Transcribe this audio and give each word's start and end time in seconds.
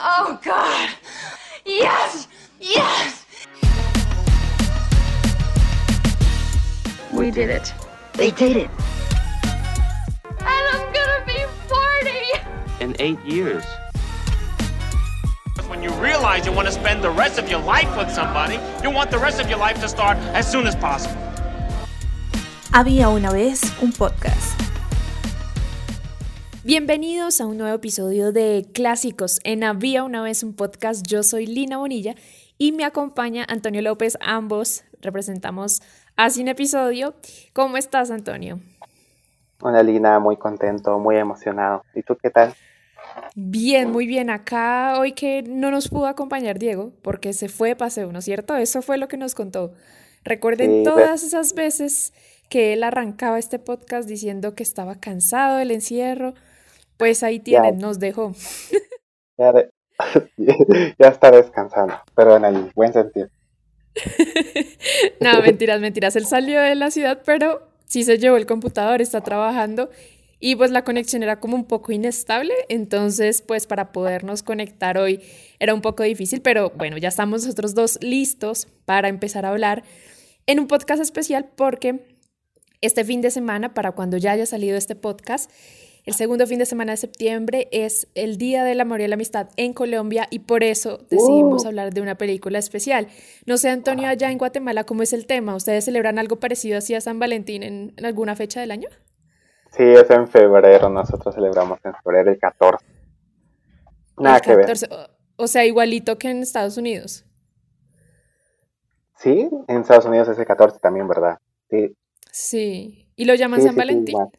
Oh, 0.00 0.38
God. 0.44 0.90
Yes! 1.64 2.28
Yes! 2.60 3.26
We 7.12 7.32
did 7.32 7.50
it. 7.50 7.74
They 8.14 8.30
did 8.30 8.56
it. 8.58 8.70
And 10.38 10.64
I'm 10.72 10.92
gonna 10.92 11.24
be 11.26 11.44
40! 11.66 12.84
In 12.84 12.94
eight 13.00 13.18
years. 13.24 13.64
When 15.66 15.82
you 15.82 15.90
realize 15.94 16.46
you 16.46 16.52
want 16.52 16.68
to 16.68 16.72
spend 16.72 17.02
the 17.02 17.10
rest 17.10 17.40
of 17.40 17.50
your 17.50 17.60
life 17.60 17.90
with 17.96 18.10
somebody, 18.12 18.60
you 18.84 18.90
want 18.90 19.10
the 19.10 19.18
rest 19.18 19.40
of 19.40 19.50
your 19.50 19.58
life 19.58 19.80
to 19.80 19.88
start 19.88 20.16
as 20.32 20.48
soon 20.48 20.68
as 20.68 20.76
possible. 20.76 21.16
Había 22.72 23.08
una 23.08 23.32
vez 23.32 23.62
un 23.82 23.92
podcast. 23.92 24.67
Bienvenidos 26.68 27.40
a 27.40 27.46
un 27.46 27.56
nuevo 27.56 27.74
episodio 27.74 28.30
de 28.30 28.66
Clásicos 28.74 29.40
en 29.44 29.64
Había 29.64 30.04
una 30.04 30.20
vez 30.20 30.42
un 30.42 30.52
podcast. 30.52 31.02
Yo 31.06 31.22
soy 31.22 31.46
Lina 31.46 31.78
Bonilla 31.78 32.14
y 32.58 32.72
me 32.72 32.84
acompaña 32.84 33.46
Antonio 33.48 33.80
López. 33.80 34.18
Ambos 34.20 34.84
representamos 35.00 35.80
a 36.16 36.28
Sin 36.28 36.46
Episodio. 36.46 37.14
¿Cómo 37.54 37.78
estás, 37.78 38.10
Antonio? 38.10 38.60
Hola, 39.62 39.82
Lina, 39.82 40.18
muy 40.18 40.36
contento, 40.36 40.98
muy 40.98 41.16
emocionado. 41.16 41.84
¿Y 41.94 42.02
tú 42.02 42.18
qué 42.22 42.28
tal? 42.28 42.52
Bien, 43.34 43.90
muy 43.90 44.06
bien. 44.06 44.28
Acá 44.28 44.96
hoy 44.98 45.12
que 45.12 45.42
no 45.42 45.70
nos 45.70 45.88
pudo 45.88 46.06
acompañar 46.06 46.58
Diego 46.58 46.92
porque 47.00 47.32
se 47.32 47.48
fue 47.48 47.70
de 47.70 47.76
paseo, 47.76 48.12
¿no 48.12 48.18
es 48.18 48.26
cierto? 48.26 48.54
Eso 48.54 48.82
fue 48.82 48.98
lo 48.98 49.08
que 49.08 49.16
nos 49.16 49.34
contó. 49.34 49.72
Recuerden 50.22 50.70
Sí, 50.70 50.82
pues. 50.84 50.94
todas 50.94 51.22
esas 51.22 51.54
veces 51.54 52.12
que 52.50 52.74
él 52.74 52.82
arrancaba 52.82 53.38
este 53.38 53.58
podcast 53.58 54.06
diciendo 54.06 54.54
que 54.54 54.64
estaba 54.64 54.96
cansado 54.96 55.56
del 55.56 55.70
encierro. 55.70 56.34
Pues 56.98 57.22
ahí 57.22 57.40
tienen, 57.40 57.78
nos 57.78 57.98
dejó. 57.98 58.34
Ya, 59.38 59.52
de- 59.52 59.70
ya 60.98 61.08
está 61.08 61.30
descansando, 61.30 61.94
pero 62.14 62.36
en 62.36 62.44
el 62.44 62.70
buen 62.74 62.92
sentido. 62.92 63.28
no, 65.20 65.40
mentiras, 65.40 65.80
mentiras. 65.80 66.14
Él 66.16 66.26
salió 66.26 66.60
de 66.60 66.74
la 66.74 66.90
ciudad, 66.90 67.22
pero 67.24 67.62
sí 67.86 68.04
se 68.04 68.18
llevó 68.18 68.36
el 68.36 68.46
computador, 68.46 69.00
está 69.00 69.22
trabajando 69.22 69.88
y 70.40 70.54
pues 70.56 70.70
la 70.70 70.84
conexión 70.84 71.22
era 71.22 71.40
como 71.40 71.56
un 71.56 71.64
poco 71.64 71.90
inestable, 71.92 72.54
entonces 72.68 73.42
pues 73.42 73.66
para 73.66 73.92
podernos 73.92 74.42
conectar 74.42 74.96
hoy 74.98 75.20
era 75.58 75.74
un 75.74 75.80
poco 75.80 76.04
difícil, 76.04 76.42
pero 76.42 76.70
bueno, 76.76 76.96
ya 76.98 77.08
estamos 77.08 77.44
nosotros 77.44 77.74
dos 77.74 77.98
listos 78.02 78.68
para 78.84 79.08
empezar 79.08 79.44
a 79.44 79.50
hablar 79.50 79.82
en 80.46 80.60
un 80.60 80.68
podcast 80.68 81.02
especial 81.02 81.48
porque 81.56 82.18
este 82.80 83.04
fin 83.04 83.20
de 83.20 83.32
semana, 83.32 83.74
para 83.74 83.92
cuando 83.92 84.16
ya 84.16 84.32
haya 84.32 84.46
salido 84.46 84.76
este 84.76 84.94
podcast, 84.94 85.50
el 86.08 86.14
segundo 86.14 86.46
fin 86.46 86.58
de 86.58 86.64
semana 86.66 86.92
de 86.92 86.96
septiembre 86.96 87.68
es 87.70 88.08
el 88.14 88.38
Día 88.38 88.64
del 88.64 88.80
Amor 88.80 89.00
y 89.02 89.08
la 89.08 89.14
Amistad 89.14 89.50
en 89.56 89.74
Colombia 89.74 90.26
y 90.30 90.40
por 90.40 90.64
eso 90.64 91.04
decidimos 91.10 91.64
Uh. 91.64 91.68
hablar 91.68 91.92
de 91.92 92.00
una 92.00 92.16
película 92.16 92.58
especial. 92.58 93.08
No 93.46 93.58
sé, 93.58 93.68
Antonio, 93.68 94.08
allá 94.08 94.30
en 94.30 94.38
Guatemala, 94.38 94.84
¿cómo 94.84 95.02
es 95.02 95.12
el 95.12 95.26
tema? 95.26 95.54
¿Ustedes 95.54 95.84
celebran 95.84 96.18
algo 96.18 96.40
parecido 96.40 96.78
así 96.78 96.94
a 96.94 97.00
San 97.02 97.18
Valentín 97.18 97.62
en, 97.62 97.92
en 97.96 98.06
alguna 98.06 98.36
fecha 98.36 98.60
del 98.60 98.70
año? 98.70 98.88
Sí, 99.70 99.82
es 99.82 100.10
en 100.10 100.28
febrero, 100.28 100.88
nosotros 100.90 101.34
celebramos 101.34 101.78
en 101.84 101.94
febrero 101.94 102.30
el 102.30 102.38
14. 102.38 102.84
Nada 104.18 104.38
El 104.38 104.42
que 104.42 104.54
ver. 104.56 104.66
14, 104.66 104.86
o, 104.90 105.44
o 105.44 105.46
sea, 105.48 105.64
igualito 105.66 106.18
que 106.18 106.30
en 106.30 106.42
Estados 106.42 106.76
Unidos. 106.76 107.24
Sí, 109.16 109.48
en 109.68 109.80
Estados 109.82 110.06
Unidos 110.06 110.28
es 110.28 110.38
el 110.38 110.46
14 110.46 110.78
también, 110.80 111.08
¿verdad? 111.08 111.38
Sí, 111.70 111.94
Sí. 112.30 113.10
¿Y 113.16 113.24
lo 113.24 113.34
llaman 113.34 113.60
sí, 113.60 113.62
San 113.62 113.74
sí, 113.74 113.82
sí, 113.86 113.86
Valentín? 113.86 114.08
igual. 114.08 114.30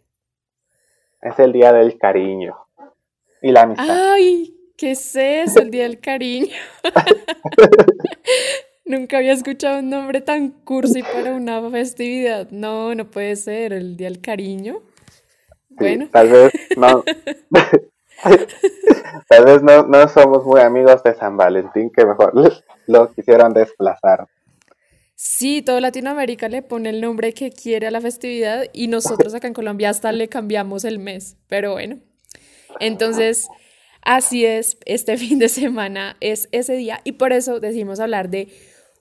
Es 1.22 1.38
el 1.40 1.52
día 1.52 1.74
del 1.74 1.98
cariño 1.98 2.56
y 3.42 3.52
la 3.52 3.64
amistad. 3.64 3.88
¡Ay! 3.90 4.56
¿Qué 4.80 4.92
es 4.92 5.14
eso? 5.14 5.60
El 5.60 5.72
Día 5.72 5.84
del 5.84 6.00
Cariño. 6.00 6.56
Nunca 8.86 9.18
había 9.18 9.34
escuchado 9.34 9.80
un 9.80 9.90
nombre 9.90 10.22
tan 10.22 10.52
cursi 10.52 11.04
para 11.04 11.34
una 11.34 11.70
festividad. 11.70 12.50
No, 12.50 12.96
no 12.96 13.04
puede 13.04 13.36
ser. 13.36 13.74
El 13.74 13.98
Día 13.98 14.08
del 14.08 14.22
Cariño. 14.22 14.80
Sí, 15.68 15.76
Bueno, 15.80 16.08
tal 16.10 16.30
vez 16.30 16.54
no. 16.78 17.04
tal 19.28 19.46
vez 19.46 19.62
no, 19.62 19.84
no 19.84 20.08
somos 20.08 20.46
muy 20.46 20.62
amigos 20.62 21.04
de 21.04 21.14
San 21.14 21.36
Valentín, 21.36 21.90
que 21.90 22.06
mejor 22.06 22.32
lo 22.88 23.12
quisieron 23.12 23.54
desplazar. 23.54 24.28
Sí, 25.22 25.62
todo 25.62 25.82
Latinoamérica 25.82 26.48
le 26.48 26.62
pone 26.62 26.90
el 26.90 27.02
nombre 27.02 27.34
que 27.34 27.52
quiere 27.52 27.88
a 27.88 27.92
la 27.92 28.00
festividad 28.00 28.68
y 28.72 28.88
nosotros 28.88 29.34
acá 29.34 29.48
en 29.48 29.54
Colombia 29.54 29.90
hasta 29.90 30.14
le 30.14 30.30
cambiamos 30.30 30.86
el 30.86 30.98
mes. 30.98 31.36
Pero 31.48 31.74
bueno, 31.74 32.00
entonces 32.80 33.50
así 34.02 34.46
es. 34.46 34.78
Este 34.86 35.18
fin 35.18 35.38
de 35.38 35.50
semana 35.50 36.16
es 36.22 36.48
ese 36.54 36.74
día 36.76 37.02
y 37.04 37.14
por 37.14 37.34
eso 37.34 37.60
decidimos 37.60 38.00
hablar 38.00 38.30
de 38.30 38.48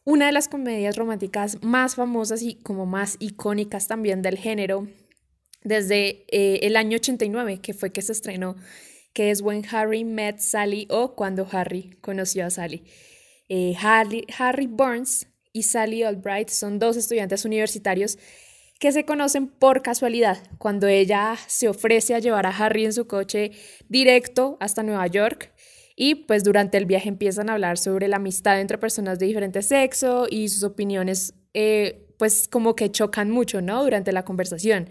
una 0.03 0.27
de 0.27 0.33
las 0.33 0.49
comedias 0.49 0.97
románticas 0.97 1.62
más 1.62 1.95
famosas 1.95 2.43
y 2.43 2.57
como 2.57 2.84
más 2.84 3.17
icónicas 3.21 3.87
también 3.87 4.21
del 4.21 4.39
género 4.39 4.89
desde 5.62 6.25
eh, 6.33 6.61
el 6.62 6.77
año 6.77 6.97
89, 6.97 7.61
que 7.61 7.75
fue 7.75 7.93
que 7.93 8.03
se 8.03 8.11
estrenó, 8.12 8.57
que 9.12 9.31
es 9.31 9.41
When 9.41 9.65
Harry 9.71 10.03
Met 10.03 10.41
Sally 10.41 10.89
o 10.91 11.15
Cuando 11.15 11.47
Harry 11.53 11.97
conoció 12.01 12.45
a 12.47 12.51
Sally. 12.51 12.83
Eh, 13.49 13.77
Harry, 13.81 14.27
Harry 14.37 14.67
Burns 14.67 15.28
y 15.53 15.64
Sally 15.64 16.03
Albright 16.03 16.48
son 16.48 16.78
dos 16.78 16.97
estudiantes 16.97 17.44
universitarios 17.44 18.19
que 18.78 18.92
se 18.92 19.04
conocen 19.04 19.48
por 19.48 19.82
casualidad, 19.82 20.38
cuando 20.59 20.86
ella 20.86 21.36
se 21.48 21.69
ofrece 21.69 22.14
a 22.14 22.20
llevar 22.20 22.47
a 22.47 22.56
Harry 22.56 22.84
en 22.84 22.92
su 22.92 23.06
coche 23.06 23.50
directo 23.88 24.56
hasta 24.60 24.82
Nueva 24.82 25.06
York 25.09 25.53
y 25.97 26.14
pues 26.14 26.44
durante 26.44 26.78
el 26.78 26.86
viaje 26.86 27.09
empiezan 27.09 27.50
a 27.50 27.54
hablar 27.54 27.76
sobre 27.76 28.06
la 28.06 28.16
amistad 28.16 28.60
entre 28.60 28.78
personas 28.78 29.19
de 29.19 29.26
diferente 29.26 29.62
sexo 29.62 30.28
y 30.31 30.48
sus 30.48 30.62
opiniones 30.62 31.34
eh, 31.54 32.06
pues 32.19 32.47
como 32.47 32.76
que 32.76 32.92
chocan 32.92 33.30
mucho, 33.30 33.60
¿no? 33.60 33.82
Durante 33.82 34.12
la 34.12 34.25
conversación. 34.25 34.91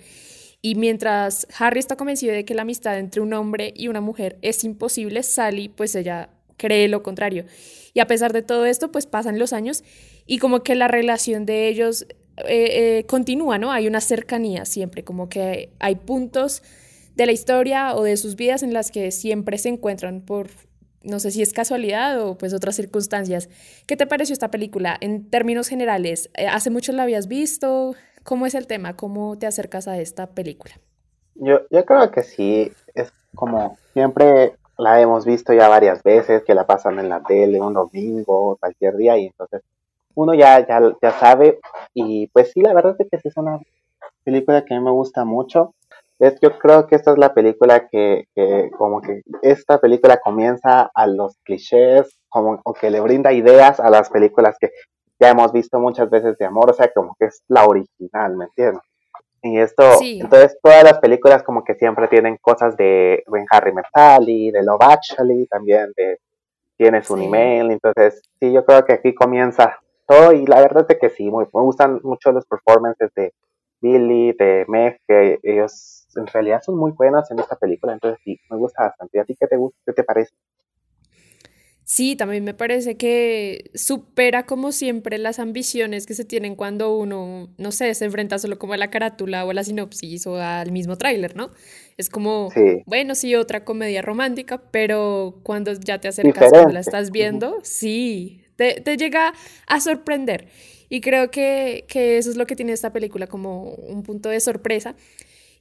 Y 0.61 0.75
mientras 0.75 1.47
Harry 1.57 1.79
está 1.79 1.95
convencido 1.95 2.33
de 2.33 2.43
que 2.43 2.55
la 2.55 2.63
amistad 2.63 2.97
entre 2.97 3.21
un 3.21 3.33
hombre 3.33 3.73
y 3.73 3.87
una 3.87 4.01
mujer 4.01 4.37
es 4.41 4.65
imposible, 4.65 5.23
Sally 5.23 5.69
pues 5.69 5.95
ella 5.95 6.29
cree 6.57 6.89
lo 6.89 7.03
contrario. 7.03 7.45
Y 7.93 8.01
a 8.01 8.07
pesar 8.07 8.33
de 8.33 8.41
todo 8.41 8.65
esto 8.65 8.91
pues 8.91 9.05
pasan 9.05 9.39
los 9.39 9.53
años 9.53 9.85
y 10.27 10.37
como 10.39 10.61
que 10.61 10.75
la 10.75 10.87
relación 10.87 11.45
de 11.45 11.67
ellos 11.67 12.05
eh, 12.45 12.99
eh, 12.99 13.05
continúa, 13.07 13.57
¿no? 13.57 13.71
Hay 13.71 13.87
una 13.87 14.01
cercanía 14.01 14.65
siempre, 14.65 15.03
como 15.03 15.29
que 15.29 15.71
hay 15.79 15.95
puntos 15.95 16.61
de 17.15 17.25
la 17.25 17.31
historia 17.31 17.95
o 17.95 18.03
de 18.03 18.15
sus 18.17 18.35
vidas 18.35 18.61
en 18.61 18.73
las 18.73 18.91
que 18.91 19.09
siempre 19.11 19.57
se 19.57 19.69
encuentran 19.69 20.21
por, 20.21 20.49
no 21.01 21.19
sé 21.19 21.31
si 21.31 21.41
es 21.41 21.51
casualidad 21.51 22.21
o 22.21 22.37
pues 22.37 22.53
otras 22.53 22.75
circunstancias. 22.75 23.49
¿Qué 23.87 23.97
te 23.97 24.05
pareció 24.05 24.33
esta 24.33 24.51
película 24.51 24.95
en 25.01 25.27
términos 25.29 25.67
generales? 25.67 26.29
Eh, 26.35 26.45
¿Hace 26.47 26.69
mucho 26.69 26.91
la 26.91 27.03
habías 27.03 27.27
visto? 27.27 27.95
¿Cómo 28.23 28.45
es 28.45 28.53
el 28.53 28.67
tema? 28.67 28.95
¿Cómo 28.95 29.37
te 29.39 29.47
acercas 29.47 29.87
a 29.87 29.97
esta 29.97 30.27
película? 30.27 30.75
Yo, 31.35 31.61
yo 31.71 31.85
creo 31.85 32.11
que 32.11 32.23
sí, 32.23 32.71
es 32.93 33.11
como 33.33 33.77
siempre 33.93 34.53
la 34.77 35.01
hemos 35.01 35.25
visto 35.25 35.53
ya 35.53 35.69
varias 35.69 36.03
veces, 36.03 36.43
que 36.43 36.53
la 36.53 36.67
pasan 36.67 36.99
en 36.99 37.09
la 37.09 37.23
tele 37.23 37.59
un 37.61 37.73
domingo 37.73 38.57
cualquier 38.59 38.95
día, 38.95 39.17
y 39.17 39.27
entonces 39.27 39.61
uno 40.17 40.33
ya, 40.33 40.65
ya, 40.67 40.81
ya 40.99 41.11
sabe, 41.11 41.59
y 41.93 42.27
pues 42.27 42.51
sí, 42.51 42.61
la 42.61 42.73
verdad 42.73 42.95
es 42.97 43.07
que 43.09 43.19
sí 43.19 43.27
es 43.27 43.37
una 43.37 43.59
película 44.23 44.65
que 44.65 44.73
a 44.73 44.79
mí 44.79 44.83
me 44.83 44.91
gusta 44.91 45.23
mucho. 45.25 45.75
Es, 46.17 46.39
yo 46.41 46.57
creo 46.57 46.87
que 46.87 46.95
esta 46.95 47.11
es 47.11 47.19
la 47.19 47.35
película 47.35 47.87
que, 47.87 48.25
que 48.33 48.71
como 48.75 48.99
que 48.99 49.21
esta 49.43 49.79
película 49.79 50.17
comienza 50.17 50.89
a 50.95 51.05
los 51.05 51.37
clichés, 51.43 52.19
como 52.29 52.59
o 52.63 52.73
que 52.73 52.89
le 52.89 52.99
brinda 52.99 53.31
ideas 53.31 53.79
a 53.79 53.91
las 53.91 54.09
películas 54.09 54.57
que 54.59 54.71
ya 55.19 55.29
hemos 55.29 55.51
visto 55.53 55.79
muchas 55.79 56.09
veces 56.09 56.35
de 56.39 56.45
amor, 56.45 56.71
o 56.71 56.73
sea, 56.73 56.91
como 56.91 57.15
que 57.19 57.25
es 57.25 57.43
la 57.47 57.65
original, 57.65 58.35
¿me 58.35 58.45
entiendes? 58.45 58.81
Y 59.43 59.59
esto, 59.59 59.83
Sí. 59.99 60.19
entonces 60.19 60.57
todas 60.63 60.83
las 60.83 60.97
películas 60.97 61.43
como 61.43 61.63
que 61.63 61.75
siempre 61.75 62.07
tienen 62.07 62.37
cosas 62.41 62.75
de 62.75 63.23
When 63.27 63.45
Harry 63.51 63.71
Met 63.71 63.85
Sally, 63.93 64.49
de 64.49 64.63
Love 64.63 64.81
Actually, 64.81 65.45
también 65.45 65.93
de 65.95 66.17
Tienes 66.75 67.09
un 67.09 67.19
Sí. 67.19 67.25
email, 67.25 67.71
entonces 67.71 68.21
sí, 68.39 68.51
yo 68.51 68.63
creo 68.65 68.85
que 68.85 68.93
aquí 68.93 69.13
comienza 69.15 69.79
todo 70.07 70.33
y 70.33 70.45
la 70.45 70.61
verdad 70.61 70.85
es 70.89 70.99
que 70.99 71.09
sí, 71.09 71.29
muy, 71.29 71.45
me 71.53 71.61
gustan 71.61 71.99
mucho 72.03 72.31
los 72.31 72.45
performances 72.45 73.11
de 73.15 73.33
Billy, 73.81 74.33
de 74.33 74.65
Meg, 74.67 74.99
que 75.07 75.39
ellos 75.43 76.07
en 76.15 76.27
realidad 76.27 76.61
son 76.63 76.77
muy 76.77 76.91
buenos 76.91 77.29
en 77.31 77.39
esta 77.39 77.55
película, 77.57 77.93
entonces 77.93 78.19
sí, 78.23 78.39
me 78.49 78.57
gusta 78.57 78.83
bastante. 78.83 79.17
¿Y 79.17 79.21
a 79.21 79.25
ti 79.25 79.35
qué 79.39 79.47
te 79.47 79.57
gusta? 79.57 79.79
¿Qué 79.85 79.93
te 79.93 80.03
parece? 80.03 80.33
Sí, 81.83 82.17
también 82.17 82.43
me 82.43 82.53
parece 82.53 82.97
que 82.97 83.71
supera 83.73 84.45
como 84.45 84.73
siempre 84.73 85.17
las 85.17 85.39
ambiciones 85.39 86.05
que 86.05 86.15
se 86.15 86.25
tienen 86.25 86.55
cuando 86.57 86.93
uno, 86.97 87.53
no 87.57 87.71
sé, 87.71 87.93
se 87.95 88.03
enfrenta 88.05 88.39
solo 88.39 88.59
como 88.59 88.73
a 88.73 88.77
la 88.77 88.89
carátula 88.89 89.45
o 89.45 89.51
a 89.51 89.53
la 89.53 89.63
sinopsis 89.63 90.27
o 90.27 90.35
al 90.35 90.71
mismo 90.73 90.97
tráiler, 90.97 91.37
¿no? 91.37 91.51
Es 91.95 92.09
como, 92.09 92.53
Sí. 92.53 92.83
bueno, 92.85 93.15
sí, 93.15 93.35
otra 93.35 93.63
comedia 93.63 94.01
romántica, 94.01 94.63
pero 94.71 95.39
cuando 95.43 95.71
ya 95.73 95.99
te 96.01 96.09
acercas, 96.09 96.51
cuando 96.51 96.73
la 96.73 96.81
Diferente. 96.81 96.81
estás 96.81 97.11
viendo, 97.11 97.59
sí, 97.63 98.43
te, 98.57 98.81
te 98.81 98.97
llega 98.97 99.33
a 99.67 99.79
sorprender. 99.79 100.49
Y 100.89 101.01
creo 101.01 101.31
que, 101.31 101.85
que 101.87 102.17
eso 102.17 102.29
es 102.29 102.37
lo 102.37 102.45
que 102.45 102.55
tiene 102.55 102.73
esta 102.73 102.93
película, 102.93 103.27
como 103.27 103.71
un 103.71 104.03
punto 104.03 104.29
de 104.29 104.39
sorpresa. 104.39 104.95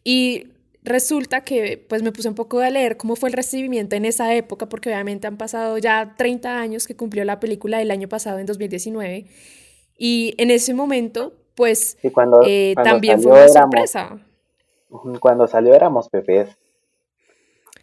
Y 0.04 0.48
resulta 0.82 1.42
que 1.42 1.84
pues 1.88 2.02
me 2.02 2.12
puse 2.12 2.28
un 2.28 2.34
poco 2.36 2.60
a 2.60 2.70
leer 2.70 2.96
cómo 2.96 3.16
fue 3.16 3.28
el 3.28 3.32
recibimiento 3.34 3.96
en 3.96 4.04
esa 4.04 4.34
época, 4.34 4.68
porque 4.68 4.88
obviamente 4.88 5.26
han 5.26 5.36
pasado 5.36 5.78
ya 5.78 6.14
30 6.16 6.60
años 6.60 6.86
que 6.86 6.96
cumplió 6.96 7.24
la 7.24 7.40
película 7.40 7.78
del 7.78 7.90
año 7.90 8.08
pasado, 8.08 8.38
en 8.38 8.46
2019, 8.46 9.26
y 9.98 10.34
en 10.38 10.50
ese 10.50 10.74
momento, 10.74 11.34
pues 11.56 11.96
Y 12.02 12.10
cuando, 12.10 12.40
eh, 12.40 12.74
cuando 12.74 12.84
también 12.84 13.16
fue 13.20 13.32
salió 13.32 13.32
una 13.32 13.48
éramos, 13.48 13.90
sorpresa. 13.90 14.18
ujú, 14.90 15.18
cuando 15.20 15.46
salió 15.46 15.74
éramos 15.74 16.10
bebés. 16.10 16.56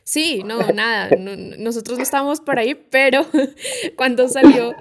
Sí, 0.04 0.44
no, 0.45 0.69
nada, 0.71 1.12
no- 1.16 1.36
nosotros 1.36 1.98
no 1.98 2.04
estábamos 2.04 2.42
por 2.42 2.59
ahí, 2.59 2.75
pero 2.75 3.25
cuando 3.95 4.27
salió 4.30 4.75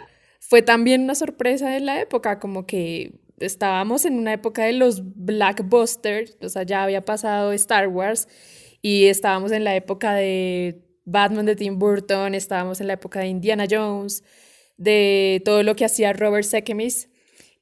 fue 0.49 0.61
también 0.61 1.03
una 1.03 1.15
sorpresa 1.15 1.71
de 1.71 1.81
la 1.81 2.01
época, 2.01 2.41
como 2.41 2.67
que 2.67 3.13
estábamos 3.39 4.05
en 4.05 4.15
una 4.19 4.33
época 4.33 4.65
de 4.65 4.73
los 4.73 5.03
blockbusters, 5.15 6.37
o 6.43 6.49
sea, 6.49 6.65
ya 6.65 6.83
había 6.83 7.05
pasado 7.05 7.53
Star 7.53 7.89
Wars 7.89 8.29
y 8.83 9.07
estábamos 9.07 9.53
en 9.53 9.63
la 9.63 9.77
época 9.77 10.15
de 10.15 10.83
Batman 11.05 11.47
de 11.47 11.55
Tim 11.57 11.79
Burton, 11.79 12.35
estábamos 12.35 12.81
en 12.81 12.89
la 12.89 12.95
época 12.95 13.21
de 13.21 13.29
Indiana 13.29 13.67
Jones, 13.71 14.25
de 14.77 15.41
todo 15.45 15.63
lo 15.63 15.77
que 15.77 15.85
hacía 15.85 16.13
Robert 16.13 16.45
Zemeckis. 16.45 17.09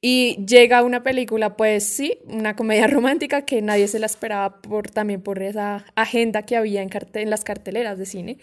Y 0.03 0.43
llega 0.47 0.83
una 0.83 1.03
película, 1.03 1.55
pues 1.55 1.83
sí, 1.85 2.19
una 2.27 2.55
comedia 2.55 2.87
romántica 2.89 3.43
que 3.45 3.61
nadie 3.61 3.87
se 3.87 3.99
la 3.99 4.07
esperaba 4.07 4.61
por, 4.61 4.89
también 4.89 5.21
por 5.21 5.41
esa 5.43 5.85
agenda 5.95 6.41
que 6.43 6.57
había 6.57 6.81
en, 6.81 6.89
carte- 6.89 7.21
en 7.21 7.29
las 7.29 7.43
carteleras 7.43 7.97
de 7.99 8.05
cine. 8.07 8.37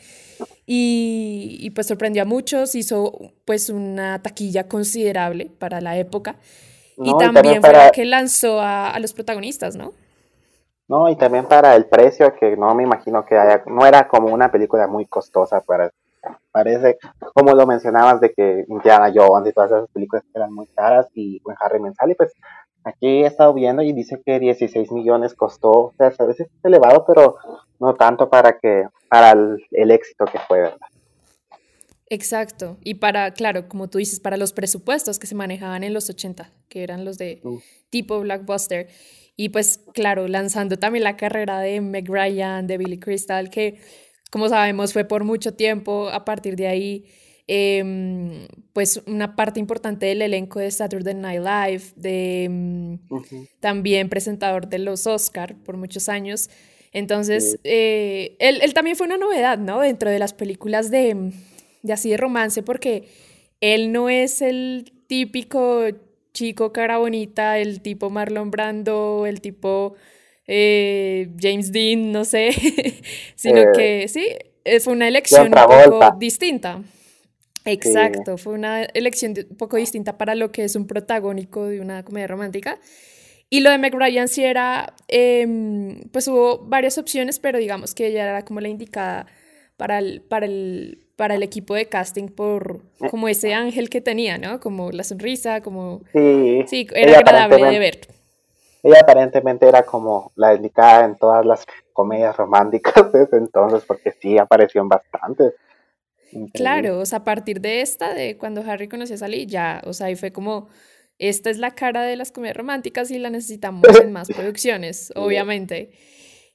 Y, 0.67 1.59
y, 1.61 1.71
pues 1.71 1.87
sorprendió 1.89 2.23
a 2.23 2.27
muchos, 2.27 2.75
hizo 2.75 3.33
pues 3.47 3.71
una 3.71 4.23
taquilla 4.23 4.69
considerable 4.69 5.47
para 5.59 5.81
la 5.81 5.99
época. 5.99 6.37
Y 7.03 7.17
también, 7.17 7.65
fue 7.65 7.73
para, 7.73 7.79
la 7.79 7.91
que 7.91 8.05
lanzó 8.05 8.61
a, 8.61 8.91
a 8.91 9.01
los 9.01 9.15
protagonistas, 9.15 9.77
¿no? 9.77 9.95
no, 10.89 11.09
y 11.11 11.17
también 11.17 11.47
para 11.47 11.77
el 11.77 11.87
precio, 11.87 12.35
que 12.35 12.57
no 12.57 12.75
me 12.75 12.83
imagino 12.83 13.25
que 13.25 13.37
haya, 13.37 13.63
no 13.67 13.87
era 13.87 14.09
como 14.09 14.33
una 14.33 14.51
película 14.51 14.87
muy 14.87 15.07
costosa 15.07 15.61
para, 15.61 15.91
parece, 16.59 16.99
como 17.35 17.53
lo 17.55 17.67
mencionabas 17.67 18.21
de 18.21 18.33
que 18.33 18.65
Indiana 18.69 19.13
Jones 19.15 19.49
y 19.49 19.53
todas 19.53 19.71
esas 19.71 19.89
películas 19.91 20.25
eran 20.35 20.53
muy 20.53 20.67
caras 20.69 21.07
y 21.15 21.41
buen 21.45 21.57
Harry 21.61 21.79
Mensali, 21.81 22.15
pues 22.15 22.33
aquí 22.85 23.23
he 23.23 23.27
estado 23.27 23.55
viendo 23.55 23.83
y 23.83 23.93
dice 23.93 24.21
que 24.25 24.39
16 24.41 24.91
millones 24.93 25.35
costó, 25.35 25.71
o 25.71 25.95
sea, 25.97 26.13
a 26.19 26.25
veces 26.25 26.49
es 26.49 26.65
elevado, 26.65 27.05
pero 27.07 27.37
no 27.79 27.95
tanto 27.95 28.29
para 28.29 28.59
que, 28.59 28.87
para 29.09 29.33
el, 29.33 29.63
el 29.71 29.91
éxito 29.91 30.25
que 30.25 30.39
fue, 30.41 30.61
¿verdad? 30.63 30.89
Exacto. 32.11 32.79
Y 32.83 32.95
para, 32.95 33.33
claro, 33.33 33.69
como 33.69 33.89
tú 33.89 33.99
dices, 33.99 34.19
para 34.21 34.37
los 34.37 34.53
presupuestos 34.53 35.19
que 35.19 35.27
se 35.27 35.35
manejaban 35.35 35.85
en 35.85 35.93
los 35.93 36.09
80, 36.09 36.51
que 36.69 36.83
eran 36.83 37.05
los 37.05 37.19
de 37.19 37.41
Mm. 37.45 37.57
tipo 37.91 38.21
blockbuster. 38.21 38.89
Y 39.37 39.51
pues, 39.51 39.85
claro, 39.95 40.27
lanzando 40.27 40.79
también 40.79 41.05
la 41.05 41.17
carrera 41.17 41.61
de 41.61 41.81
Meg 41.81 42.09
Ryan, 42.09 42.67
de 42.67 42.79
Billy 42.79 42.99
Crystal, 42.99 43.51
que 43.51 43.81
como 44.31 44.49
sabemos 44.49 44.93
fue 44.93 45.05
por 45.05 45.25
mucho 45.25 45.55
tiempo. 45.55 46.09
A 46.11 46.25
partir 46.25 46.57
de 46.57 46.67
ahí, 46.67 47.05
em, 47.47 48.47
pues 48.73 49.03
una 49.07 49.35
parte 49.37 49.59
importante 49.61 50.07
del 50.07 50.23
elenco 50.23 50.59
de 50.59 50.71
Saturday 50.71 51.15
Night 51.15 51.41
Live, 51.41 51.85
de 51.97 52.45
em, 52.45 52.95
Ujú. 53.11 53.47
también 53.61 54.09
presentador 54.09 54.69
de 54.69 54.79
los 54.79 55.07
Oscar 55.07 55.57
por 55.65 55.77
muchos 55.77 56.09
años. 56.09 56.51
Entonces, 56.93 57.59
eh, 57.65 58.37
él, 58.39 58.61
él 58.63 58.75
también 58.75 58.97
fue 58.97 59.07
una 59.07 59.19
novedad, 59.19 59.59
¿no? 59.59 59.81
Dentro 59.81 60.11
de 60.11 60.19
las 60.19 60.33
películas 60.33 60.91
de, 60.91 61.33
de 61.83 61.93
así 61.93 62.11
de 62.11 62.17
romance, 62.17 62.63
porque 62.63 63.09
él 63.61 63.93
no 63.93 64.09
es 64.09 64.41
el 64.43 64.93
típico 65.07 65.85
chico 66.33 66.73
cara 66.73 66.99
bonita, 66.99 67.59
el 67.59 67.81
tipo 67.83 68.11
Marlon 68.11 68.51
Brando, 68.51 69.27
el 69.27 69.41
tipo 69.41 69.95
eh, 70.49 71.29
James 71.41 71.71
Dean, 71.71 72.11
no 72.11 72.25
sé, 72.25 72.51
sino 73.37 73.61
Eh, 73.61 73.67
que 73.77 74.09
sí, 74.09 74.27
eh, 74.65 74.81
fue 74.81 74.95
una 74.95 75.07
elección 75.07 75.49
un 75.49 75.53
poco 75.53 76.17
distinta. 76.19 76.83
Exacto, 77.67 78.39
fue 78.39 78.55
una 78.55 78.83
elección 78.83 79.35
un 79.51 79.57
poco 79.59 79.77
distinta 79.77 80.17
para 80.17 80.35
lo 80.35 80.51
que 80.51 80.65
es 80.65 80.75
un 80.75 80.87
protagónico 80.87 81.67
de 81.67 81.81
una 81.81 82.03
comedia 82.03 82.27
romántica. 82.27 82.81
Y 83.51 83.61
lo 83.61 83.71
de 83.71 83.79
Meg 83.79 83.95
Ryan 83.95 84.29
sí 84.29 84.43
era, 84.43 84.95
em, 85.07 86.01
pues 86.13 86.29
hubo 86.29 86.59
varias 86.67 86.97
opciones, 86.97 87.39
pero 87.39 87.59
digamos 87.59 87.95
que 87.95 88.07
ella 88.07 88.25
era 88.25 88.45
como 88.45 88.61
la 88.61 88.69
indicada 88.69 89.27
para 89.77 89.99
el, 89.99 90.23
para 90.23 90.47
el, 90.47 91.07
para 91.17 91.35
el 91.35 91.43
equipo 91.43 91.75
de 91.75 91.87
casting 91.87 92.29
por 92.29 92.83
como 93.11 93.29
ese 93.29 93.53
ángel 93.53 93.91
que 93.91 94.01
tenía, 94.01 94.39
¿no? 94.39 94.61
Como 94.61 94.91
la 94.93 95.03
sonrisa, 95.05 95.61
como... 95.61 96.03
Sí, 96.13 96.65
Sí, 96.67 96.87
era 96.95 97.19
agradable 97.19 97.71
de 97.71 97.79
ver. 97.79 98.01
Ella 98.83 99.01
aparentemente 99.03 99.67
era 99.67 99.83
como 99.83 100.33
la 100.37 100.55
indicada 100.55 101.05
en 101.05 101.17
todas 101.17 101.45
las 101.45 101.67
comedias 101.93 102.37
románticas 102.37 102.95
de 103.13 103.25
ese 103.25 103.37
entonces, 103.37 103.85
porque 103.87 104.13
sí 104.13 104.39
apareció 104.39 104.81
en 104.81 104.89
bastantes. 104.89 105.55
Increíble. 106.31 106.53
Claro, 106.55 106.99
o 107.01 107.07
sea, 107.07 107.21
a 107.21 107.25
partir 107.25 107.61
de 107.61 107.81
esta, 107.81 108.13
de 108.15 108.37
cuando 108.37 108.63
Harry 108.63 108.89
conoció 108.89 109.15
a 109.15 109.19
Sally, 109.19 109.47
ya, 109.47 109.83
o 109.87 109.93
sea, 109.93 110.09
ahí 110.09 110.17
fue 110.17 110.31
como, 110.31 110.69
esta 111.19 111.51
es 111.51 111.59
la 111.59 111.75
cara 111.75 112.03
de 112.03 112.17
las 112.17 112.33
comedias 112.33 112.57
románticas 112.57 113.11
y 113.11 113.19
la 113.19 113.31
necesitamos 113.31 113.85
en 114.01 114.13
más 114.13 114.29
producciones, 114.37 115.13
obviamente. 115.17 115.91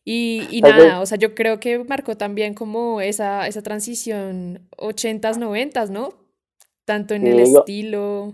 Y, 0.06 0.48
y 0.52 0.62
nada, 0.62 1.00
o 1.00 1.06
sea, 1.06 1.18
yo 1.18 1.34
creo 1.34 1.60
que 1.60 1.80
marcó 1.84 2.18
también 2.18 2.54
como 2.54 3.00
esa, 3.00 3.48
esa 3.48 3.62
transición 3.62 4.68
80s, 4.78 5.38
90s, 5.38 5.90
¿no? 5.90 6.14
Tanto 6.84 7.14
en 7.14 7.26
el 7.26 7.40
estilo. 7.40 8.34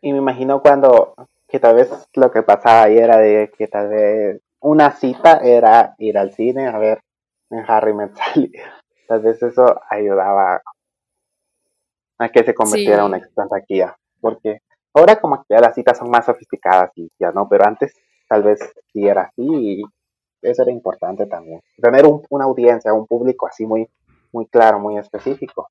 Y 0.00 0.12
me 0.12 0.18
imagino 0.18 0.62
cuando, 0.62 1.14
que 1.54 1.60
tal 1.60 1.76
vez 1.76 1.88
lo 2.14 2.32
que 2.32 2.42
pasaba 2.42 2.82
ahí 2.82 2.98
era 2.98 3.16
de 3.16 3.48
que 3.56 3.68
tal 3.68 3.88
vez 3.88 4.40
una 4.58 4.90
cita 4.90 5.36
era 5.38 5.94
ir 5.98 6.18
al 6.18 6.32
cine 6.32 6.66
a 6.66 6.76
ver 6.78 7.00
en 7.48 7.64
Harry 7.68 7.94
Met 7.94 8.12
Sally. 8.16 8.50
Tal 9.06 9.20
vez 9.22 9.40
eso 9.40 9.80
ayudaba 9.88 10.60
a 12.18 12.28
que 12.30 12.42
se 12.42 12.54
convirtiera 12.54 13.04
en 13.06 13.22
una 13.36 13.48
taquilla. 13.48 13.96
Porque 14.20 14.62
ahora 14.94 15.20
como 15.20 15.36
que 15.44 15.54
ya 15.54 15.60
las 15.60 15.76
citas 15.76 15.96
son 15.96 16.10
más 16.10 16.26
sofisticadas 16.26 16.90
y 16.96 17.08
ya 17.20 17.30
no, 17.30 17.48
pero 17.48 17.64
antes 17.66 17.94
tal 18.28 18.42
vez 18.42 18.58
sí 18.92 19.06
era 19.06 19.22
así 19.22 19.44
y 19.44 19.82
eso 20.42 20.62
era 20.62 20.72
importante 20.72 21.26
también. 21.26 21.60
Tener 21.80 22.04
un- 22.04 22.26
una 22.30 22.46
audiencia, 22.46 22.92
un 22.92 23.06
público 23.06 23.46
así 23.46 23.64
muy, 23.64 23.88
muy 24.32 24.46
claro, 24.46 24.80
muy 24.80 24.98
específico. 24.98 25.68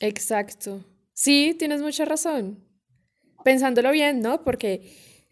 Exacto. 0.00 0.80
Sí, 1.12 1.54
tienes 1.56 1.80
mucha 1.80 2.04
razón. 2.04 2.67
Pensándolo 3.44 3.90
bien, 3.92 4.20
¿no? 4.20 4.42
Porque 4.42 4.82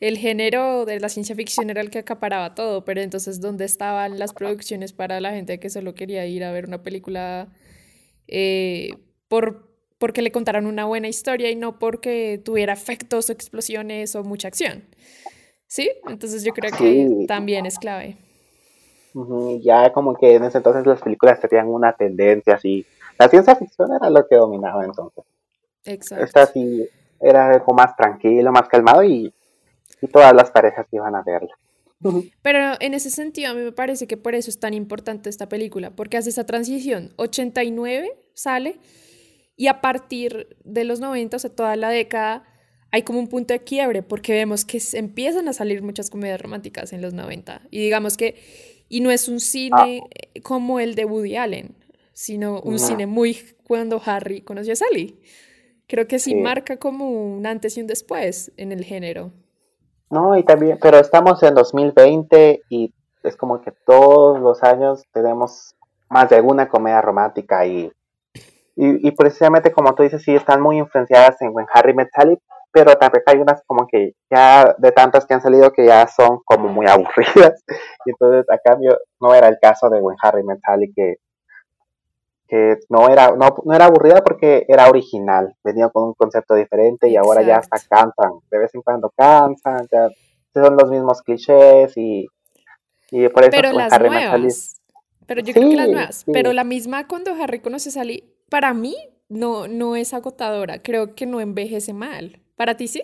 el 0.01 0.19
género 0.19 0.85
de 0.85 1.01
la 1.01 1.09
ciencia 1.09 1.35
ficción 1.35 1.71
era 1.71 1.81
el 1.81 1.91
que 1.91 1.99
acaparaba 1.99 2.55
todo, 2.55 2.85
pero 2.85 3.01
entonces, 3.01 3.41
¿dónde 3.41 3.65
estaban 3.65 4.19
las 4.19 4.33
producciones 4.33 4.93
para 4.93 5.21
la 5.21 5.33
gente 5.33 5.59
que 5.59 5.71
solo 5.71 5.95
quería 5.95 6.27
ir 6.27 6.45
a 6.45 6.53
ver 6.53 6.67
una 6.67 6.83
película 6.83 7.49
eh, 8.29 8.91
por, 9.29 9.69
porque 9.99 10.21
le 10.23 10.31
contaran 10.33 10.67
una 10.67 10.85
buena 10.85 11.09
historia 11.09 11.51
y 11.51 11.57
no 11.57 11.79
porque 11.79 12.41
tuviera 12.45 12.73
efectos 12.75 13.31
o 13.31 13.33
explosiones 13.33 14.15
o 14.15 14.23
mucha 14.25 14.49
acción? 14.49 14.85
¿Sí? 15.67 15.91
Entonces 16.09 16.45
yo 16.45 16.53
creo 16.53 16.71
que 16.73 17.09
Sí. 17.09 17.27
también 17.27 17.67
es 17.67 17.79
clave. 17.79 18.17
Ya 19.63 19.93
como 19.93 20.15
que 20.15 20.35
en 20.35 20.45
ese 20.45 20.59
entonces 20.59 20.87
las 20.87 21.01
películas 21.01 21.41
tenían 21.41 21.69
una 21.69 21.95
tendencia 21.95 22.55
así. 22.55 22.85
La 23.19 23.29
ciencia 23.29 23.57
ficción 23.57 23.89
era 23.99 24.11
lo 24.11 24.27
que 24.29 24.37
dominaba 24.37 24.85
entonces. 24.85 25.25
Exacto. 25.87 26.23
Esta 26.23 26.47
sí 26.47 26.87
era 27.21 27.51
algo 27.51 27.75
más 27.75 27.97
tranquilo, 27.97 28.53
más 28.53 28.69
calmado 28.69 29.03
y, 29.05 29.33
y 30.01 30.07
todas 30.09 30.35
las 30.35 30.51
parejas 30.51 30.87
iban 30.93 31.15
a 31.15 31.23
verla. 31.23 31.57
Pero 32.43 32.75
en 32.81 32.95
ese 32.95 33.11
sentido, 33.11 33.51
a 33.51 33.55
mí 33.55 33.63
me 33.63 33.73
parece 33.73 34.07
que 34.07 34.17
por 34.17 34.35
eso 34.35 34.51
es 34.51 34.61
tan 34.61 34.75
importante 34.75 35.31
esta 35.31 35.49
película, 35.49 35.91
porque 35.91 36.17
hace 36.17 36.29
esa 36.31 36.45
transición. 36.45 37.13
89 37.17 38.13
sale 38.35 38.79
y 39.57 39.69
a 39.69 39.81
partir 39.81 40.57
de 40.65 40.85
los 40.85 41.01
90, 41.01 41.37
o 41.37 41.41
sea, 41.41 41.51
toda 41.51 41.75
la 41.77 41.89
década, 41.89 42.45
hay 42.91 43.03
como 43.03 43.19
un 43.19 43.29
punto 43.29 43.55
de 43.55 43.61
quiebre, 43.61 44.03
porque 44.03 44.35
vemos 44.35 44.65
que 44.65 44.81
empiezan 44.93 45.49
a 45.49 45.53
salir 45.53 45.83
muchas 45.83 46.11
comedias 46.11 46.41
románticas 46.41 46.93
en 46.93 47.01
los 47.01 47.15
90. 47.15 47.63
Y 47.71 47.81
digamos 47.81 48.17
que, 48.17 48.37
y 48.89 49.01
no 49.01 49.11
es 49.11 49.29
un 49.29 49.41
cine 49.41 50.03
eh, 50.15 50.41
como 50.43 50.79
el 50.79 50.95
de 50.95 51.07
Woody 51.07 51.37
Allen, 51.37 51.75
sino 52.13 52.61
un 52.61 52.75
No. 52.75 52.79
cine 52.79 53.07
muy 53.07 53.39
cuando 53.65 54.01
Harry 54.05 54.43
conoció 54.43 54.75
a 54.75 54.77
Sally. 54.77 55.19
Creo 55.89 56.07
que 56.09 56.19
sí, 56.19 56.33
Sí. 56.33 56.35
marca 56.35 56.79
como 56.79 57.09
un 57.11 57.47
antes 57.47 57.77
y 57.77 57.81
un 57.81 57.87
después 57.87 58.53
en 58.57 58.73
el 58.73 58.85
género. 58.85 59.33
No, 60.11 60.37
y 60.37 60.45
también, 60.45 60.79
pero 60.81 60.99
estamos 60.99 61.43
en 61.43 61.55
2020 61.55 62.63
y 62.69 62.93
es 63.23 63.37
como 63.37 63.61
que 63.61 63.73
todos 63.85 64.41
los 64.41 64.63
años 64.63 65.05
tenemos 65.13 65.75
más 66.09 66.29
de 66.31 66.37
alguna 66.37 66.69
comedia 66.69 67.01
romántica 67.03 67.67
y, 67.67 67.91
y, 68.77 69.09
y 69.09 69.11
precisamente 69.13 69.73
como 69.73 69.95
tú 69.95 70.03
dices, 70.05 70.23
sí 70.23 70.35
están 70.35 70.61
muy 70.63 70.79
influenciadas 70.79 71.41
en 71.43 71.51
When 71.53 71.67
Harry 71.73 71.95
Met 71.95 72.09
Sally, 72.15 72.39
pero 72.73 72.95
también 72.97 73.23
hay 73.27 73.39
unas 73.39 73.63
como 73.67 73.87
que 73.87 74.13
ya 74.31 74.75
de 74.79 74.93
tantas 74.93 75.27
que 75.27 75.35
han 75.35 75.41
salido 75.43 75.73
que 75.73 75.87
ya 75.87 76.07
son 76.09 76.41
como 76.45 76.69
muy 76.69 76.87
aburridas. 76.89 77.65
Y 78.05 78.11
entonces, 78.11 78.45
a 78.51 78.59
cambio, 78.59 78.97
no 79.21 79.35
era 79.35 79.49
el 79.49 79.59
caso 79.61 79.89
de 79.91 80.01
When 80.01 80.17
Harry 80.23 80.45
Met 80.45 80.61
Sally 80.65 80.93
que, 80.95 81.17
que 82.49 82.79
no 82.89 83.09
era, 83.09 83.35
no, 83.37 83.55
no 83.65 83.75
era 83.75 83.87
aburrida 83.87 84.23
porque 84.25 84.65
era 84.69 84.89
original, 84.89 85.55
venía 85.65 85.89
con 85.89 86.05
un 86.05 86.15
concepto 86.15 86.55
diferente 86.55 87.09
y 87.09 87.17
ahora 87.17 87.43
ya 87.43 87.57
hasta 87.59 87.79
cansan, 87.89 88.33
de 88.51 88.59
vez 88.59 88.75
en 88.75 88.83
cuando 88.83 89.11
cansan, 89.17 89.87
ya 89.91 90.09
son 90.55 90.77
los 90.77 90.91
mismos 90.91 91.23
clichés 91.23 91.97
y 91.97 92.27
Y 93.11 93.29
por 93.29 93.43
eso 93.45 93.51
Pero 93.53 93.71
con 93.71 93.79
las 93.79 93.93
Harry 93.93 94.11
Met 94.11 94.23
Sally- 94.31 94.41
nuevas. 94.43 94.81
Pero 95.27 95.41
yo 95.43 95.53
creo 95.55 95.71
que 95.71 95.77
las 95.77 95.89
nuevas. 95.89 96.17
sí. 96.25 96.33
Pero 96.33 96.53
la 96.53 96.65
misma 96.65 97.07
cuando 97.09 97.35
Harry 97.35 97.61
conoce 97.61 97.89
a 97.89 97.93
Sally, 97.93 98.33
para 98.49 98.75
mí 98.75 98.97
no, 99.29 99.67
no 99.69 99.97
es 99.97 100.15
agotadora. 100.15 100.83
Creo 100.83 101.15
que 101.15 101.27
no 101.27 101.41
envejece 101.41 101.93
mal. 101.93 102.41
¿Para 102.57 102.77
ti 102.77 102.87
sí? 102.89 103.03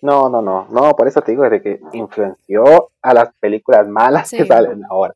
No, 0.00 0.28
no, 0.28 0.40
no, 0.40 0.68
no, 0.70 0.94
por 0.94 1.08
eso 1.08 1.20
te 1.22 1.32
digo 1.32 1.48
de 1.48 1.60
que 1.60 1.80
influenció 1.92 2.90
a 3.02 3.14
las 3.14 3.30
películas 3.40 3.88
malas 3.88 4.30
que 4.30 4.46
salen 4.46 4.82
ahora. 4.88 5.14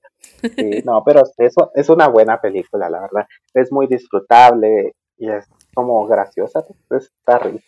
Sí, 0.57 0.81
no, 0.85 1.03
pero 1.05 1.23
eso 1.39 1.71
es 1.75 1.89
una 1.89 2.09
buena 2.09 2.41
película, 2.41 2.91
la 2.91 3.01
verdad. 3.01 3.27
Es 3.55 3.71
muy 3.71 3.87
disfrutable 3.87 4.95
y 5.17 5.31
es 5.31 5.47
como 5.75 6.07
graciosa, 6.07 6.65
pues, 6.89 7.05
está 7.05 7.39
risa. 7.39 7.65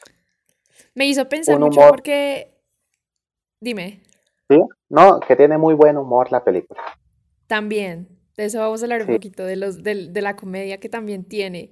Me 0.94 1.06
hizo 1.06 1.28
pensar 1.28 1.58
mucho 1.58 1.80
porque. 1.88 2.50
Dime, 3.60 4.00
¿Sí? 4.48 4.60
No, 4.90 5.20
que 5.20 5.36
tiene 5.36 5.56
muy 5.56 5.74
buen 5.74 5.96
humor 5.96 6.30
la 6.30 6.42
película. 6.44 6.80
también. 7.46 8.08
De 8.36 8.46
eso 8.46 8.58
vamos 8.58 8.82
a 8.82 8.86
hablar 8.86 9.02
un 9.02 9.06
poquito, 9.14 9.44
de, 9.44 9.54
los, 9.54 9.84
del- 9.84 10.12
de, 10.12 10.20
la 10.20 10.34
comedia 10.34 10.80
que 10.80 10.88
también 10.88 11.24
tiene. 11.24 11.70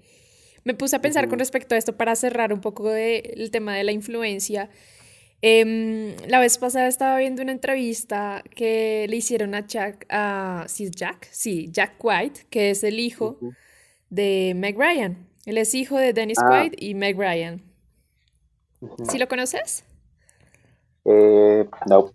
Me 0.64 0.74
puse 0.74 0.94
a 0.94 1.00
pensar 1.00 1.28
con 1.28 1.40
respecto 1.40 1.74
a 1.74 1.78
esto 1.78 1.96
para 1.96 2.14
cerrar 2.14 2.52
un 2.52 2.60
poco 2.60 2.88
del 2.88 3.50
tema 3.50 3.74
de 3.74 3.82
la 3.82 3.90
influencia. 3.90 4.70
Em, 5.44 6.14
la 6.28 6.38
vez 6.38 6.56
pasada 6.56 6.86
estaba 6.86 7.18
viendo 7.18 7.42
una 7.42 7.50
entrevista 7.50 8.44
que 8.54 9.06
le 9.08 9.16
hicieron 9.16 9.54
a 9.56 9.66
Jack, 9.66 10.06
a, 10.08 10.64
¿sí 10.68 10.84
es 10.84 10.92
Jack? 10.92 11.26
Sí, 11.32 11.68
Jack 11.72 11.94
White, 12.02 12.42
que 12.48 12.70
es 12.70 12.84
el 12.84 13.00
hijo 13.00 13.38
de 14.08 14.52
Meg 14.54 14.78
Ryan. 14.78 15.26
Él 15.44 15.58
es 15.58 15.74
hijo 15.74 15.98
de 15.98 16.12
Dennis 16.12 16.38
Ah. 16.40 16.46
Quaid 16.48 16.74
y 16.78 16.94
Meg 16.94 17.18
Ryan. 17.18 17.60
Ujú. 18.80 19.04
¿Sí 19.04 19.18
lo 19.18 19.26
conoces? 19.26 19.84
Eh, 21.04 21.66
no. 21.88 22.12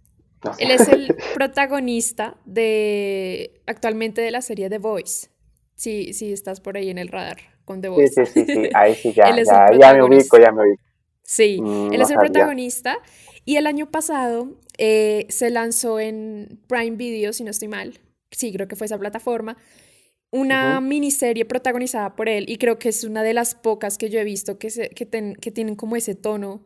Él 0.60 0.72
es 0.72 0.88
el 0.88 1.14
protagonista 1.34 2.38
de 2.46 3.60
actualmente 3.66 4.22
de 4.22 4.32
la 4.32 4.42
serie 4.42 4.70
The 4.70 4.78
Voice. 4.78 5.28
Sí, 5.76 6.14
sí, 6.14 6.32
estás 6.32 6.62
por 6.62 6.78
ahí 6.78 6.90
en 6.90 6.98
el 6.98 7.10
radar 7.10 7.38
con 7.66 7.82
The 7.82 7.90
Sí, 7.90 7.94
Voice. 7.94 8.26
sí, 8.26 8.46
sí, 8.46 8.46
sí, 8.46 8.70
ahí 8.74 8.96
sí, 8.96 9.12
ya, 9.16 9.36
ya, 9.36 9.70
ya 9.78 9.94
me 9.94 10.04
ubico, 10.04 10.40
ya 10.40 10.52
me 10.54 10.62
ubico. 10.64 10.84
Sí, 11.30 11.60
Mm, 11.62 11.92
él 11.94 12.00
no 12.00 12.04
es 12.04 12.10
el 12.10 12.16
sabía. 12.16 12.20
protagonista 12.20 13.00
y 13.44 13.58
el 13.58 13.68
año 13.68 13.92
pasado 13.92 14.60
eh, 14.78 15.26
se 15.30 15.50
lanzó 15.50 16.00
en 16.00 16.62
Prime 16.68 16.96
Video, 16.96 17.34
si 17.34 17.44
no 17.44 17.52
estoy 17.52 17.68
mal, 17.68 18.00
sí, 18.32 18.54
creo 18.54 18.68
que 18.70 18.78
fue 18.78 18.86
esa 18.86 18.98
plataforma, 18.98 19.58
una 20.32 20.80
miniserie 20.82 21.46
protagonizada 21.46 22.16
por 22.16 22.30
él 22.30 22.46
y 22.50 22.58
creo 22.58 22.80
que 22.80 22.90
es 22.90 23.04
una 23.04 23.24
de 23.24 23.34
las 23.34 23.56
pocas 23.56 23.98
que 23.98 24.10
yo 24.10 24.20
he 24.20 24.24
visto 24.24 24.58
que, 24.60 24.70
se- 24.70 24.90
que, 24.90 25.06
ten- 25.06 25.36
que 25.36 25.52
tienen 25.52 25.76
como 25.76 25.96
ese 25.98 26.16
tono, 26.16 26.66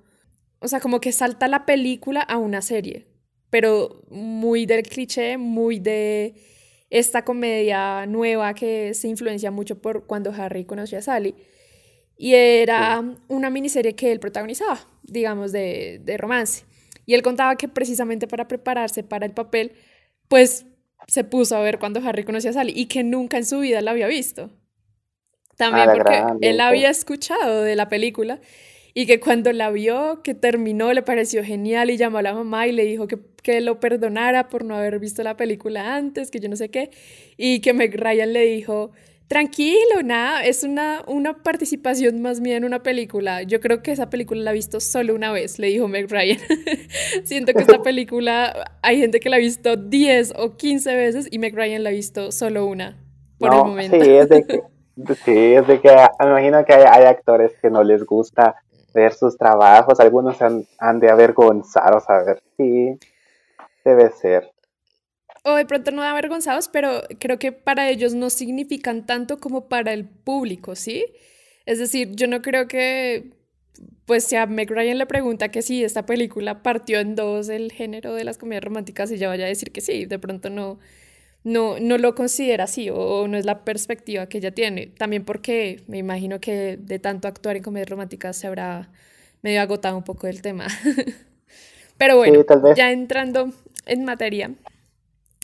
o 0.60 0.68
sea, 0.68 0.80
como 0.80 1.00
que 1.00 1.12
salta 1.12 1.48
la 1.48 1.66
película 1.66 2.22
a 2.22 2.38
una 2.38 2.62
serie, 2.62 3.08
pero 3.50 4.04
muy 4.12 4.66
del 4.68 4.84
cliché, 4.84 5.38
muy 5.38 5.80
de 5.80 6.36
esta 6.92 7.24
comedia 7.26 8.06
nueva 8.08 8.54
que 8.54 8.94
se 8.94 9.08
influencia 9.08 9.52
mucho 9.52 9.82
por 9.82 10.06
cuando 10.08 10.32
Harry 10.32 10.66
conoció 10.66 11.00
a 11.00 11.02
Sally. 11.02 11.36
Y 12.22 12.36
era 12.36 13.04
una 13.30 13.50
miniserie 13.50 13.96
que 13.96 14.12
él 14.12 14.20
protagonizaba, 14.20 14.80
digamos, 15.02 15.52
de, 15.52 16.00
de 16.04 16.18
romance. 16.18 16.66
Y 17.08 17.16
él 17.16 17.24
contaba 17.24 17.56
que 17.56 17.68
precisamente 17.68 18.28
para 18.28 18.48
prepararse 18.48 19.02
para 19.02 19.26
el 19.26 19.32
papel, 19.32 19.72
pues 20.28 20.68
se 21.08 21.24
puso 21.24 21.58
a 21.58 21.62
ver 21.62 21.80
cuando 21.80 22.00
Harry 22.08 22.24
conoció 22.24 22.52
a 22.52 22.54
Sally 22.54 22.74
y 22.76 22.86
que 22.86 23.04
nunca 23.04 23.38
en 23.38 23.46
su 23.46 23.62
vida 23.62 23.82
la 23.82 23.90
había 23.90 24.06
visto. 24.06 24.52
También 25.58 25.88
porque 25.88 26.14
gran, 26.14 26.38
él 26.42 26.62
había 26.62 26.92
escuchado 26.92 27.64
de 27.64 27.76
la 27.76 27.90
película 27.90 28.40
y 28.94 29.08
que 29.08 29.20
cuando 29.20 29.52
la 29.52 29.72
vio, 29.72 30.22
que 30.22 30.36
terminó, 30.36 30.94
le 30.94 31.02
pareció 31.02 31.44
genial 31.44 31.90
y 31.90 31.98
llamó 31.98 32.20
a 32.20 32.22
la 32.22 32.36
mamá 32.36 32.68
y 32.68 32.72
le 32.72 32.86
dijo 32.86 33.08
que, 33.08 33.18
que 33.42 33.62
lo 33.62 33.80
perdonara 33.80 34.48
por 34.48 34.64
no 34.64 34.76
haber 34.76 35.00
visto 35.00 35.24
la 35.24 35.38
película 35.38 35.96
antes, 35.96 36.30
que 36.30 36.40
yo 36.40 36.50
no 36.50 36.56
sé 36.56 36.70
qué, 36.70 36.92
y 37.36 37.62
que 37.62 37.74
Meg 37.74 38.00
Ryan 38.00 38.32
le 38.32 38.46
dijo, 38.46 38.92
tranquilo, 39.32 40.04
nada, 40.04 40.44
es 40.44 40.66
una, 40.66 41.04
una 41.08 41.42
participación 41.42 42.22
más 42.22 42.42
mía 42.42 42.58
en 42.58 42.66
una 42.66 42.84
película. 42.84 43.44
Yo 43.44 43.62
creo 43.62 43.82
que 43.82 43.94
esa 43.94 44.10
película 44.10 44.42
la 44.42 44.52
he 44.52 44.56
visto 44.56 44.82
solo 44.82 45.16
una 45.16 45.32
vez, 45.32 45.58
le 45.58 45.68
dijo 45.68 45.88
Meg 45.88 46.12
Ryan. 46.12 46.38
Siento 47.24 47.54
que 47.54 47.62
esta 47.62 47.82
película 47.82 48.74
hay 48.82 49.00
gente 49.00 49.22
que 49.22 49.30
la 49.30 49.38
ha 49.38 49.40
visto 49.40 49.78
10 49.78 50.34
o 50.38 50.58
15 50.58 50.96
veces 50.96 51.28
y 51.32 51.40
Meg 51.40 51.56
Ryan 51.56 51.82
la 51.82 51.92
ha 51.92 51.94
visto 51.94 52.34
solo 52.34 52.66
una 52.66 52.98
por 53.40 53.54
el 53.54 53.60
No, 53.60 53.64
momento. 53.64 54.04
sí, 54.04 54.12
es 54.12 54.28
de 54.28 54.44
que, 54.44 54.62
sí, 55.24 55.54
es 55.54 55.66
de 55.66 55.80
que 55.80 55.96
me 56.20 56.26
imagino 56.26 56.66
que 56.66 56.74
hay, 56.74 56.84
hay 56.92 57.06
actores 57.06 57.54
que 57.62 57.70
no 57.70 57.86
les 57.86 58.04
gusta 58.04 58.56
ver 58.94 59.14
sus 59.14 59.38
trabajos, 59.38 60.02
algunos 60.02 60.42
han, 60.42 60.66
han 60.78 61.00
de 61.00 61.10
avergonzar 61.10 61.96
o 61.96 62.02
saber, 62.02 62.44
sí, 62.58 63.00
debe 63.86 64.10
ser. 64.12 64.52
O 65.44 65.56
de 65.56 65.66
pronto 65.66 65.92
no 65.92 66.04
avergonzados, 66.04 66.68
pero 66.68 67.02
creo 67.20 67.40
que 67.40 67.52
para 67.52 67.90
ellos 67.90 68.14
no 68.14 68.30
significan 68.30 69.06
tanto 69.08 69.40
como 69.40 69.68
para 69.70 69.92
el 69.94 70.08
público, 70.08 70.76
¿sí? 70.76 71.06
Es 71.66 71.80
decir, 71.80 72.12
yo 72.16 72.28
no 72.28 72.42
creo 72.44 72.68
que, 72.68 73.32
pues 74.06 74.26
si 74.26 74.36
a 74.36 74.46
Meg 74.46 74.70
Ryan 74.70 75.00
le 75.00 75.06
pregunta 75.08 75.50
que 75.50 75.62
si 75.64 75.84
esta 75.84 76.06
película 76.06 76.62
partió 76.64 77.00
en 77.00 77.16
dos 77.16 77.50
el 77.50 77.72
género 77.72 78.14
de 78.14 78.24
las 78.24 78.38
comedias 78.38 78.64
románticas, 78.64 79.10
ella 79.12 79.30
vaya 79.30 79.46
a 79.46 79.48
decir 79.48 79.72
que 79.72 79.82
sí, 79.82 80.06
de 80.06 80.20
pronto 80.20 80.50
no, 80.52 80.80
no, 81.44 81.80
no 81.80 81.98
lo 81.98 82.16
considera 82.16 82.66
así 82.66 82.90
o, 82.90 82.96
o 82.98 83.28
no 83.28 83.38
es 83.38 83.46
la 83.46 83.64
perspectiva 83.66 84.28
que 84.28 84.40
ella 84.40 84.52
tiene. 84.52 84.88
También 84.88 85.26
porque 85.26 85.84
me 85.88 85.98
imagino 85.98 86.40
que 86.40 86.78
de 86.78 87.00
tanto 87.00 87.28
actuar 87.28 87.58
en 87.58 87.64
comedias 87.64 87.90
románticas 87.90 88.38
se 88.38 88.48
habrá 88.48 88.92
medio 89.42 89.62
agotado 89.62 89.98
un 89.98 90.04
poco 90.04 90.28
el 90.28 90.42
tema. 90.42 90.68
Pero 91.98 92.18
bueno, 92.18 92.40
Sí, 92.40 92.46
tal 92.48 92.62
vez. 92.62 92.78
ya 92.78 92.92
entrando 92.92 93.52
en 93.86 94.06
materia, 94.06 94.52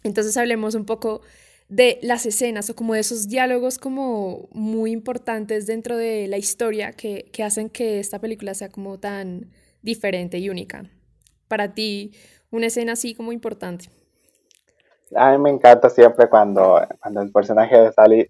entonces 0.03 0.37
hablemos 0.37 0.75
un 0.75 0.85
poco 0.85 1.21
de 1.69 1.99
las 2.01 2.25
escenas 2.25 2.69
o 2.69 2.75
como 2.75 2.93
de 2.93 3.01
esos 3.01 3.27
diálogos 3.27 3.77
como 3.77 4.47
muy 4.51 4.91
importantes 4.91 5.67
dentro 5.67 5.97
de 5.97 6.27
la 6.27 6.37
historia 6.37 6.93
que, 6.93 7.29
que 7.33 7.43
hacen 7.43 7.69
que 7.69 7.99
esta 7.99 8.19
película 8.19 8.53
sea 8.53 8.69
como 8.69 8.99
tan 8.99 9.51
diferente 9.81 10.37
y 10.37 10.49
única. 10.49 10.85
Para 11.47 11.73
ti, 11.73 12.13
una 12.51 12.67
escena 12.67 12.93
así 12.93 13.15
como 13.15 13.31
importante. 13.31 13.89
A 15.15 15.31
mí 15.31 15.37
me 15.37 15.49
encanta 15.49 15.89
siempre 15.89 16.29
cuando, 16.29 16.81
cuando 17.01 17.21
el 17.21 17.31
personaje 17.31 17.77
de 17.77 17.91
Sally 17.91 18.29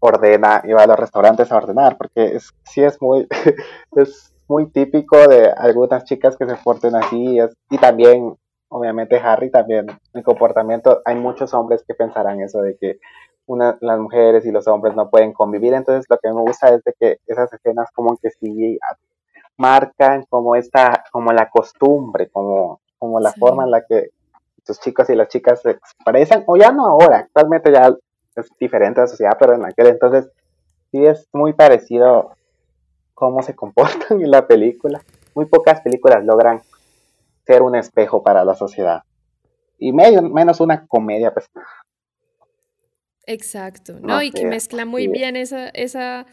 ordena 0.00 0.62
y 0.64 0.72
va 0.72 0.82
a 0.82 0.86
los 0.86 0.98
restaurantes 0.98 1.50
a 1.50 1.56
ordenar, 1.56 1.96
porque 1.96 2.36
es, 2.36 2.50
sí 2.64 2.82
es 2.82 3.00
muy, 3.00 3.26
es 3.96 4.32
muy 4.46 4.66
típico 4.70 5.16
de 5.26 5.50
algunas 5.50 6.04
chicas 6.04 6.36
que 6.36 6.46
se 6.46 6.56
porten 6.56 6.94
así, 6.96 7.38
y 7.70 7.78
también, 7.78 8.36
obviamente 8.68 9.18
Harry 9.18 9.50
también, 9.50 9.86
el 10.14 10.22
comportamiento, 10.22 11.00
hay 11.04 11.16
muchos 11.16 11.54
hombres 11.54 11.84
que 11.86 11.94
pensarán 11.94 12.40
eso 12.40 12.60
de 12.60 12.76
que 12.76 12.98
una, 13.46 13.78
las 13.80 13.98
mujeres 13.98 14.44
y 14.44 14.50
los 14.50 14.68
hombres 14.68 14.94
no 14.94 15.08
pueden 15.08 15.32
convivir, 15.32 15.72
entonces 15.74 16.04
lo 16.08 16.18
que 16.18 16.28
me 16.28 16.40
gusta 16.42 16.68
es 16.68 16.84
de 16.84 16.94
que 16.98 17.18
esas 17.26 17.52
escenas 17.52 17.90
como 17.94 18.16
que 18.18 18.30
sí 18.30 18.78
marcan 19.56 20.24
como 20.28 20.54
esta, 20.54 21.04
como 21.10 21.32
la 21.32 21.48
costumbre, 21.48 22.28
como, 22.30 22.80
como 22.98 23.20
la 23.20 23.30
Sí. 23.32 23.40
forma 23.40 23.64
en 23.64 23.70
la 23.70 23.84
que 23.84 24.10
sus 24.64 24.78
chicos 24.80 25.08
y 25.08 25.14
las 25.14 25.28
chicas 25.28 25.62
se 25.62 25.70
expresan, 25.70 26.44
o 26.46 26.56
ya 26.56 26.70
no 26.70 26.86
ahora, 26.86 27.18
actualmente 27.20 27.72
ya 27.72 27.90
es 28.36 28.48
diferente 28.60 29.00
la 29.00 29.06
sociedad, 29.06 29.36
pero 29.38 29.54
en 29.54 29.64
aquel 29.64 29.88
entonces 29.88 30.30
sí 30.92 31.04
es 31.04 31.26
muy 31.32 31.54
parecido 31.54 32.32
cómo 33.14 33.42
se 33.42 33.56
comportan 33.56 34.20
en 34.22 34.30
la 34.30 34.46
película. 34.46 35.00
Muy 35.34 35.46
pocas 35.46 35.80
películas 35.80 36.24
logran 36.24 36.60
ser 37.48 37.62
un 37.62 37.76
espejo 37.76 38.22
para 38.22 38.44
la 38.44 38.54
sociedad. 38.54 39.02
Y 39.78 39.92
medio, 39.92 40.22
menos 40.22 40.60
una 40.60 40.86
comedia, 40.86 41.32
pues. 41.34 41.48
Exacto, 43.26 44.00
¿no? 44.00 44.22
No 44.22 44.22
y 44.22 44.32
que 44.32 44.44
mezcla 44.44 44.84
muy 44.86 45.06
sí. 45.06 45.08
bien 45.08 45.36
esa, 45.36 45.68
esa, 45.70 46.26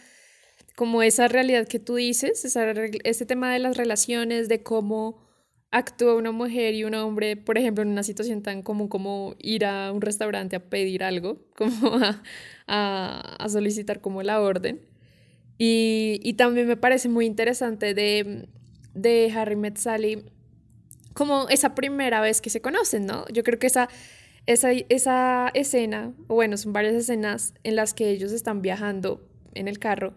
como 0.75 1.03
esa 1.03 1.27
realidad 1.27 1.67
que 1.67 1.79
tú 1.79 1.95
dices, 1.95 2.45
esa, 2.45 2.71
ese 3.05 3.25
tema 3.25 3.53
de 3.53 3.59
las 3.59 3.77
relaciones, 3.77 4.49
de 4.49 4.63
cómo 4.63 5.19
actúa 5.71 6.15
una 6.15 6.31
mujer 6.31 6.75
y 6.75 6.85
un 6.85 6.95
hombre, 6.95 7.37
por 7.37 7.57
ejemplo, 7.57 7.83
en 7.83 7.89
una 7.89 8.03
situación 8.03 8.43
tan 8.43 8.63
común 8.63 8.87
como 8.89 9.35
ir 9.39 9.65
a 9.65 9.91
un 9.93 10.01
restaurante 10.01 10.55
a 10.57 10.69
pedir 10.69 11.03
algo, 11.03 11.39
como 11.57 11.95
a, 11.97 12.23
a- 12.67 13.35
a 13.39 13.49
solicitar 13.49 14.01
como 14.01 14.23
la 14.23 14.41
orden. 14.41 14.81
Y, 15.57 16.19
y 16.23 16.33
también 16.33 16.67
me 16.67 16.77
parece 16.77 17.09
muy 17.09 17.25
interesante 17.25 17.93
de, 17.93 18.49
de 18.93 19.31
Harry 19.35 19.55
Met 19.55 19.77
Sally, 19.77 20.25
como 21.15 21.47
esa 21.47 21.73
primera 21.73 22.19
vez 22.19 22.41
que 22.41 22.49
se 22.49 22.61
conocen, 22.61 23.05
¿no? 23.05 23.25
Yo 23.29 23.43
creo 23.43 23.57
que 23.57 23.67
esa, 23.67 23.87
esa, 24.47 24.71
esa 24.89 25.49
escena, 25.53 26.13
bueno, 26.27 26.57
son 26.57 26.73
varias 26.73 26.93
escenas 26.93 27.53
en 27.63 27.77
las 27.77 27.93
que 27.93 28.09
ellos 28.09 28.33
están 28.33 28.61
viajando 28.61 29.25
en 29.53 29.69
el 29.69 29.79
carro, 29.79 30.13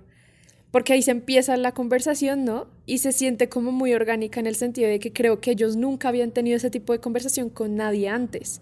porque 0.72 0.92
ahí 0.92 1.02
se 1.02 1.12
empieza 1.12 1.56
la 1.56 1.70
conversación, 1.70 2.44
¿no? 2.44 2.66
Y 2.84 2.98
se 2.98 3.12
siente 3.12 3.48
como 3.48 3.70
muy 3.70 3.94
orgánica 3.94 4.40
en 4.40 4.48
el 4.48 4.56
sentido 4.56 4.88
de 4.88 4.98
que 4.98 5.12
creo 5.12 5.40
que 5.40 5.52
ellos 5.52 5.76
nunca 5.76 6.08
habían 6.08 6.32
tenido 6.32 6.56
ese 6.56 6.68
tipo 6.68 6.92
de 6.92 6.98
conversación 6.98 7.48
con 7.48 7.76
nadie 7.76 8.08
antes. 8.08 8.60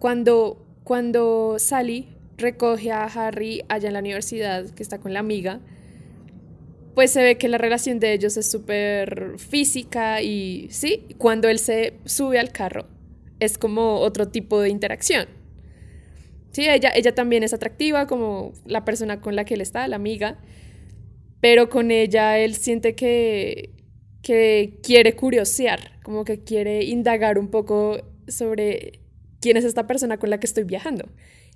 Cuando, 0.00 0.66
cuando 0.82 1.60
Sally 1.60 2.08
recoge 2.38 2.90
a 2.90 3.04
Harry 3.04 3.62
allá 3.68 3.86
en 3.86 3.94
la 3.94 4.00
universidad, 4.00 4.68
que 4.70 4.82
está 4.82 4.98
con 4.98 5.12
la 5.12 5.20
amiga, 5.20 5.60
pues 6.94 7.10
se 7.10 7.22
ve 7.22 7.38
que 7.38 7.48
la 7.48 7.58
relación 7.58 7.98
de 8.00 8.12
ellos 8.12 8.36
es 8.36 8.50
súper 8.50 9.38
física 9.38 10.22
y 10.22 10.68
sí, 10.70 11.06
cuando 11.18 11.48
él 11.48 11.58
se 11.58 11.94
sube 12.04 12.38
al 12.38 12.52
carro 12.52 12.86
es 13.40 13.58
como 13.58 13.96
otro 13.96 14.28
tipo 14.28 14.60
de 14.60 14.68
interacción. 14.68 15.26
Sí, 16.52 16.68
ella, 16.68 16.92
ella 16.94 17.14
también 17.14 17.42
es 17.42 17.52
atractiva 17.52 18.06
como 18.06 18.52
la 18.66 18.84
persona 18.84 19.20
con 19.20 19.34
la 19.34 19.44
que 19.44 19.54
él 19.54 19.60
está, 19.60 19.88
la 19.88 19.96
amiga, 19.96 20.38
pero 21.40 21.68
con 21.68 21.90
ella 21.90 22.38
él 22.38 22.54
siente 22.54 22.94
que, 22.94 23.70
que 24.22 24.78
quiere 24.82 25.16
curiosear, 25.16 25.98
como 26.04 26.24
que 26.24 26.44
quiere 26.44 26.84
indagar 26.84 27.38
un 27.38 27.48
poco 27.48 27.98
sobre 28.28 29.00
quién 29.40 29.56
es 29.56 29.64
esta 29.64 29.86
persona 29.86 30.18
con 30.18 30.30
la 30.30 30.38
que 30.38 30.46
estoy 30.46 30.64
viajando. 30.64 31.08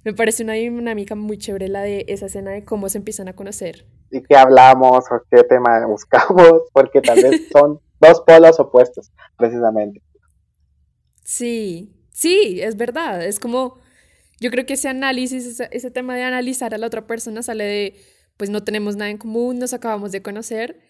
Me 0.02 0.12
parece 0.12 0.42
una 0.42 0.54
dinámica 0.54 1.14
muy 1.14 1.38
chévere 1.38 1.68
la 1.68 1.82
de 1.82 2.04
esa 2.08 2.26
escena 2.26 2.50
de 2.50 2.64
cómo 2.64 2.88
se 2.88 2.98
empiezan 2.98 3.28
a 3.28 3.34
conocer. 3.34 3.86
¿Y 4.10 4.22
qué 4.22 4.36
hablamos 4.36 5.04
o 5.10 5.22
qué 5.30 5.44
tema 5.44 5.86
buscamos? 5.88 6.62
Porque 6.72 7.02
tal 7.02 7.20
vez 7.20 7.36
son 7.52 7.80
dos 8.00 8.22
polos 8.26 8.60
opuestos, 8.60 9.12
precisamente. 9.36 10.02
Sí, 11.24 11.94
sí, 12.12 12.60
es 12.62 12.76
verdad. 12.76 13.24
Es 13.24 13.40
como, 13.40 13.78
yo 14.40 14.50
creo 14.50 14.66
que 14.66 14.74
ese 14.74 14.88
análisis, 14.88 15.46
ese, 15.46 15.68
ese 15.72 15.90
tema 15.90 16.16
de 16.16 16.22
analizar 16.24 16.74
a 16.74 16.78
la 16.78 16.86
otra 16.86 17.06
persona 17.06 17.42
sale 17.42 17.64
de, 17.64 17.96
pues 18.36 18.50
no 18.50 18.64
tenemos 18.64 18.96
nada 18.96 19.10
en 19.10 19.18
común, 19.18 19.58
nos 19.58 19.74
acabamos 19.74 20.12
de 20.12 20.22
conocer. 20.22 20.80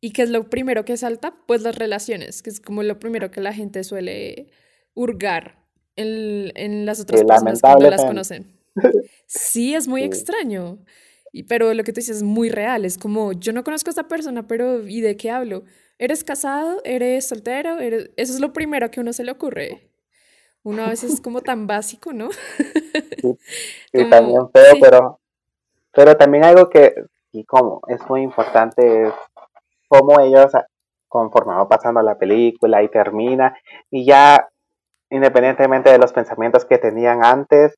¿Y 0.00 0.12
qué 0.12 0.22
es 0.22 0.30
lo 0.30 0.50
primero 0.50 0.84
que 0.84 0.96
salta? 0.96 1.36
Pues 1.46 1.62
las 1.62 1.76
relaciones, 1.76 2.42
que 2.42 2.50
es 2.50 2.60
como 2.60 2.82
lo 2.82 3.00
primero 3.00 3.30
que 3.30 3.40
la 3.40 3.54
gente 3.54 3.84
suele 3.84 4.50
hurgar 4.94 5.64
en, 5.96 6.52
en 6.56 6.86
las 6.86 7.00
otras 7.00 7.20
Sí, 7.20 7.26
personas 7.26 7.62
cuando 7.62 7.88
las 7.88 8.04
conocen. 8.04 8.60
Sí, 9.26 9.74
es 9.74 9.88
muy 9.88 10.02
Sí. 10.04 10.04
extraño. 10.04 10.78
Y, 11.34 11.42
pero 11.42 11.74
lo 11.74 11.82
que 11.82 11.92
tú 11.92 11.96
dices 11.98 12.18
es 12.18 12.22
muy 12.22 12.48
real. 12.48 12.84
Es 12.84 12.96
como, 12.96 13.32
yo 13.32 13.52
no 13.52 13.64
conozco 13.64 13.90
a 13.90 13.92
esta 13.92 14.06
persona, 14.06 14.46
pero 14.46 14.86
¿y 14.86 15.00
de 15.00 15.16
qué 15.16 15.32
hablo? 15.32 15.64
¿Eres 15.98 16.22
casado? 16.22 16.80
¿Eres 16.84 17.26
soltero? 17.26 17.80
¿Eres... 17.80 18.10
Eso 18.16 18.32
es 18.34 18.40
lo 18.40 18.52
primero 18.52 18.88
que 18.92 19.00
a 19.00 19.02
uno 19.02 19.12
se 19.12 19.24
le 19.24 19.32
ocurre. 19.32 19.90
Uno 20.62 20.84
a 20.84 20.90
veces 20.90 21.14
es 21.14 21.20
como 21.20 21.40
tan 21.40 21.66
básico, 21.66 22.12
¿no? 22.12 22.28
Y 23.20 23.32
Como- 23.98 24.10
también 24.10 24.48
feo, 24.52 24.72
sí. 24.74 24.78
pero, 24.80 25.18
pero 25.92 26.16
también 26.16 26.44
algo 26.44 26.70
que, 26.70 26.94
y 27.32 27.44
como 27.44 27.80
es 27.88 28.00
muy 28.08 28.22
importante, 28.22 29.08
es 29.08 29.14
cómo 29.88 30.20
ellos, 30.20 30.52
conforme 31.08 31.54
va 31.54 31.68
pasando 31.68 32.00
la 32.00 32.16
película 32.16 32.80
y 32.80 32.88
termina, 32.88 33.56
y 33.90 34.06
ya, 34.06 34.48
independientemente 35.10 35.90
de 35.90 35.98
los 35.98 36.12
pensamientos 36.12 36.64
que 36.64 36.78
tenían 36.78 37.24
antes, 37.24 37.74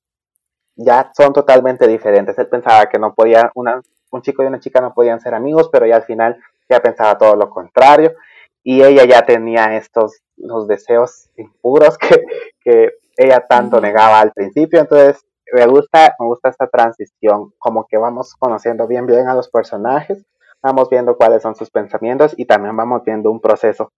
ya 0.76 1.10
son 1.16 1.32
totalmente 1.32 1.88
diferentes. 1.88 2.38
Él 2.38 2.48
pensaba 2.48 2.86
que 2.86 2.98
no 2.98 3.14
podía, 3.14 3.50
una, 3.54 3.80
un 4.10 4.22
chico 4.22 4.42
y 4.42 4.46
una 4.46 4.60
chica 4.60 4.80
no 4.80 4.94
podían 4.94 5.20
ser 5.20 5.34
amigos, 5.34 5.68
pero 5.72 5.86
ya 5.86 5.96
al 5.96 6.04
final 6.04 6.38
ya 6.68 6.80
pensaba 6.80 7.18
todo 7.18 7.34
lo 7.36 7.50
contrario, 7.50 8.14
y 8.62 8.82
ella 8.82 9.04
ya 9.04 9.24
tenía 9.24 9.76
estos, 9.76 10.22
los 10.36 10.66
deseos 10.66 11.30
impuros 11.36 11.96
que, 11.98 12.22
que 12.60 12.94
ella 13.16 13.40
tanto 13.48 13.80
negaba 13.80 14.20
al 14.20 14.32
principio, 14.32 14.80
entonces 14.80 15.24
me 15.52 15.66
gusta, 15.66 16.14
me 16.18 16.26
gusta 16.26 16.48
esta 16.48 16.66
transición, 16.66 17.52
como 17.58 17.86
que 17.86 17.96
vamos 17.96 18.34
conociendo 18.34 18.86
bien 18.86 19.06
bien 19.06 19.28
a 19.28 19.34
los 19.34 19.48
personajes, 19.48 20.24
vamos 20.60 20.90
viendo 20.90 21.16
cuáles 21.16 21.42
son 21.42 21.54
sus 21.54 21.70
pensamientos 21.70 22.34
y 22.36 22.46
también 22.46 22.76
vamos 22.76 23.02
viendo 23.04 23.30
un 23.30 23.40
proceso 23.40 23.92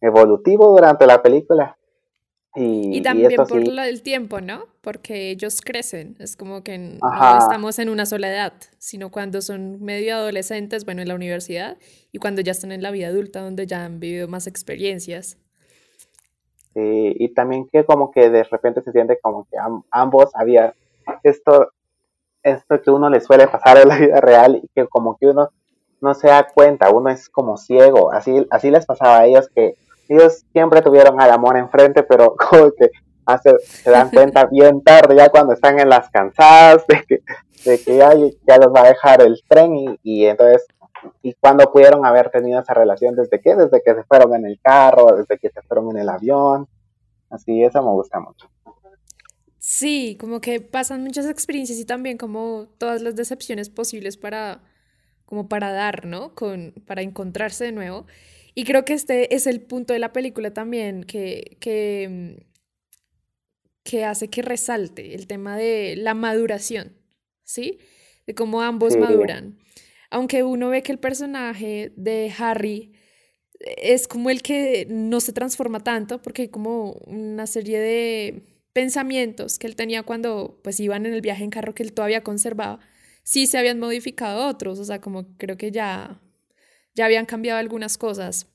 evolutivo 0.00 0.68
durante 0.68 1.06
la 1.06 1.22
película. 1.22 1.76
Y, 2.88 3.00
también 3.02 3.44
por 3.46 3.64
sí, 3.64 3.70
la- 3.70 3.88
el 3.88 4.02
tiempo, 4.02 4.40
¿no? 4.40 4.66
Porque 4.80 5.30
ellos 5.30 5.60
crecen, 5.62 6.16
es 6.20 6.36
como 6.36 6.62
que 6.62 6.78
no 6.78 7.36
estamos 7.36 7.78
en 7.78 7.88
una 7.88 8.06
sola 8.06 8.28
edad, 8.30 8.52
sino 8.78 9.10
cuando 9.10 9.40
son 9.42 9.82
medio 9.82 10.14
adolescentes, 10.16 10.84
bueno, 10.84 11.02
en 11.02 11.08
la 11.08 11.14
universidad, 11.14 11.78
y 12.12 12.18
cuando 12.18 12.42
ya 12.42 12.52
están 12.52 12.72
en 12.72 12.82
la 12.82 12.90
vida 12.92 13.08
adulta, 13.08 13.40
donde 13.40 13.66
ya 13.66 13.84
han 13.84 14.00
vivido 14.00 14.28
más 14.28 14.46
experiencias. 14.46 15.38
sí, 16.74 17.14
y 17.18 17.34
también 17.34 17.68
que 17.72 17.84
como 17.84 18.10
que 18.10 18.30
de 18.30 18.44
repente 18.44 18.82
se 18.82 18.92
siente 18.92 19.18
como 19.20 19.46
que 19.50 19.58
am- 19.58 19.82
ambos 19.90 20.30
había 20.34 20.74
esto, 21.22 21.70
esto 22.42 22.82
que 22.82 22.90
uno 22.90 23.10
le 23.10 23.20
suele 23.20 23.48
pasar 23.48 23.78
en 23.78 23.88
la 23.88 23.98
vida 23.98 24.20
real 24.20 24.60
y 24.62 24.68
que 24.74 24.86
como 24.88 25.16
que 25.18 25.28
uno 25.28 25.50
no 26.00 26.14
se 26.14 26.28
da 26.28 26.48
cuenta, 26.52 26.90
uno 26.92 27.10
es 27.10 27.28
como 27.30 27.56
ciego, 27.58 28.12
así, 28.12 28.46
así 28.50 28.70
les 28.70 28.86
pasaba 28.86 29.20
a 29.20 29.26
ellos 29.26 29.48
que 29.54 29.76
ellos 30.08 30.44
siempre 30.52 30.82
tuvieron 30.82 31.20
al 31.20 31.30
amor 31.30 31.56
enfrente, 31.56 32.02
pero 32.02 32.34
como 32.50 32.70
que 32.72 32.90
se 33.82 33.90
dan 33.90 34.10
cuenta 34.10 34.46
bien 34.46 34.82
tarde, 34.82 35.16
ya 35.16 35.28
cuando 35.28 35.52
están 35.54 35.78
en 35.80 35.88
las 35.88 36.10
cansadas, 36.10 36.86
de 36.86 37.02
que, 37.06 37.22
de 37.64 37.82
que 37.82 37.96
ya, 37.96 38.14
ya 38.14 38.58
los 38.58 38.74
va 38.74 38.82
a 38.82 38.88
dejar 38.88 39.22
el 39.22 39.42
tren 39.48 39.76
y, 39.76 39.98
y 40.02 40.26
entonces, 40.26 40.66
y 41.22 41.34
cuando 41.34 41.70
pudieron 41.72 42.04
haber 42.04 42.30
tenido 42.30 42.60
esa 42.60 42.74
relación, 42.74 43.14
desde 43.14 43.40
que, 43.40 43.54
desde 43.54 43.82
que 43.82 43.94
se 43.94 44.04
fueron 44.04 44.34
en 44.34 44.46
el 44.46 44.60
carro, 44.60 45.16
desde 45.16 45.38
que 45.38 45.50
se 45.50 45.62
fueron 45.62 45.90
en 45.90 45.98
el 45.98 46.08
avión, 46.08 46.68
así, 47.30 47.62
eso 47.62 47.82
me 47.82 47.90
gusta 47.90 48.20
mucho. 48.20 48.48
Sí, 49.58 50.18
como 50.20 50.42
que 50.42 50.60
pasan 50.60 51.02
muchas 51.02 51.26
experiencias 51.26 51.78
y 51.78 51.86
también 51.86 52.18
como 52.18 52.66
todas 52.76 53.00
las 53.00 53.16
decepciones 53.16 53.70
posibles 53.70 54.18
para, 54.18 54.60
como 55.24 55.48
para 55.48 55.72
dar, 55.72 56.04
¿no? 56.04 56.34
Con, 56.34 56.74
para 56.86 57.00
encontrarse 57.00 57.64
de 57.64 57.72
nuevo. 57.72 58.04
Y 58.54 58.64
creo 58.64 58.84
que 58.84 58.94
este 58.94 59.34
es 59.34 59.46
el 59.46 59.60
punto 59.60 59.92
de 59.92 59.98
la 59.98 60.12
película 60.12 60.52
también 60.52 61.04
que, 61.04 61.56
que, 61.60 62.36
mm, 62.38 62.42
que 63.82 64.04
hace 64.04 64.28
que 64.28 64.42
resalte 64.42 65.14
el 65.14 65.26
tema 65.26 65.56
de 65.56 65.94
la 65.96 66.14
maduración, 66.14 66.96
¿sí? 67.42 67.78
De 68.26 68.34
cómo 68.34 68.62
ambos 68.62 68.96
maduran. 68.96 69.58
Aunque 70.10 70.42
uno 70.42 70.70
ve 70.70 70.82
que 70.82 70.92
el 70.92 70.98
personaje 70.98 71.92
de 71.96 72.32
Harry 72.38 72.92
es 73.60 74.08
como 74.08 74.30
el 74.30 74.42
que 74.42 74.86
no 74.88 75.20
se 75.20 75.32
transforma 75.32 75.80
tanto, 75.80 76.22
porque 76.22 76.42
hay 76.42 76.48
como 76.48 76.92
una 77.06 77.46
serie 77.46 77.78
de 77.78 78.42
pensamientos 78.72 79.58
que 79.58 79.66
él 79.66 79.76
tenía 79.76 80.02
cuando 80.02 80.60
pues 80.62 80.80
iban 80.80 81.06
en 81.06 81.14
el 81.14 81.20
viaje 81.20 81.44
en 81.44 81.50
carro 81.50 81.74
que 81.74 81.82
él 81.82 81.92
todavía 81.92 82.22
conservaba, 82.22 82.80
sí 83.22 83.46
se 83.46 83.58
habían 83.58 83.78
modificado 83.78 84.46
otros, 84.48 84.78
o 84.78 84.84
sea, 84.84 85.00
como 85.00 85.36
creo 85.38 85.56
que 85.56 85.70
ya, 85.70 86.20
ya 86.94 87.06
habían 87.06 87.26
cambiado 87.26 87.58
algunas 87.58 87.98
cosas. 87.98 88.46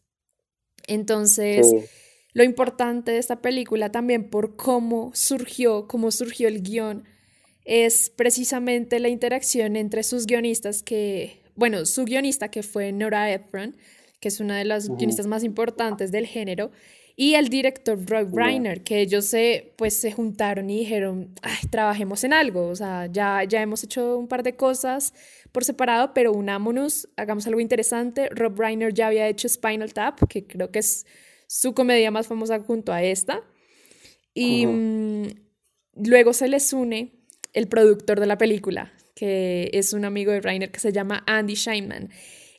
Entonces, 0.88 1.68
Sí, 1.70 1.86
lo 2.34 2.44
importante 2.44 3.12
de 3.12 3.18
esta 3.18 3.42
película 3.42 3.92
también 3.92 4.30
por 4.30 4.56
cómo 4.56 5.12
surgió, 5.14 5.88
cómo 5.88 6.12
surgió 6.12 6.48
el 6.48 6.62
guion, 6.62 7.06
es 7.66 8.10
precisamente 8.10 9.00
la 9.00 9.10
interacción 9.10 9.76
entre 9.76 10.04
sus 10.04 10.26
guionistas 10.26 10.84
que, 10.84 11.42
bueno, 11.56 11.86
su 11.86 12.06
guionista 12.06 12.50
que 12.50 12.64
fue 12.64 12.92
Nora 12.92 13.32
Ephron, 13.32 13.76
que 14.20 14.28
es 14.28 14.40
una 14.40 14.58
de 14.58 14.66
las 14.66 14.90
guionistas 14.90 15.28
más 15.28 15.44
importantes 15.44 16.12
del 16.12 16.28
género, 16.28 16.72
y 17.22 17.36
el 17.36 17.50
director 17.50 18.00
Rob 18.10 18.30
Ya. 18.34 18.46
Reiner, 18.46 18.82
que 18.82 19.02
ellos 19.02 19.26
se, 19.26 19.74
pues, 19.76 19.94
se 19.94 20.14
juntaron 20.14 20.70
y 20.70 20.80
dijeron, 20.80 21.34
ay, 21.42 21.68
trabajemos 21.70 22.24
en 22.24 22.32
algo, 22.32 22.68
o 22.70 22.76
sea, 22.78 23.08
ya, 23.12 23.44
ya 23.44 23.62
hemos 23.62 23.84
hecho 23.84 24.18
un 24.18 24.30
par 24.30 24.42
de 24.42 24.56
cosas 24.56 25.14
por 25.52 25.66
separado, 25.66 26.14
pero 26.14 26.32
unámonos, 26.32 27.10
hagamos 27.18 27.46
algo 27.46 27.60
interesante. 27.60 28.30
Rob 28.30 28.58
Reiner 28.58 28.94
ya 28.94 29.08
había 29.08 29.28
hecho 29.28 29.50
Spinal 29.50 29.94
Tap, 29.94 30.30
que 30.30 30.48
creo 30.48 30.72
que 30.72 30.80
es 30.80 31.06
su 31.46 31.74
comedia 31.74 32.10
más 32.10 32.28
famosa 32.28 32.58
junto 32.62 32.94
a 32.94 33.04
esta. 33.04 33.44
Y 34.34 34.66
Ujú. 34.66 34.78
mm, 34.78 35.24
luego 36.06 36.32
se 36.32 36.48
les 36.48 36.72
une 36.72 37.12
el 37.52 37.68
productor 37.68 38.22
de 38.22 38.28
la 38.28 38.38
película, 38.38 38.94
que 39.14 39.70
es 39.74 39.92
un 39.92 40.06
amigo 40.06 40.32
de 40.32 40.40
Reiner 40.40 40.72
que 40.72 40.80
se 40.80 40.94
llama 40.94 41.22
Andy 41.28 41.56
Scheinman. 41.56 42.12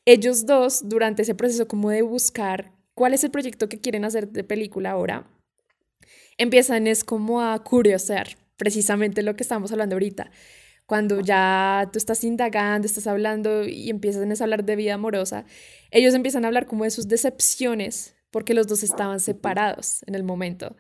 Ellos 0.05 0.45
dos, 0.45 0.87
durante 0.87 1.23
ese 1.23 1.35
proceso 1.35 1.67
como 1.67 1.89
de 1.89 2.03
buscar 2.03 2.79
cuál 3.01 3.15
es 3.15 3.25
el 3.25 3.31
proyecto 3.31 3.67
que 3.71 3.81
quieren 3.81 4.05
hacer 4.05 4.29
de 4.29 4.45
película 4.45 4.91
ahora, 4.91 5.27
empiezan 6.37 6.87
es 6.87 7.03
como 7.03 7.41
a 7.41 7.59
curiosear, 7.65 8.37
precisamente 8.59 9.23
lo 9.23 9.37
que 9.37 9.43
estamos 9.43 9.73
hablando 9.73 9.95
ahorita. 9.95 10.31
Cuando 10.85 11.23
ya 11.23 11.89
tú 11.91 11.97
estás 11.97 12.23
indagando, 12.25 12.85
estás 12.85 13.07
hablando 13.07 13.65
y 13.65 13.89
empiezan 13.89 14.31
a 14.31 14.35
hablar 14.39 14.67
de 14.67 14.77
vida 14.77 14.93
amorosa, 14.93 15.47
ellos 15.91 16.13
empiezan 16.13 16.45
a 16.45 16.49
hablar 16.49 16.67
como 16.67 16.85
de 16.85 16.91
sus 16.91 17.09
decepciones, 17.09 18.17
porque 18.31 18.53
los 18.53 18.67
dos 18.67 18.83
estaban 18.83 19.19
separados 19.19 20.03
en 20.07 20.15
el 20.15 20.23
momento. 20.23 20.77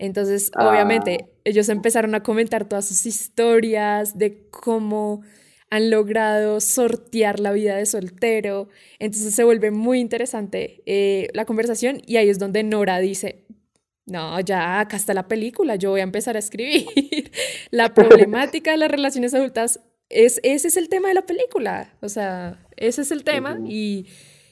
Entonces, 0.00 0.50
Ah. 0.56 0.68
obviamente, 0.68 1.30
ellos 1.44 1.68
empezaron 1.68 2.16
a 2.16 2.24
comentar 2.24 2.68
todas 2.68 2.86
sus 2.86 3.06
historias 3.06 4.18
de 4.18 4.48
cómo 4.50 5.22
han 5.70 5.90
logrado 5.90 6.60
sortear 6.60 7.40
la 7.40 7.52
vida 7.52 7.76
de 7.76 7.86
soltero. 7.86 8.68
Entonces 8.98 9.34
se 9.34 9.44
vuelve 9.44 9.70
muy 9.70 10.00
interesante 10.00 10.82
eh, 10.86 11.28
la 11.32 11.44
conversación 11.44 12.02
y 12.06 12.16
ahí 12.16 12.28
es 12.28 12.38
donde 12.38 12.62
Nora 12.64 12.98
dice, 12.98 13.44
no, 14.06 14.40
ya 14.40 14.80
acá 14.80 14.96
está 14.96 15.14
la 15.14 15.28
película, 15.28 15.76
yo 15.76 15.90
voy 15.90 16.00
a 16.00 16.04
empezar 16.04 16.36
a 16.36 16.40
escribir. 16.40 16.86
la 17.70 17.94
problemática 17.94 18.72
de 18.72 18.78
las 18.78 18.90
relaciones 18.90 19.32
adultas, 19.32 19.80
es, 20.08 20.40
ese 20.42 20.68
es 20.68 20.76
el 20.76 20.88
tema 20.88 21.08
de 21.08 21.14
la 21.14 21.22
película. 21.22 21.94
O 22.00 22.08
sea, 22.08 22.58
ese 22.76 23.02
es 23.02 23.12
el 23.12 23.22
tema 23.22 23.58
y, 23.64 24.08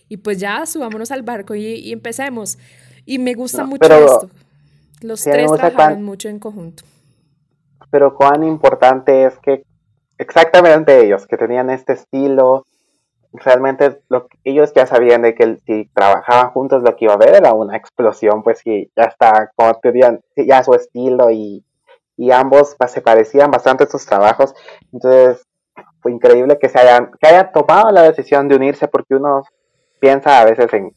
y 0.09 0.19
pues 0.19 0.39
ya 0.39 0.65
subámonos 0.67 1.11
al 1.11 1.23
barco 1.23 1.55
y, 1.57 1.65
y 1.67 1.93
empecemos. 1.93 2.59
Y 3.05 3.19
me 3.19 3.35
gusta 3.35 3.63
No, 3.63 3.69
mucho 3.69 3.81
pero 3.81 4.05
esto. 4.05 4.31
Los 5.01 5.23
tres 5.23 5.51
trabajaron 5.53 6.05
mucho 6.05 6.29
en 6.29 6.39
conjunto. 6.39 6.85
pero 7.91 8.15
cuán 8.15 8.45
importante 8.45 9.25
es 9.25 9.35
que 9.39 9.65
exactamente 10.19 11.05
ellos, 11.05 11.27
que 11.27 11.37
tenían 11.37 11.71
este 11.71 11.95
estilo, 11.95 12.67
realmente 13.33 14.01
lo 14.09 14.29
que- 14.29 14.39
ellos 14.45 14.73
ya 14.75 14.87
sabían 14.87 15.23
de 15.23 15.35
que 15.35 15.59
si 15.67 15.87
trabajaban 15.95 16.51
juntos 16.53 16.83
lo 16.83 16.97
que 16.97 17.07
iba 17.07 17.15
a 17.15 17.17
haber 17.17 17.37
era 17.37 17.53
una 17.55 17.77
explosión, 17.77 18.43
pues 18.43 18.61
sí, 18.61 18.91
ya 18.97 19.05
está, 19.05 19.51
como 19.57 19.75
tenían 19.81 20.21
sí, 20.37 20.47
ya 20.47 20.63
su 20.65 20.75
estilo 20.75 21.31
y, 21.31 21.65
y 22.17 22.31
ambos 22.33 22.77
se 22.89 23.01
parecían 23.03 23.51
bastante 23.51 23.87
sus 23.87 24.07
trabajos. 24.07 24.55
Entonces 24.93 25.43
fue 26.03 26.13
increíble 26.13 26.59
que 26.61 26.69
se 26.69 26.79
hayan, 26.81 27.11
que 27.21 27.29
hayan 27.29 27.53
tomado 27.53 27.91
la 27.93 28.03
decisión 28.05 28.49
de 28.49 28.57
unirse 28.57 28.89
porque 28.89 29.17
uno 29.17 29.43
piensa 30.01 30.41
a 30.41 30.45
veces 30.45 30.73
en 30.75 30.93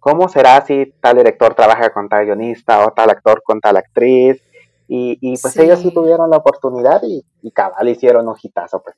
cómo 0.00 0.28
será 0.28 0.62
si 0.66 0.94
tal 1.00 1.18
director 1.18 1.54
trabaja 1.54 1.90
con 1.92 2.08
tal 2.08 2.26
guionista 2.26 2.86
o 2.86 2.92
tal 2.92 3.10
actor 3.10 3.42
con 3.44 3.60
tal 3.60 3.76
actriz. 3.78 4.42
Y, 4.88 5.18
y 5.20 5.36
pues 5.38 5.56
ellos 5.56 5.80
sí 5.80 5.92
tuvieron 5.92 6.30
la 6.30 6.36
oportunidad 6.36 7.02
y, 7.02 7.24
y 7.42 7.50
cabal 7.50 7.88
hicieron 7.88 8.28
un 8.28 8.36
hitazo. 8.40 8.82
Pues. 8.82 8.96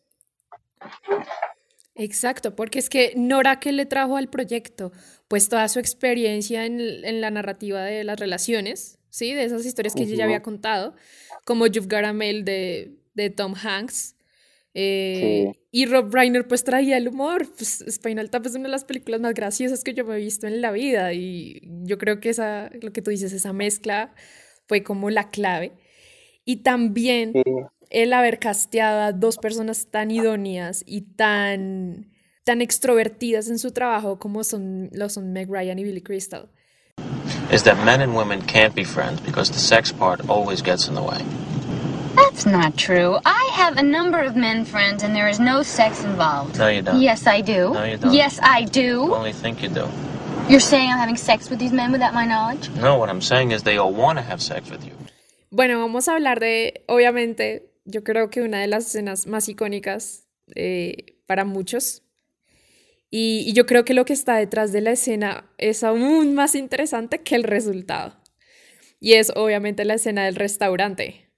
Exacto, 1.94 2.54
porque 2.54 2.78
es 2.78 2.88
que 2.88 3.12
Nora 3.16 3.58
que 3.58 3.72
le 3.72 3.86
trajo 3.86 4.16
al 4.16 4.28
proyecto, 4.28 4.92
pues 5.26 5.48
toda 5.48 5.66
su 5.68 5.78
experiencia 5.78 6.64
en, 6.64 6.80
en 6.80 7.20
la 7.20 7.30
narrativa 7.30 7.82
de 7.82 8.04
las 8.04 8.20
relaciones, 8.20 8.98
¿sí? 9.10 9.34
De 9.34 9.44
esas 9.44 9.66
historias 9.66 9.94
que 9.94 10.04
ella 10.04 10.16
ya 10.16 10.24
había 10.24 10.42
contado, 10.42 10.94
como 11.44 11.66
You've 11.66 11.88
Got 11.88 12.04
a 12.04 12.12
Mail 12.12 12.44
de, 12.44 12.98
de 13.14 13.30
Tom 13.30 13.54
Hanks. 13.54 14.14
Eh, 14.74 15.50
y 15.72 15.86
Rob 15.86 16.14
Reiner 16.14 16.46
pues 16.46 16.62
traía 16.62 16.98
el 16.98 17.08
humor. 17.08 17.48
Pues 17.56 17.84
Spinal 17.90 18.30
Tap 18.30 18.46
es 18.46 18.54
una 18.54 18.64
de 18.64 18.70
las 18.70 18.84
películas 18.84 19.20
más 19.20 19.34
graciosas 19.34 19.82
que 19.82 19.92
yo 19.92 20.04
me 20.04 20.14
he 20.14 20.18
visto 20.18 20.46
en 20.46 20.60
la 20.60 20.70
vida 20.70 21.12
y 21.14 21.60
yo 21.82 21.98
creo 21.98 22.20
que 22.20 22.28
esa, 22.28 22.70
lo 22.80 22.92
que 22.92 23.02
tú 23.02 23.10
dices, 23.10 23.32
esa 23.32 23.52
mezcla 23.52 24.14
fue 24.68 24.82
como 24.82 25.10
la 25.10 25.30
clave. 25.30 25.72
Y 26.44 26.56
también 26.56 27.32
el 27.90 28.12
haber 28.12 28.38
casteado 28.38 29.00
a 29.00 29.12
dos 29.12 29.38
personas 29.38 29.86
tan 29.90 30.10
idóneas 30.10 30.84
y 30.86 31.00
tan, 31.02 32.06
tan 32.44 32.60
extrovertidas 32.60 33.48
en 33.48 33.58
su 33.58 33.72
trabajo 33.72 34.18
como 34.18 34.44
son, 34.44 34.90
lo 34.92 35.08
son 35.08 35.32
Meg 35.32 35.50
Ryan 35.50 35.78
y 35.78 35.84
Billy 35.84 36.02
Crystal. 36.02 36.48
Is 37.50 37.62
that 37.62 37.82
men 37.84 38.02
and 38.02 38.14
women 38.14 38.42
can't 38.42 38.74
be 38.74 38.84
friends 38.84 39.20
because 39.22 39.50
the 39.50 39.58
sex 39.58 39.90
part 39.90 40.20
always 40.28 40.62
gets 40.62 40.86
in 40.86 40.94
the 40.94 41.02
way. 41.02 41.24
That's 42.14 42.44
not 42.44 42.76
true. 42.76 43.18
I 43.24 43.50
have 43.54 43.78
a 43.78 43.82
number 43.82 44.20
of 44.20 44.36
men 44.36 44.64
friends 44.64 45.02
and 45.02 45.14
there 45.14 45.28
is 45.28 45.40
no 45.40 45.62
sex 45.62 46.04
involved. 46.04 46.58
No, 46.58 46.68
you 46.68 46.82
don't. 46.82 47.00
Yes, 47.00 47.26
I 47.26 47.40
do. 47.40 47.72
No, 47.72 47.84
you 47.84 47.96
don't. 47.96 48.12
Yes, 48.12 48.38
I 48.42 48.64
do. 48.64 49.06
You 49.06 49.14
only 49.14 49.32
think 49.32 49.62
you 49.62 49.70
do. 49.70 49.88
You're 50.48 50.60
saying 50.60 50.90
I'm 50.90 50.98
having 50.98 51.18
sex 51.18 51.50
with 51.50 51.58
these 51.58 51.74
men 51.74 51.92
without 51.92 52.14
my 52.14 52.24
knowledge? 52.24 52.70
No, 52.80 52.96
what 52.96 53.10
I'm 53.10 53.20
saying 53.20 53.52
is 53.52 53.64
they 53.64 53.76
all 53.76 53.92
want 53.92 54.18
to 54.18 54.24
have 54.24 54.40
sex 54.40 54.70
with 54.70 54.82
you. 54.82 54.94
Bueno, 55.50 55.78
vamos 55.78 56.08
a 56.08 56.14
hablar 56.14 56.40
de, 56.40 56.84
obviamente, 56.88 57.70
yo 57.84 58.02
creo 58.02 58.30
que 58.30 58.40
una 58.40 58.58
de 58.58 58.66
las 58.66 58.86
escenas 58.86 59.26
más 59.26 59.46
icónicas 59.50 60.26
eh, 60.56 61.18
para 61.26 61.44
muchos. 61.44 62.02
Y, 63.10 63.44
y, 63.46 63.52
yo 63.52 63.66
creo 63.66 63.84
que 63.84 63.92
lo 63.92 64.06
que 64.06 64.14
está 64.14 64.36
detrás 64.36 64.72
de 64.72 64.80
la 64.80 64.92
escena 64.92 65.44
es 65.58 65.84
aún 65.84 66.34
más 66.34 66.54
interesante 66.54 67.20
que 67.20 67.34
el 67.34 67.44
resultado. 67.44 68.16
Y 69.00 69.14
es 69.14 69.30
obviamente 69.36 69.84
la 69.84 69.94
escena 69.94 70.24
del 70.24 70.36
restaurante. 70.36 71.30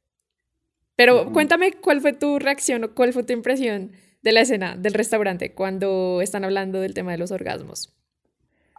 Pero 0.95 1.33
cuéntame 1.33 1.73
cuál 1.73 2.01
fue 2.01 2.13
tu 2.13 2.39
reacción 2.39 2.85
o 2.85 2.95
cuál 2.95 3.13
fue 3.13 3.25
tu 3.25 3.33
impresión 3.33 3.91
de 4.23 4.31
la 4.31 4.43
escena 4.43 4.77
del 4.77 4.95
restaurante 4.95 5.53
cuando 5.53 6.21
están 6.23 6.45
hablando 6.45 6.81
del 6.81 6.95
tema 6.95 7.11
de 7.11 7.19
los 7.19 7.33
orgasmos. 7.33 7.93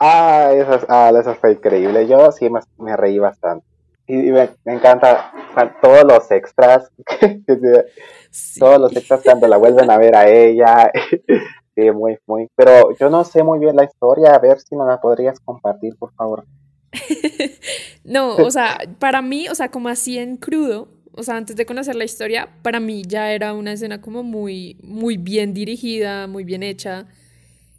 Ah, 0.04 0.52
eso, 0.52 0.84
ah, 0.90 1.12
eso 1.16 1.36
fue 1.36 1.52
increíble. 1.52 2.08
Yo 2.08 2.32
sí 2.32 2.50
me, 2.50 2.60
me 2.80 2.98
reí 2.98 3.20
bastante. 3.20 3.64
Y 4.08 4.32
me, 4.32 4.50
me 4.66 4.74
encanta 4.74 5.32
todos 5.80 6.04
los 6.04 6.32
extras. 6.32 6.92
sí. 8.32 8.60
Todos 8.60 8.82
los 8.82 8.96
extras 8.96 9.22
cuando 9.24 9.48
la 9.48 9.58
vuelven 9.58 9.92
a 9.92 10.00
ver 10.00 10.16
a 10.16 10.28
ella. 10.28 10.92
sí, 11.76 11.92
muy, 11.92 12.18
muy. 12.26 12.48
Pero 12.56 12.98
yo 12.98 13.12
no 13.12 13.24
sé 13.24 13.44
muy 13.44 13.60
bien 13.60 13.76
la 13.76 13.84
historia. 13.84 14.32
A 14.32 14.40
ver 14.40 14.60
si 14.60 14.76
nos 14.76 14.88
la 14.88 15.00
podrías 15.00 15.40
compartir, 15.40 15.96
por 16.00 16.12
favor. 16.14 16.46
no, 18.04 18.38
o 18.38 18.50
sea, 18.50 18.80
para 18.98 19.22
mí, 19.22 19.50
o 19.50 19.56
sea, 19.56 19.70
como 19.70 19.88
así 19.88 20.18
en 20.18 20.38
crudo, 20.38 20.88
o 21.12 21.22
sea, 21.22 21.38
antes 21.38 21.56
de 21.56 21.68
conocer 21.68 21.94
la 21.94 22.06
historia, 22.06 22.50
para 22.64 22.80
mí 22.80 23.04
ya 23.06 23.32
era 23.34 23.54
una 23.54 23.74
escena 23.74 24.02
como 24.02 24.24
muy, 24.24 24.80
muy 24.82 25.18
bien 25.18 25.54
dirigida, 25.54 26.26
muy 26.26 26.44
bien 26.44 26.64
hecha. 26.64 27.06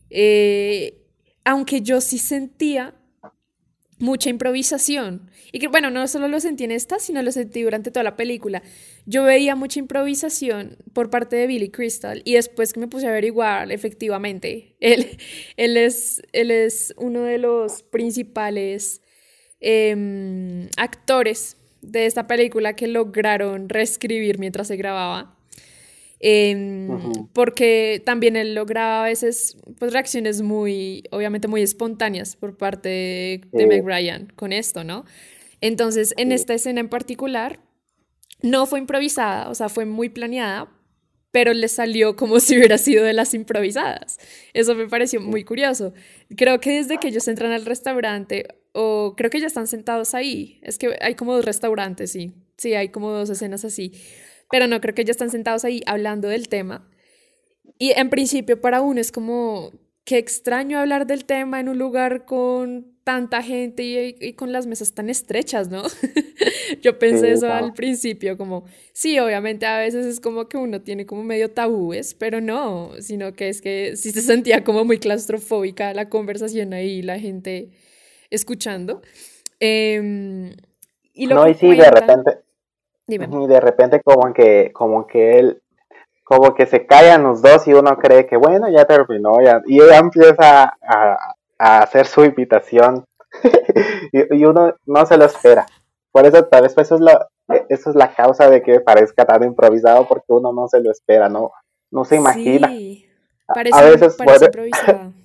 Eh, 0.08 1.01
aunque 1.44 1.82
yo 1.82 2.00
sí 2.00 2.18
sentía 2.18 2.94
mucha 4.02 4.30
improvisación. 4.30 5.30
Y 5.52 5.60
que, 5.60 5.68
bueno, 5.68 5.90
no 5.90 6.06
solo 6.08 6.26
lo 6.28 6.40
sentí 6.40 6.64
en 6.64 6.72
esta, 6.72 6.98
sino 6.98 7.22
lo 7.22 7.30
sentí 7.30 7.62
durante 7.62 7.90
toda 7.90 8.02
la 8.02 8.16
película. 8.16 8.62
Yo 9.06 9.22
veía 9.22 9.54
mucha 9.54 9.78
improvisación 9.78 10.76
por 10.92 11.08
parte 11.08 11.36
de 11.36 11.46
Billy 11.46 11.70
Crystal 11.70 12.20
y 12.24 12.34
después 12.34 12.72
que 12.72 12.80
me 12.80 12.88
puse 12.88 13.06
a 13.06 13.10
averiguar, 13.10 13.70
efectivamente, 13.70 14.76
él, 14.80 15.18
él, 15.56 15.76
es, 15.76 16.22
él 16.32 16.50
es 16.50 16.94
uno 16.96 17.22
de 17.22 17.38
los 17.38 17.82
principales 17.84 19.00
eh, 19.60 20.68
actores 20.76 21.56
de 21.80 22.06
esta 22.06 22.26
película 22.26 22.74
que 22.74 22.88
lograron 22.88 23.68
reescribir 23.68 24.38
mientras 24.38 24.68
se 24.68 24.76
grababa. 24.76 25.38
Eh, 26.24 26.86
uh 26.88 26.92
-huh. 26.92 27.28
Porque 27.32 28.00
también 28.06 28.36
él 28.36 28.54
lograba 28.54 29.04
a 29.04 29.08
veces 29.08 29.56
pues, 29.78 29.92
reacciones 29.92 30.40
muy, 30.40 31.02
obviamente 31.10 31.48
muy 31.48 31.62
espontáneas 31.62 32.36
por 32.36 32.56
parte 32.56 32.88
de, 32.88 33.40
de 33.52 33.66
Meg 33.66 33.84
Ryan 33.84 34.32
con 34.36 34.52
esto, 34.52 34.84
¿no? 34.84 35.04
Entonces, 35.60 36.14
en 36.16 36.32
esta 36.32 36.54
escena 36.54 36.80
en 36.80 36.88
particular, 36.88 37.60
no 38.42 38.66
fue 38.66 38.78
improvisada, 38.78 39.48
o 39.48 39.54
sea, 39.54 39.68
fue 39.68 39.84
muy 39.84 40.08
planeada, 40.08 40.68
pero 41.32 41.54
le 41.54 41.66
salió 41.68 42.14
como 42.14 42.38
si 42.40 42.56
hubiera 42.56 42.78
sido 42.78 43.04
de 43.04 43.14
las 43.14 43.34
improvisadas. 43.34 44.18
Eso 44.52 44.74
me 44.76 44.88
pareció 44.88 45.20
muy 45.20 45.44
curioso. 45.44 45.92
Creo 46.36 46.60
que 46.60 46.70
desde 46.70 46.98
que 46.98 47.08
ellos 47.08 47.26
entran 47.26 47.52
al 47.52 47.66
restaurante, 47.66 48.46
o 48.72 49.14
creo 49.16 49.30
que 49.30 49.40
ya 49.40 49.46
están 49.48 49.66
sentados 49.66 50.14
ahí, 50.14 50.60
es 50.62 50.78
que 50.78 50.96
hay 51.00 51.14
como 51.16 51.34
dos 51.34 51.44
restaurantes, 51.44 52.12
sí, 52.12 52.32
sí, 52.56 52.74
hay 52.74 52.90
como 52.90 53.10
dos 53.10 53.30
escenas 53.30 53.64
así, 53.64 53.92
pero 54.52 54.66
no, 54.66 54.82
creo 54.82 54.94
que 54.94 55.04
ya 55.04 55.12
están 55.12 55.30
sentados 55.30 55.64
ahí 55.64 55.82
hablando 55.86 56.28
del 56.28 56.48
tema. 56.50 56.86
Y 57.78 57.92
en 57.92 58.10
principio 58.10 58.60
para 58.60 58.82
uno 58.82 59.00
es 59.00 59.10
como, 59.10 59.72
qué 60.04 60.18
extraño 60.18 60.78
hablar 60.78 61.06
del 61.06 61.24
tema 61.24 61.58
en 61.58 61.70
un 61.70 61.78
lugar 61.78 62.26
con 62.26 62.92
tanta 63.02 63.42
gente 63.42 63.82
y, 63.82 64.14
y 64.20 64.34
con 64.34 64.52
las 64.52 64.66
mesas 64.66 64.92
tan 64.92 65.08
estrechas, 65.08 65.70
¿no? 65.70 65.82
Yo 66.82 66.98
pensé 66.98 67.28
sí, 67.28 67.32
eso 67.32 67.48
no. 67.48 67.54
al 67.54 67.72
principio, 67.72 68.36
como, 68.36 68.64
sí, 68.92 69.18
obviamente 69.18 69.64
a 69.64 69.78
veces 69.78 70.04
es 70.04 70.20
como 70.20 70.50
que 70.50 70.58
uno 70.58 70.82
tiene 70.82 71.06
como 71.06 71.24
medio 71.24 71.50
tabúes, 71.50 72.12
pero 72.12 72.42
no, 72.42 72.90
sino 73.00 73.32
que 73.32 73.48
es 73.48 73.62
que 73.62 73.96
sí 73.96 74.10
se 74.10 74.20
sentía 74.20 74.64
como 74.64 74.84
muy 74.84 74.98
claustrofóbica 74.98 75.94
la 75.94 76.10
conversación 76.10 76.74
ahí, 76.74 77.00
la 77.00 77.18
gente 77.18 77.70
escuchando. 78.28 79.00
Eh, 79.60 80.54
y 81.14 81.26
lo 81.26 81.36
no, 81.36 81.48
y 81.48 81.54
sí, 81.54 81.66
cuentan, 81.66 81.94
de 81.94 82.00
repente, 82.00 82.30
Dime. 83.06 83.28
y 83.30 83.46
de 83.46 83.60
repente 83.60 84.00
como 84.02 84.32
que, 84.32 84.70
como 84.72 85.06
que 85.06 85.38
él, 85.38 85.62
como 86.24 86.54
que 86.54 86.66
se 86.66 86.86
callan 86.86 87.24
los 87.24 87.42
dos 87.42 87.66
y 87.66 87.74
uno 87.74 87.98
cree 87.98 88.26
que 88.26 88.36
bueno, 88.36 88.68
ya 88.70 88.84
terminó, 88.84 89.40
ya, 89.42 89.60
y 89.66 89.80
ella 89.80 89.98
empieza 89.98 90.74
a, 90.80 91.34
a 91.58 91.78
hacer 91.82 92.06
su 92.06 92.24
invitación 92.24 93.04
y, 94.12 94.36
y, 94.36 94.44
uno 94.44 94.74
no 94.86 95.06
se 95.06 95.16
lo 95.16 95.24
espera. 95.24 95.66
Por 96.10 96.26
eso 96.26 96.44
tal 96.44 96.62
vez 96.62 96.74
pues, 96.74 96.88
eso 96.88 96.96
es, 96.96 97.00
lo, 97.00 97.12
eso 97.68 97.90
es 97.90 97.96
la 97.96 98.14
causa 98.14 98.48
de 98.50 98.62
que 98.62 98.80
parezca 98.80 99.24
tan 99.24 99.42
improvisado 99.42 100.06
porque 100.06 100.26
uno 100.28 100.52
no 100.52 100.68
se 100.68 100.80
lo 100.80 100.90
espera, 100.90 101.28
no, 101.28 101.50
no 101.90 102.04
se 102.04 102.16
imagina. 102.16 102.68
Sí, 102.68 103.06
parece, 103.46 103.78
a 103.78 103.82
veces 103.82 104.16
parece 104.16 104.38
puede, 104.38 104.46
improvisado. 104.46 105.12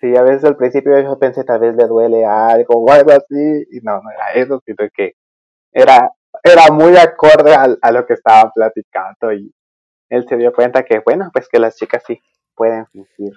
Sí, 0.00 0.16
a 0.16 0.22
veces 0.22 0.44
al 0.44 0.56
principio 0.56 0.96
yo 1.00 1.18
pensé 1.18 1.42
tal 1.42 1.58
vez 1.58 1.74
le 1.74 1.88
duele 1.88 2.24
algo 2.24 2.74
o 2.74 2.92
algo 2.92 3.10
así, 3.10 3.66
y 3.72 3.80
no, 3.82 4.00
no 4.00 4.08
era 4.12 4.32
eso, 4.34 4.62
sino 4.64 4.88
que 4.94 5.14
era, 5.72 6.12
era 6.42 6.70
muy 6.72 6.96
acorde 6.96 7.54
a, 7.54 7.76
a 7.80 7.92
lo 7.92 8.06
que 8.06 8.14
estaban 8.14 8.50
platicando 8.54 9.32
y 9.32 9.52
él 10.08 10.26
se 10.28 10.36
dio 10.36 10.52
cuenta 10.52 10.84
que, 10.84 11.00
bueno, 11.04 11.30
pues 11.32 11.48
que 11.48 11.58
las 11.58 11.76
chicas 11.76 12.02
sí 12.06 12.20
pueden 12.54 12.86
fingir. 12.86 13.32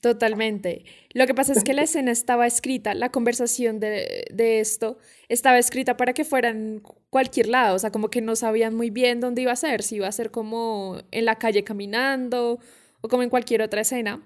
Totalmente. 0.00 0.84
Lo 1.12 1.26
que 1.26 1.34
pasa 1.34 1.52
es 1.52 1.62
que 1.62 1.74
la 1.74 1.82
escena 1.82 2.10
estaba 2.10 2.46
escrita, 2.46 2.94
la 2.94 3.10
conversación 3.10 3.80
de, 3.80 4.24
de, 4.30 4.60
esto 4.60 4.98
estaba 5.28 5.58
escrita 5.58 5.96
para 5.96 6.14
que 6.14 6.24
fueran 6.24 6.82
cualquier 7.10 7.48
lado, 7.48 7.76
o 7.76 7.78
sea, 7.78 7.90
como 7.90 8.08
que 8.08 8.22
no 8.22 8.36
sabían 8.36 8.74
muy 8.74 8.90
bien 8.90 9.20
dónde 9.20 9.42
iba 9.42 9.52
a 9.52 9.56
ser, 9.56 9.82
si 9.82 9.96
iba 9.96 10.08
a 10.08 10.12
ser 10.12 10.30
como 10.30 11.02
en 11.10 11.24
la 11.26 11.36
calle 11.36 11.64
caminando 11.64 12.60
o 13.02 13.08
como 13.08 13.22
en 13.22 13.30
cualquier 13.30 13.62
otra 13.62 13.82
escena. 13.82 14.22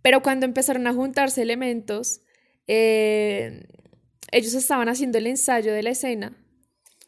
Pero 0.00 0.22
cuando 0.22 0.46
empezaron 0.46 0.86
a 0.86 0.94
juntarse 0.94 1.42
elementos, 1.42 2.22
eh, 2.66 3.66
ellos 4.30 4.54
estaban 4.54 4.88
haciendo 4.88 5.18
el 5.18 5.26
ensayo 5.26 5.72
de 5.72 5.82
la 5.82 5.90
escena, 5.90 6.36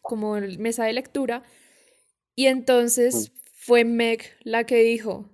como 0.01 0.37
mesa 0.59 0.85
de 0.85 0.93
lectura, 0.93 1.43
y 2.35 2.47
entonces 2.47 3.33
fue 3.55 3.85
Meg 3.85 4.23
la 4.43 4.65
que 4.65 4.83
dijo, 4.83 5.31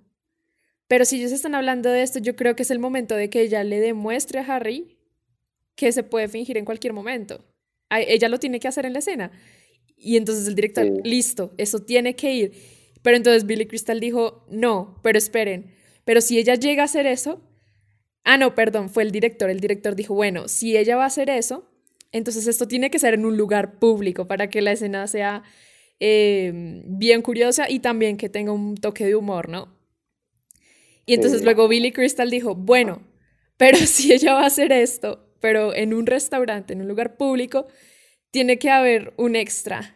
pero 0.87 1.05
si 1.05 1.17
ellos 1.17 1.31
están 1.31 1.55
hablando 1.55 1.89
de 1.89 2.01
esto, 2.01 2.19
yo 2.19 2.35
creo 2.35 2.55
que 2.55 2.63
es 2.63 2.71
el 2.71 2.79
momento 2.79 3.15
de 3.15 3.29
que 3.29 3.41
ella 3.41 3.63
le 3.63 3.79
demuestre 3.79 4.39
a 4.39 4.43
Harry 4.43 4.97
que 5.75 5.91
se 5.91 6.03
puede 6.03 6.27
fingir 6.27 6.57
en 6.57 6.65
cualquier 6.65 6.93
momento. 6.93 7.45
A 7.89 8.01
ella 8.01 8.29
lo 8.29 8.39
tiene 8.39 8.59
que 8.59 8.67
hacer 8.67 8.85
en 8.85 8.93
la 8.93 8.99
escena. 8.99 9.31
Y 9.95 10.17
entonces 10.17 10.47
el 10.47 10.55
director, 10.55 10.85
sí. 10.85 11.01
listo, 11.03 11.53
eso 11.57 11.79
tiene 11.79 12.15
que 12.15 12.33
ir. 12.33 12.51
Pero 13.01 13.17
entonces 13.17 13.45
Billy 13.45 13.67
Crystal 13.67 13.99
dijo, 13.99 14.45
no, 14.49 14.99
pero 15.03 15.17
esperen, 15.17 15.73
pero 16.03 16.21
si 16.21 16.39
ella 16.39 16.55
llega 16.55 16.83
a 16.83 16.85
hacer 16.85 17.05
eso, 17.05 17.41
ah, 18.23 18.37
no, 18.37 18.55
perdón, 18.55 18.89
fue 18.89 19.03
el 19.03 19.11
director. 19.11 19.49
El 19.49 19.59
director 19.59 19.95
dijo, 19.95 20.13
bueno, 20.13 20.47
si 20.47 20.77
ella 20.77 20.95
va 20.95 21.03
a 21.03 21.07
hacer 21.07 21.29
eso, 21.29 21.69
Entonces 22.11 22.47
esto 22.47 22.67
tiene 22.67 22.89
que 22.89 22.99
ser 22.99 23.13
en 23.13 23.25
un 23.25 23.37
lugar 23.37 23.79
público 23.79 24.27
para 24.27 24.49
que 24.49 24.61
la 24.61 24.71
escena 24.71 25.07
sea 25.07 25.43
eh, 25.99 26.51
bien 26.85 27.21
curiosa 27.21 27.69
y 27.69 27.79
también 27.79 28.17
que 28.17 28.29
tenga 28.29 28.51
un 28.51 28.75
toque 28.75 29.05
de 29.05 29.15
humor, 29.15 29.49
¿no? 29.49 29.75
Y 31.05 31.13
entonces 31.13 31.39
Sí. 31.39 31.45
luego 31.45 31.67
Billy 31.67 31.91
Crystal 31.91 32.29
dijo, 32.29 32.53
bueno, 32.55 33.01
pero 33.57 33.77
si 33.85 34.13
ella 34.13 34.33
va 34.33 34.43
a 34.43 34.47
hacer 34.47 34.71
esto, 34.71 35.25
pero 35.39 35.73
en 35.73 35.93
un 35.93 36.05
restaurante, 36.05 36.73
en 36.73 36.81
un 36.81 36.87
lugar 36.87 37.17
público, 37.17 37.67
tiene 38.31 38.59
que 38.59 38.69
haber 38.69 39.13
un 39.17 39.35
extra 39.35 39.95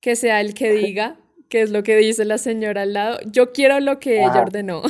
que 0.00 0.16
sea 0.16 0.40
el 0.40 0.52
que 0.54 0.72
diga 0.72 1.16
qué 1.48 1.62
es 1.62 1.70
lo 1.70 1.82
que 1.82 1.96
dice 1.96 2.24
la 2.24 2.38
señora 2.38 2.82
al 2.82 2.92
lado. 2.92 3.18
Yo 3.30 3.52
quiero 3.52 3.80
lo 3.80 3.98
que 3.98 4.20
ella 4.20 4.40
ordenó. 4.42 4.82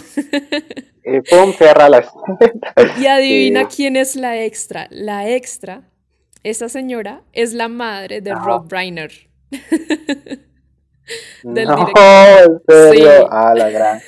Y 1.05 1.21
pum, 1.21 1.53
cierra 1.57 1.89
la 1.89 2.01
Y 3.01 3.07
adivina 3.07 3.69
Sí. 3.71 3.77
quién 3.77 3.97
es 3.97 4.17
la 4.17 4.43
extra. 4.45 4.89
La 4.91 5.29
extra, 5.31 5.89
esa 6.51 6.69
señora, 6.69 7.23
es 7.33 7.53
la 7.53 7.69
madre 7.69 8.21
de. 8.21 8.35
Rob 8.35 8.71
Reiner. 8.71 9.11
del 11.43 11.67
No, 11.69 11.77
director. 11.77 12.63
en 12.69 12.91
serio. 12.91 13.11
Sí. 13.21 13.27
Ah, 13.31 13.55
la 13.57 13.71
gran. 13.71 14.01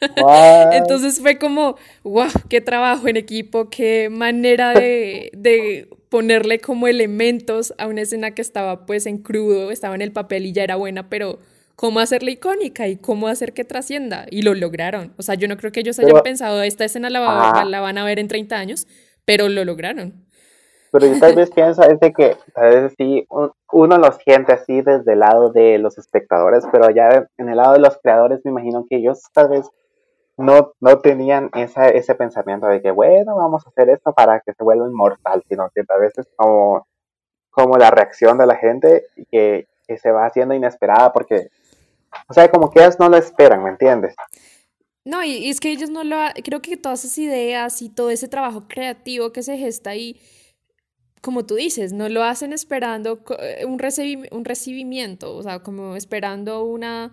Entonces 0.72 1.20
fue 1.20 1.38
como, 1.38 1.76
wow, 2.02 2.28
qué 2.48 2.60
trabajo 2.60 3.06
en 3.08 3.16
equipo, 3.18 3.68
qué 3.68 4.08
manera 4.10 4.72
de, 4.72 5.30
de 5.34 5.88
ponerle 6.08 6.58
como 6.58 6.88
elementos 6.88 7.74
a 7.76 7.86
una 7.86 8.00
escena 8.02 8.30
que 8.30 8.40
estaba 8.42 8.86
pues 8.86 9.04
en 9.06 9.18
crudo, 9.18 9.70
estaba 9.70 9.94
en 9.94 10.00
el 10.02 10.12
papel 10.12 10.46
y 10.46 10.52
ya 10.52 10.64
era 10.64 10.76
buena, 10.76 11.10
pero 11.10 11.38
cómo 11.76 12.00
hacerla 12.00 12.30
icónica 12.30 12.88
y 12.88 12.96
cómo 12.96 13.28
hacer 13.28 13.52
que 13.52 13.64
trascienda. 13.64 14.26
Y 14.30 14.40
lo 14.42 14.54
lograron. 14.54 15.12
O 15.18 15.22
sea, 15.22 15.34
yo 15.34 15.48
no 15.48 15.56
creo 15.58 15.70
que 15.70 15.80
ellos 15.80 15.98
hayan 15.98 16.12
Pero- 16.12 16.22
pensado, 16.22 16.62
esta 16.62 16.84
escena 16.86 17.10
la, 17.10 17.20
va- 17.20 17.50
Ajá. 17.50 17.64
la 17.66 17.80
van 17.80 17.98
a 17.98 18.04
ver 18.04 18.18
en 18.18 18.28
30 18.28 18.56
años, 18.58 18.86
pero 19.26 19.48
lo 19.50 19.64
lograron. 19.66 20.24
Pero 20.92 21.06
yo 21.06 21.18
tal 21.18 21.34
vez 21.34 21.50
pienso 21.54 21.82
es 21.82 22.00
de 22.00 22.12
que 22.12 22.36
tal 22.54 22.70
vez 22.70 22.94
sí 22.98 23.26
un- 23.30 23.52
uno 23.72 23.98
lo 23.98 24.12
siente 24.12 24.52
así 24.52 24.82
desde 24.82 25.12
el 25.12 25.20
lado 25.20 25.50
de 25.50 25.78
los 25.78 25.98
espectadores, 25.98 26.64
pero 26.72 26.90
ya 26.90 27.26
en 27.38 27.48
el 27.48 27.56
lado 27.56 27.74
de 27.74 27.80
los 27.80 27.98
creadores 28.02 28.40
me 28.44 28.50
imagino 28.50 28.84
que 28.88 28.96
ellos 28.96 29.22
tal 29.32 29.48
vez 29.50 29.68
no, 30.36 30.72
no 30.80 30.98
tenían 31.00 31.50
esa, 31.54 31.88
ese 31.90 32.14
pensamiento 32.14 32.66
de 32.66 32.80
que 32.82 32.90
bueno, 32.90 33.36
vamos 33.36 33.66
a 33.66 33.70
hacer 33.70 33.90
esto 33.90 34.12
para 34.12 34.40
que 34.40 34.54
se 34.54 34.64
vuelva 34.64 34.86
inmortal, 34.88 35.42
sino 35.48 35.68
que 35.74 35.84
tal 35.84 36.00
vez 36.00 36.16
es 36.18 36.26
como, 36.36 36.86
como 37.50 37.76
la 37.78 37.90
reacción 37.90 38.38
de 38.38 38.46
la 38.46 38.56
gente 38.56 39.06
y 39.16 39.26
que, 39.26 39.68
que 39.86 39.98
se 39.98 40.12
va 40.12 40.26
haciendo 40.26 40.54
inesperada 40.54 41.12
porque, 41.12 41.48
o 42.28 42.34
sea, 42.34 42.50
como 42.50 42.70
que 42.70 42.80
ellos 42.80 42.98
no 42.98 43.08
lo 43.08 43.16
esperan, 43.16 43.62
¿me 43.62 43.70
entiendes? 43.70 44.14
No, 45.04 45.22
y, 45.24 45.32
y 45.38 45.50
es 45.50 45.60
que 45.60 45.70
ellos 45.70 45.90
no 45.90 46.04
lo... 46.04 46.16
ha- 46.16 46.34
Creo 46.44 46.60
que 46.62 46.76
todas 46.76 47.04
esas 47.04 47.18
ideas 47.18 47.80
y 47.82 47.88
todo 47.88 48.10
ese 48.10 48.28
trabajo 48.28 48.64
creativo 48.68 49.32
que 49.32 49.42
se 49.42 49.56
gesta 49.56 49.90
ahí, 49.90 50.20
como 51.20 51.44
tú 51.44 51.54
dices, 51.56 51.92
no 51.92 52.08
lo 52.08 52.22
hacen 52.22 52.52
esperando 52.52 53.22
eh, 53.40 53.64
un, 53.66 53.78
un 54.30 54.44
recibimiento, 54.44 55.36
o 55.36 55.42
sea, 55.42 55.58
como 55.60 55.96
esperando 55.96 56.64
una, 56.64 57.12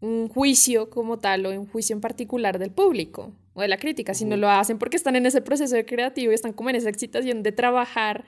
un 0.00 0.28
juicio 0.28 0.90
como 0.90 1.18
tal 1.18 1.46
o 1.46 1.50
un 1.50 1.66
juicio 1.66 1.94
en 1.94 2.00
particular 2.00 2.58
del 2.58 2.70
público 2.70 3.32
o 3.54 3.62
de 3.62 3.68
la 3.68 3.78
crítica, 3.78 4.14
sino 4.14 4.36
lo 4.36 4.50
hacen 4.50 4.78
porque 4.78 4.96
están 4.96 5.16
en 5.16 5.26
ese 5.26 5.40
proceso 5.40 5.74
de 5.76 5.86
creativo 5.86 6.32
y 6.32 6.34
están 6.34 6.52
como 6.52 6.70
en 6.70 6.76
esa 6.76 6.88
excitación 6.90 7.42
de 7.42 7.52
trabajar 7.52 8.24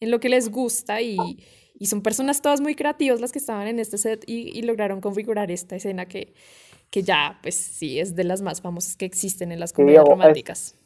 en 0.00 0.10
lo 0.10 0.20
que 0.20 0.28
les 0.28 0.50
gusta 0.50 1.02
y, 1.02 1.16
y 1.78 1.86
son 1.86 2.00
personas 2.02 2.40
todas 2.40 2.60
muy 2.60 2.74
creativas 2.74 3.20
las 3.20 3.32
que 3.32 3.38
estaban 3.38 3.66
en 3.68 3.78
este 3.78 3.98
set 3.98 4.24
y, 4.26 4.56
y 4.58 4.62
lograron 4.62 5.00
configurar 5.00 5.50
esta 5.50 5.76
escena 5.76 6.06
que, 6.06 6.32
que 6.90 7.02
ya, 7.02 7.38
pues 7.42 7.54
sí, 7.56 7.98
es 7.98 8.14
de 8.16 8.24
las 8.24 8.40
más 8.40 8.62
famosas 8.62 8.96
que 8.96 9.04
existen 9.04 9.52
en 9.52 9.60
las 9.60 9.72
comedias 9.72 10.04
es- 10.04 10.08
románticas. 10.10 10.76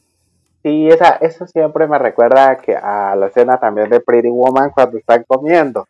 Sí, 0.64 0.88
esa, 0.88 1.16
eso 1.16 1.46
siempre 1.46 1.86
me 1.86 1.98
recuerda 1.98 2.52
a 2.52 2.56
que 2.56 2.74
a 2.74 3.14
la 3.14 3.26
escena 3.26 3.60
también 3.60 3.90
de 3.90 4.00
Pretty 4.00 4.30
Woman 4.30 4.70
cuando 4.70 4.96
están 4.96 5.22
comiendo. 5.28 5.86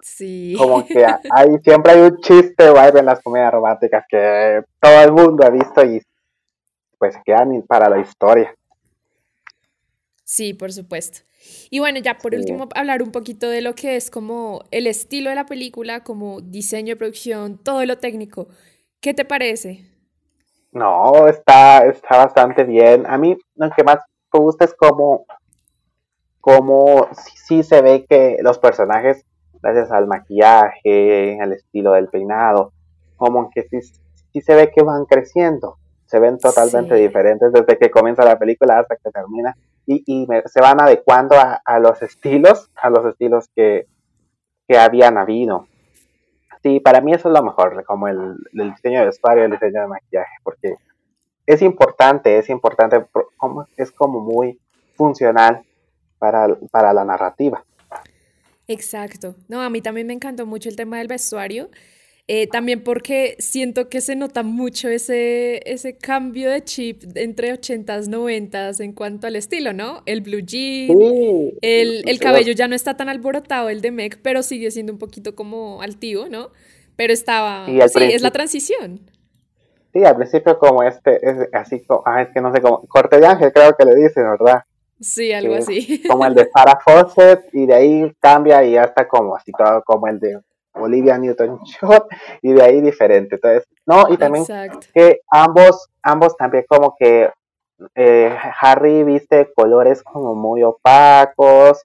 Sí. 0.00 0.54
Como 0.56 0.86
que 0.86 1.04
hay, 1.04 1.58
siempre 1.64 1.92
hay 1.92 2.00
un 2.02 2.16
chiste 2.20 2.62
algo 2.62 2.98
en 2.98 3.06
las 3.06 3.20
comedias 3.20 3.52
románticas 3.52 4.04
que 4.08 4.62
todo 4.80 5.02
el 5.02 5.10
mundo 5.10 5.44
ha 5.44 5.50
visto 5.50 5.84
y 5.84 6.00
pues 6.96 7.16
quedan 7.24 7.60
para 7.62 7.88
la 7.88 7.98
historia. 7.98 8.54
Sí, 10.22 10.54
por 10.54 10.72
supuesto. 10.72 11.22
Y 11.68 11.80
bueno, 11.80 11.98
ya 11.98 12.18
por 12.18 12.32
Sí. 12.34 12.38
último, 12.38 12.68
hablar 12.76 13.02
un 13.02 13.10
poquito 13.10 13.50
de 13.50 13.62
lo 13.62 13.74
que 13.74 13.96
es 13.96 14.12
como 14.12 14.62
el 14.70 14.86
estilo 14.86 15.30
de 15.30 15.36
la 15.36 15.46
película, 15.46 16.04
como 16.04 16.40
diseño 16.40 16.94
de 16.94 16.96
producción, 16.96 17.58
todo 17.58 17.84
lo 17.84 17.98
técnico. 17.98 18.46
¿Qué 19.00 19.12
te 19.12 19.24
parece? 19.24 19.91
No, 20.72 21.28
está, 21.28 21.84
está 21.86 22.18
bastante 22.18 22.64
bien. 22.64 23.04
A 23.06 23.18
mí 23.18 23.36
lo 23.56 23.70
que 23.70 23.84
más 23.84 23.98
me 24.32 24.40
gusta 24.40 24.64
es 24.64 24.74
como, 24.74 25.26
como 26.40 27.08
sí, 27.12 27.32
sí 27.36 27.62
se 27.62 27.82
ve 27.82 28.04
que 28.08 28.38
los 28.42 28.58
personajes, 28.58 29.24
gracias 29.62 29.90
al 29.92 30.06
maquillaje, 30.06 31.38
al 31.40 31.52
estilo 31.52 31.92
del 31.92 32.08
peinado, 32.08 32.72
como 33.16 33.50
que 33.50 33.62
sí, 33.68 33.80
sí 34.32 34.40
se 34.40 34.54
ve 34.54 34.70
que 34.74 34.82
van 34.82 35.04
creciendo. 35.04 35.76
Se 36.06 36.18
ven 36.18 36.38
totalmente 36.38 36.96
Sí. 36.96 37.02
diferentes 37.02 37.52
desde 37.52 37.78
que 37.78 37.90
comienza 37.90 38.24
la 38.24 38.38
película 38.38 38.80
hasta 38.80 38.96
que 38.96 39.10
termina. 39.10 39.54
Y, 39.86 40.02
y 40.06 40.26
me- 40.26 40.42
se 40.46 40.60
van 40.60 40.80
adecuando 40.80 41.36
a, 41.36 41.60
a 41.64 41.78
los 41.78 42.00
estilos, 42.02 42.70
a 42.76 42.90
los 42.90 43.04
estilos 43.06 43.48
que, 43.54 43.86
que 44.68 44.78
habían 44.78 45.16
habido. 45.18 45.66
Sí, 46.62 46.78
para 46.80 47.00
mí 47.00 47.12
eso 47.12 47.28
es 47.28 47.34
lo 47.34 47.42
mejor, 47.42 47.84
como 47.84 48.06
el, 48.06 48.36
diseño 48.52 49.00
de 49.00 49.06
vestuario, 49.06 49.44
el 49.44 49.50
diseño 49.50 49.80
de 49.80 49.88
maquillaje, 49.88 50.36
porque 50.44 50.74
es 51.46 51.60
importante, 51.60 52.38
es 52.38 52.48
importante, 52.48 53.04
es 53.76 53.90
como 53.90 54.20
muy 54.20 54.60
funcional 54.94 55.64
para, 56.18 56.46
para 56.70 56.92
la 56.92 57.04
narrativa. 57.04 57.64
Exacto. 58.68 59.34
No, 59.48 59.60
a 59.60 59.70
mí 59.70 59.82
también 59.82 60.06
me 60.06 60.12
encantó 60.12 60.46
mucho 60.46 60.68
el 60.68 60.76
tema 60.76 60.98
del 60.98 61.08
vestuario. 61.08 61.68
Eh, 62.28 62.46
también 62.46 62.82
porque 62.84 63.36
siento 63.38 63.88
que 63.88 64.00
se 64.00 64.14
nota 64.16 64.42
mucho 64.42 64.88
ese, 64.88 65.60
ese 65.70 65.96
cambio 65.96 66.50
de 66.50 66.62
chip 66.64 67.02
entre 67.16 67.52
80s, 67.52 68.08
90s 68.08 68.80
en 68.80 68.92
cuanto 68.92 69.26
al 69.26 69.36
estilo, 69.36 69.72
¿no? 69.72 70.02
El 70.06 70.20
blue 70.22 70.40
jean, 70.40 70.96
Sí, 70.98 71.58
el, 71.60 72.08
el 72.08 72.18
cabello 72.20 72.52
ya 72.52 72.68
no 72.68 72.74
está 72.74 72.96
tan 72.96 73.08
alborotado, 73.08 73.68
el 73.68 73.80
de 73.80 73.90
Meg, 73.90 74.20
pero 74.22 74.42
sigue 74.42 74.70
siendo 74.70 74.92
un 74.92 74.98
poquito 74.98 75.34
como 75.34 75.82
altivo, 75.82 76.28
¿no? 76.28 76.50
Pero 76.96 77.12
estaba... 77.12 77.66
Sí, 77.66 77.78
es 78.02 78.22
la 78.22 78.30
transición. 78.30 79.00
Sí, 79.92 80.04
al 80.04 80.16
principio 80.16 80.58
como 80.58 80.82
este, 80.84 81.16
es 81.28 81.48
así 81.52 81.80
como, 81.84 82.02
ah, 82.06 82.22
es 82.22 82.28
que 82.32 82.40
no 82.40 82.54
sé 82.54 82.62
cómo, 82.62 82.86
corte 82.86 83.18
de 83.18 83.26
ángel 83.26 83.52
creo 83.52 83.74
que 83.76 83.84
le 83.84 83.94
dicen, 83.94 84.24
¿verdad? 84.30 84.62
Sí, 85.00 85.32
algo 85.32 85.60
Sí. 85.60 85.78
así. 85.80 86.02
Como 86.08 86.24
el 86.24 86.34
de 86.34 86.46
Farrah 86.46 86.78
Fawcett 86.82 87.42
y 87.52 87.66
de 87.66 87.74
ahí 87.74 88.12
cambia 88.20 88.64
y 88.64 88.72
ya 88.72 88.84
está 88.84 89.06
como 89.08 89.34
así 89.36 89.50
todo 89.52 89.82
como 89.84 90.06
el 90.06 90.18
de 90.20 90.38
Olivia 90.74 91.18
Newton-John 91.18 92.02
y 92.42 92.52
de 92.52 92.62
ahí 92.62 92.80
diferente. 92.80 93.36
Entonces, 93.36 93.66
no, 93.86 94.04
y 94.08 94.16
también 94.16 94.42
Exacto. 94.42 94.86
que 94.94 95.20
ambos, 95.30 95.88
ambos 96.02 96.36
también 96.36 96.64
como 96.68 96.94
que 96.98 97.30
eh, 97.94 98.36
Harry 98.60 99.02
viste 99.02 99.52
colores 99.54 100.02
como 100.02 100.34
muy 100.34 100.62
opacos, 100.62 101.82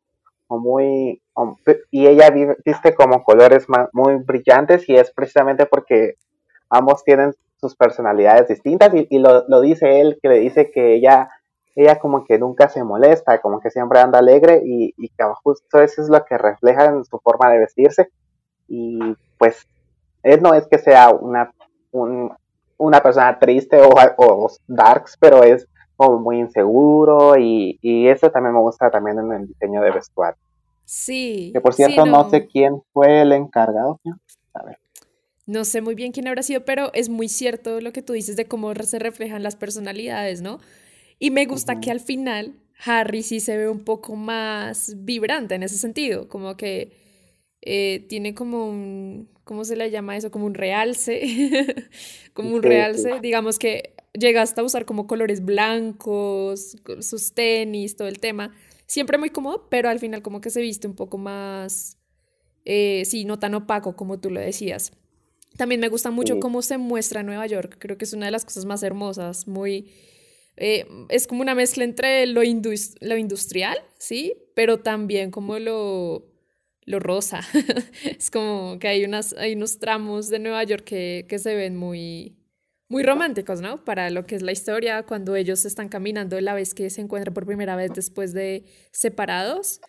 o 0.47 0.57
muy, 0.59 1.21
o- 1.33 1.57
y 1.91 2.07
ella 2.07 2.29
vi- 2.29 2.47
viste 2.65 2.95
como 2.95 3.23
colores 3.23 3.67
ma- 3.67 3.89
muy 3.93 4.15
brillantes 4.15 4.87
y 4.87 4.95
es 4.95 5.11
precisamente 5.11 5.65
porque 5.65 6.15
ambos 6.69 7.03
tienen 7.03 7.33
sus 7.59 7.75
personalidades 7.75 8.47
distintas 8.47 8.93
y, 8.93 9.07
y 9.09 9.19
lo, 9.19 9.45
lo 9.47 9.59
dice 9.61 9.99
él, 9.99 10.19
que 10.21 10.29
le 10.29 10.39
dice 10.39 10.71
que 10.71 10.93
ella, 10.95 11.29
ella 11.75 11.99
como 11.99 12.23
que 12.23 12.37
nunca 12.39 12.69
se 12.69 12.83
molesta, 12.83 13.41
como 13.41 13.59
que 13.59 13.71
siempre 13.71 13.99
anda 13.99 14.19
alegre 14.19 14.61
y, 14.63 14.93
y 14.97 15.09
que 15.09 15.23
justo 15.43 15.81
eso 15.81 16.01
es 16.01 16.09
lo 16.09 16.23
que 16.23 16.37
refleja 16.37 16.85
en 16.85 17.03
su 17.03 17.19
forma 17.19 17.49
de 17.51 17.59
vestirse 17.59 18.09
y 18.67 18.99
pues 19.37 19.67
él 20.23 20.41
no 20.41 20.53
es 20.53 20.67
que 20.67 20.77
sea 20.79 21.09
una, 21.09 21.51
un- 21.91 22.31
una 22.77 23.01
persona 23.01 23.37
triste 23.39 23.79
o, 23.81 23.89
o 24.17 24.51
darks, 24.67 25.17
pero 25.19 25.43
es 25.43 25.67
como 25.95 26.19
muy 26.19 26.39
inseguro 26.39 27.37
y, 27.37 27.79
y 27.81 28.07
eso 28.07 28.29
también 28.29 28.53
me 28.53 28.61
gusta 28.61 28.91
también 28.91 29.17
en 29.19 29.31
el 29.33 29.47
diseño 29.47 29.81
de 29.81 29.91
vestuario. 29.91 30.37
Sí. 30.85 31.49
Que 31.53 31.59
por 31.61 31.73
sí, 31.73 31.83
cierto 31.83 32.05
no 32.05 32.29
sé 32.29 32.47
quién 32.47 32.81
fue 32.93 33.21
el 33.21 33.31
encargado. 33.31 33.99
¿no? 34.03 34.17
A 34.53 34.63
ver. 34.63 34.77
No 35.45 35.65
sé 35.65 35.81
muy 35.81 35.95
bien 35.95 36.11
quién 36.11 36.27
habrá 36.27 36.43
sido, 36.43 36.65
pero 36.65 36.91
es 36.93 37.09
muy 37.09 37.29
cierto 37.29 37.81
lo 37.81 37.93
que 37.93 38.01
tú 38.01 38.13
dices 38.13 38.35
de 38.35 38.45
cómo 38.45 38.73
se 38.75 38.99
reflejan 38.99 39.43
las 39.43 39.55
personalidades, 39.55 40.41
¿no? 40.41 40.59
Y 41.19 41.31
me 41.31 41.45
gusta 41.45 41.79
que 41.79 41.89
al 41.89 41.99
final 41.99 42.53
Harry 42.85 43.23
sí 43.23 43.39
se 43.39 43.57
ve 43.57 43.69
un 43.69 43.83
poco 43.83 44.15
más 44.15 44.93
vibrante 44.97 45.55
en 45.55 45.63
ese 45.63 45.77
sentido, 45.77 46.27
como 46.27 46.57
que 46.57 46.91
eh, 47.69 48.05
tiene 48.07 48.33
como 48.33 48.69
un, 48.69 49.27
¿cómo 49.43 49.65
se 49.65 49.75
le 49.75 49.91
llama 49.91 50.15
eso? 50.15 50.31
Como 50.31 50.45
un 50.45 50.53
realce, 50.53 51.21
como 52.33 52.53
un 52.55 52.63
realce, 52.63 53.19
digamos 53.21 53.59
que 53.59 53.93
llega 54.13 54.41
hasta 54.41 54.61
a 54.61 54.63
usar 54.63 54.85
como 54.85 55.05
colores 55.05 55.43
blancos, 55.43 56.77
sus 57.01 57.33
tenis, 57.33 57.95
todo 57.97 58.07
el 58.07 58.19
tema, 58.19 58.53
siempre 58.85 59.17
muy 59.17 59.29
cómodo, 59.29 59.67
pero 59.69 59.89
al 59.89 59.99
final 59.99 60.21
como 60.21 60.39
que 60.39 60.49
se 60.49 60.61
viste 60.61 60.87
un 60.87 60.95
poco 60.95 61.17
más, 61.17 61.97
eh, 62.65 63.03
sí, 63.05 63.25
no 63.25 63.37
tan 63.37 63.53
opaco 63.55 63.95
como 63.95 64.19
tú 64.19 64.29
lo 64.31 64.39
decías. 64.39 64.91
También 65.57 65.81
me 65.81 65.89
gusta 65.89 66.09
mucho 66.11 66.35
cómo 66.39 66.61
se 66.61 66.77
muestra 66.77 67.23
Nueva 67.23 67.47
York. 67.47 67.77
Creo 67.79 67.97
que 67.97 68.05
es 68.05 68.13
una 68.13 68.27
de 68.27 68.31
las 68.31 68.45
cosas 68.45 68.65
más 68.65 68.81
hermosas, 68.83 69.47
muy, 69.47 69.91
eh, 70.55 70.85
es 71.09 71.27
como 71.27 71.41
una 71.41 71.55
mezcla 71.55 71.83
entre 71.83 72.25
lo, 72.27 72.43
indus- 72.43 72.95
lo 73.01 73.17
industrial, 73.17 73.77
¿sí? 73.97 74.33
Pero 74.55 74.79
también 74.79 75.31
como 75.31 75.59
lo, 75.59 76.25
lo 76.87 76.99
rosa. 76.99 77.41
es 78.17 78.31
como 78.31 78.79
que 78.79 78.87
hay, 78.87 79.03
unas, 79.05 79.33
hay 79.33 79.53
unos 79.53 79.77
tramos 79.77 80.29
de 80.29 80.39
Nueva 80.39 80.63
York 80.63 80.83
que, 80.83 81.25
que 81.29 81.37
se 81.37 81.53
ven 81.53 81.75
muy, 81.75 82.35
muy 82.89 83.03
románticos, 83.03 83.61
¿no? 83.61 83.83
Para 83.85 84.09
lo 84.09 84.25
que 84.25 84.35
es 84.35 84.41
la 84.41 84.51
historia, 84.53 85.03
cuando 85.03 85.35
ellos 85.35 85.65
están 85.65 85.89
caminando 85.89 86.41
la 86.41 86.55
vez 86.55 86.73
que 86.73 86.89
se 86.89 87.01
encuentran 87.01 87.33
por 87.35 87.45
primera 87.45 87.75
vez 87.75 87.91
después 87.93 88.33
de 88.33 88.63
separados. 88.91 89.79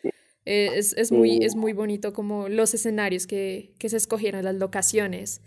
Eh, 0.44 0.72
es, 0.76 0.94
es 0.96 1.12
muy, 1.12 1.38
es 1.42 1.56
muy 1.56 1.72
bonito 1.72 2.12
como 2.12 2.48
los 2.48 2.74
escenarios 2.74 3.26
que, 3.26 3.74
que 3.78 3.88
se 3.88 3.96
escogieron, 3.96 4.44
las 4.44 4.54
locaciones. 4.56 5.40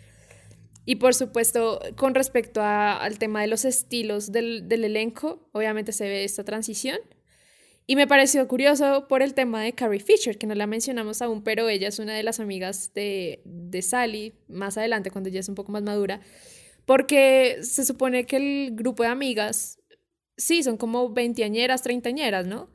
Y 0.86 0.96
por 0.96 1.14
supuesto, 1.14 1.80
con 1.96 2.16
respecto 2.16 2.62
a- 2.62 2.98
al 2.98 3.20
tema 3.20 3.42
de 3.42 3.48
los 3.48 3.66
estilos 3.66 4.32
del, 4.32 4.68
del 4.68 4.84
elenco, 4.84 5.50
obviamente 5.54 5.92
se 5.92 6.06
ve 6.06 6.24
esta 6.24 6.44
transición. 6.44 6.98
Y 7.88 7.96
me 7.96 8.08
pareció 8.08 8.48
curioso 8.48 9.08
por 9.08 9.22
el 9.22 9.34
tema 9.34 9.62
de 9.62 9.74
Carrie 9.74 10.00
Fisher, 10.00 10.38
que 10.38 10.48
no 10.48 10.56
la 10.56 10.68
mencionamos 10.68 11.22
aún, 11.22 11.44
pero 11.44 11.68
ella 11.68 11.88
es 11.90 12.00
una 12.00 12.14
de 12.14 12.24
las 12.24 12.40
amigas 12.40 12.94
de, 12.94 13.42
de 13.44 13.82
Sally, 13.82 14.34
más 14.48 14.78
adelante, 14.78 15.12
cuando 15.12 15.30
ella 15.30 15.40
es 15.40 15.50
un 15.50 15.56
poco 15.56 15.72
más 15.72 15.84
madura, 15.84 16.22
porque 16.86 17.58
se 17.64 17.84
supone 17.86 18.26
que 18.26 18.38
el 18.38 18.76
grupo 18.76 19.04
de 19.04 19.10
amigas, 19.10 19.80
sí, 20.38 20.64
son 20.64 20.78
como 20.78 21.10
veinteañeras, 21.10 21.84
treintañeras, 21.84 22.48
¿no? 22.48 22.70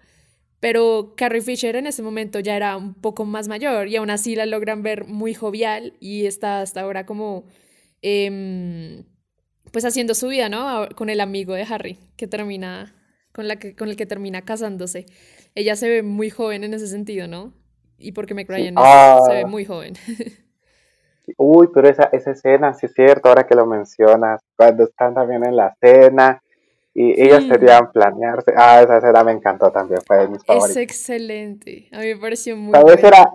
Pero 0.61 1.14
Carrie 1.16 1.42
Fisher 1.42 1.77
en 1.77 1.87
ese 1.87 2.03
momento 2.03 2.40
ya 2.40 2.57
era 2.57 2.77
un 2.77 2.95
poco 2.95 3.25
más 3.25 3.47
mayor 3.47 3.88
y 3.88 3.97
aún 3.97 4.11
así 4.11 4.35
la 4.35 4.47
logran 4.47 4.83
ver 4.83 5.05
muy 5.07 5.35
jovial 5.35 5.95
y 6.01 6.27
está 6.27 6.61
hasta 6.61 6.81
ahora 6.81 7.05
como, 7.07 7.45
em, 8.03 9.05
pues 9.71 9.85
haciendo 9.85 10.14
su 10.14 10.29
vida, 10.29 10.49
¿no? 10.49 10.88
Con 10.97 11.11
el 11.11 11.21
amigo 11.21 11.55
de 11.55 11.62
Harry, 11.64 11.99
que 12.16 12.27
termina, 12.27 12.95
con, 13.37 13.46
la 13.49 13.57
que, 13.57 13.77
con 13.77 13.88
el 13.90 13.96
que 13.96 14.07
termina 14.07 14.40
casándose. 14.42 15.05
Ella 15.55 15.77
se 15.77 15.88
ve 15.90 16.03
muy 16.03 16.31
joven 16.31 16.64
en 16.64 16.72
ese 16.72 16.87
sentido, 16.88 17.29
¿no? 17.29 17.53
Y 17.99 18.12
porque 18.12 18.35
es- 18.35 18.72
Ah. 18.77 19.20
se 19.27 19.35
ve 19.35 19.44
muy 19.44 19.66
joven. 19.66 19.92
Uy, 21.37 21.68
pero 21.75 21.88
esa, 21.88 22.05
esa 22.12 22.31
escena, 22.31 22.72
sí 22.72 22.87
es 22.87 22.94
cierto, 22.94 23.29
ahora 23.29 23.46
que 23.46 23.55
lo 23.55 23.66
mencionas, 23.66 24.40
cuando 24.57 24.85
están 24.85 25.14
también 25.14 25.44
en 25.44 25.55
la 25.57 25.77
cena 25.81 26.40
y 26.94 27.20
ellos 27.20 27.42
Sí. 27.42 27.51
querían 27.51 27.92
planearse. 27.92 28.53
Ah, 28.57 28.81
esa 28.83 28.99
escena 28.99 29.22
me 29.25 29.33
encantó 29.33 29.70
también, 29.70 30.01
fue 30.07 30.18
de 30.18 30.29
mis 30.29 30.38
Es 30.38 30.46
favoritos. 30.46 30.77
excelente. 30.79 31.88
A 31.92 31.99
mí 31.99 32.07
me 32.14 32.16
pareció 32.16 32.57
muy 32.57 32.72
Tal 32.72 32.85
vez 32.85 33.03
buena. 33.03 33.09
era, 33.09 33.31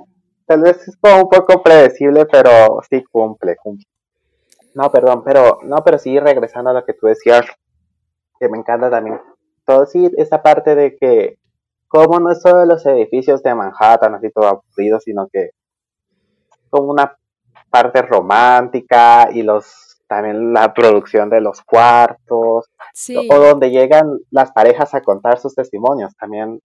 tal 0.48 0.62
vez 0.62 0.88
es 0.88 0.98
como 0.98 1.24
un 1.24 1.30
poco 1.30 1.62
predecible, 1.62 2.26
pero 2.26 2.80
sí 2.90 3.04
cumple, 3.12 3.56
cumple. 3.58 3.86
No, 4.74 4.90
perdón, 4.92 5.22
pero, 5.24 5.60
no, 5.64 5.84
pero 5.84 6.00
sí, 6.00 6.18
regresando 6.18 6.70
a 6.72 6.74
lo 6.74 6.86
que 6.86 6.94
tú 6.94 7.06
decías, 7.08 7.46
que 8.40 8.48
me 8.50 8.58
encanta 8.58 8.90
también. 8.90 9.20
Todo 9.66 9.86
sí, 9.86 10.10
esa 10.18 10.42
parte 10.42 10.76
de 10.76 10.98
que, 10.98 11.38
como 11.88 12.20
no 12.20 12.32
es 12.32 12.42
solo 12.42 12.66
los 12.66 12.86
edificios 12.86 13.44
de 13.44 13.54
Manhattan, 13.56 14.16
así 14.16 14.30
todo 14.32 14.48
aburrido, 14.48 15.00
sino 15.00 15.28
que 15.32 15.52
como 16.70 16.92
una 16.92 17.18
parte 17.70 18.02
romántica 18.02 19.30
y 19.32 19.44
los, 19.44 20.02
también 20.08 20.54
la 20.54 20.74
producción 20.74 21.30
de 21.30 21.42
los 21.42 21.62
cuartos, 21.62 22.66
Sí, 22.94 23.28
o 23.30 23.40
donde 23.40 23.70
llegan 23.72 24.20
las 24.32 24.52
parejas 24.52 24.94
a 24.94 25.02
contar 25.02 25.40
sus 25.40 25.54
testimonios, 25.56 26.16
también 26.18 26.60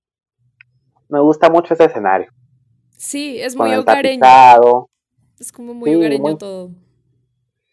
me 1.09 1.21
gusta 1.21 1.49
mucho 1.51 1.75
ese 1.75 1.85
escenario, 1.85 2.31
sí, 2.97 3.41
es 3.41 3.55
muy 3.57 3.75
hogareño. 3.75 4.21
tapizado, 4.21 4.89
Es 5.39 5.53
como 5.53 5.75
muy 5.75 5.91
Sí, 5.91 5.97
hogareño 5.97 6.23
muy- 6.23 6.37
todo. 6.39 6.71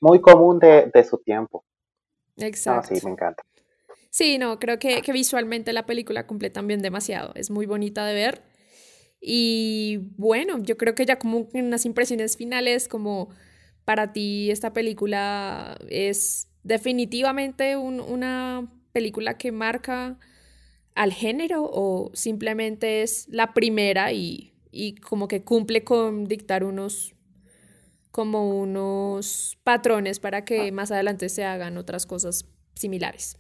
muy 0.02 0.22
común 0.22 0.60
de, 0.60 0.92
de 0.94 1.04
su 1.04 1.18
tiempo. 1.20 1.64
No, 2.36 2.46
Exacto. 2.46 2.94
sí, 2.96 3.06
me 3.06 3.12
encanta. 3.12 3.42
Sí, 4.16 4.38
no, 4.38 4.60
creo 4.60 4.78
que, 4.78 5.02
que 5.02 5.12
visualmente 5.12 5.74
la 5.74 5.88
película 5.88 6.28
cumple 6.28 6.52
también 6.52 6.82
demasiado. 6.84 7.32
Es 7.34 7.50
muy 7.50 7.66
bonita 7.66 8.06
de 8.06 8.14
ver. 8.14 8.44
Y 9.22 10.00
bueno, 10.18 10.62
yo 10.64 10.78
creo 10.78 10.96
que 10.96 11.06
ya 11.06 11.20
como 11.20 11.50
unas 11.54 11.86
impresiones 11.86 12.38
finales, 12.38 12.88
como 12.88 13.30
para 13.86 14.14
ti 14.14 14.52
esta 14.52 14.74
película 14.74 15.78
es 15.90 16.50
definitivamente 16.64 17.78
un- 17.78 18.02
una 18.02 18.72
película 18.94 19.38
que 19.38 19.52
marca 19.52 20.20
al 20.96 21.14
género 21.14 21.64
o 21.72 22.12
simplemente 22.16 23.04
es 23.04 23.28
la 23.30 23.54
primera 23.54 24.14
y, 24.14 24.54
y 24.72 24.96
como 24.96 25.28
que 25.28 25.44
cumple 25.44 25.84
con 25.84 26.26
dictar 26.26 26.64
unos 26.66 27.16
como 28.12 28.50
unos 28.60 29.58
patrones 29.64 30.20
para 30.20 30.46
que 30.46 30.72
más 30.72 30.92
adelante 30.92 31.30
se 31.30 31.46
hagan 31.46 31.78
otras 31.78 32.06
cosas 32.06 32.46
similares. 32.76 33.38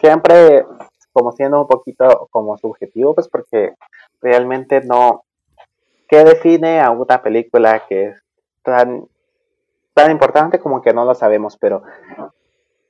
Siempre 0.00 0.64
como 1.12 1.32
siendo 1.32 1.60
un 1.60 1.66
poquito 1.66 2.28
como 2.30 2.56
subjetivo, 2.56 3.14
pues 3.14 3.28
porque 3.28 3.74
realmente 4.20 4.80
no, 4.82 5.24
¿qué 6.08 6.24
define 6.24 6.80
a 6.80 6.90
una 6.90 7.22
película 7.22 7.84
que 7.88 8.06
es 8.06 8.22
tan, 8.62 9.06
tan 9.94 10.10
importante 10.10 10.58
como 10.58 10.80
que 10.80 10.94
no 10.94 11.04
lo 11.04 11.14
sabemos? 11.14 11.56
Pero 11.58 11.82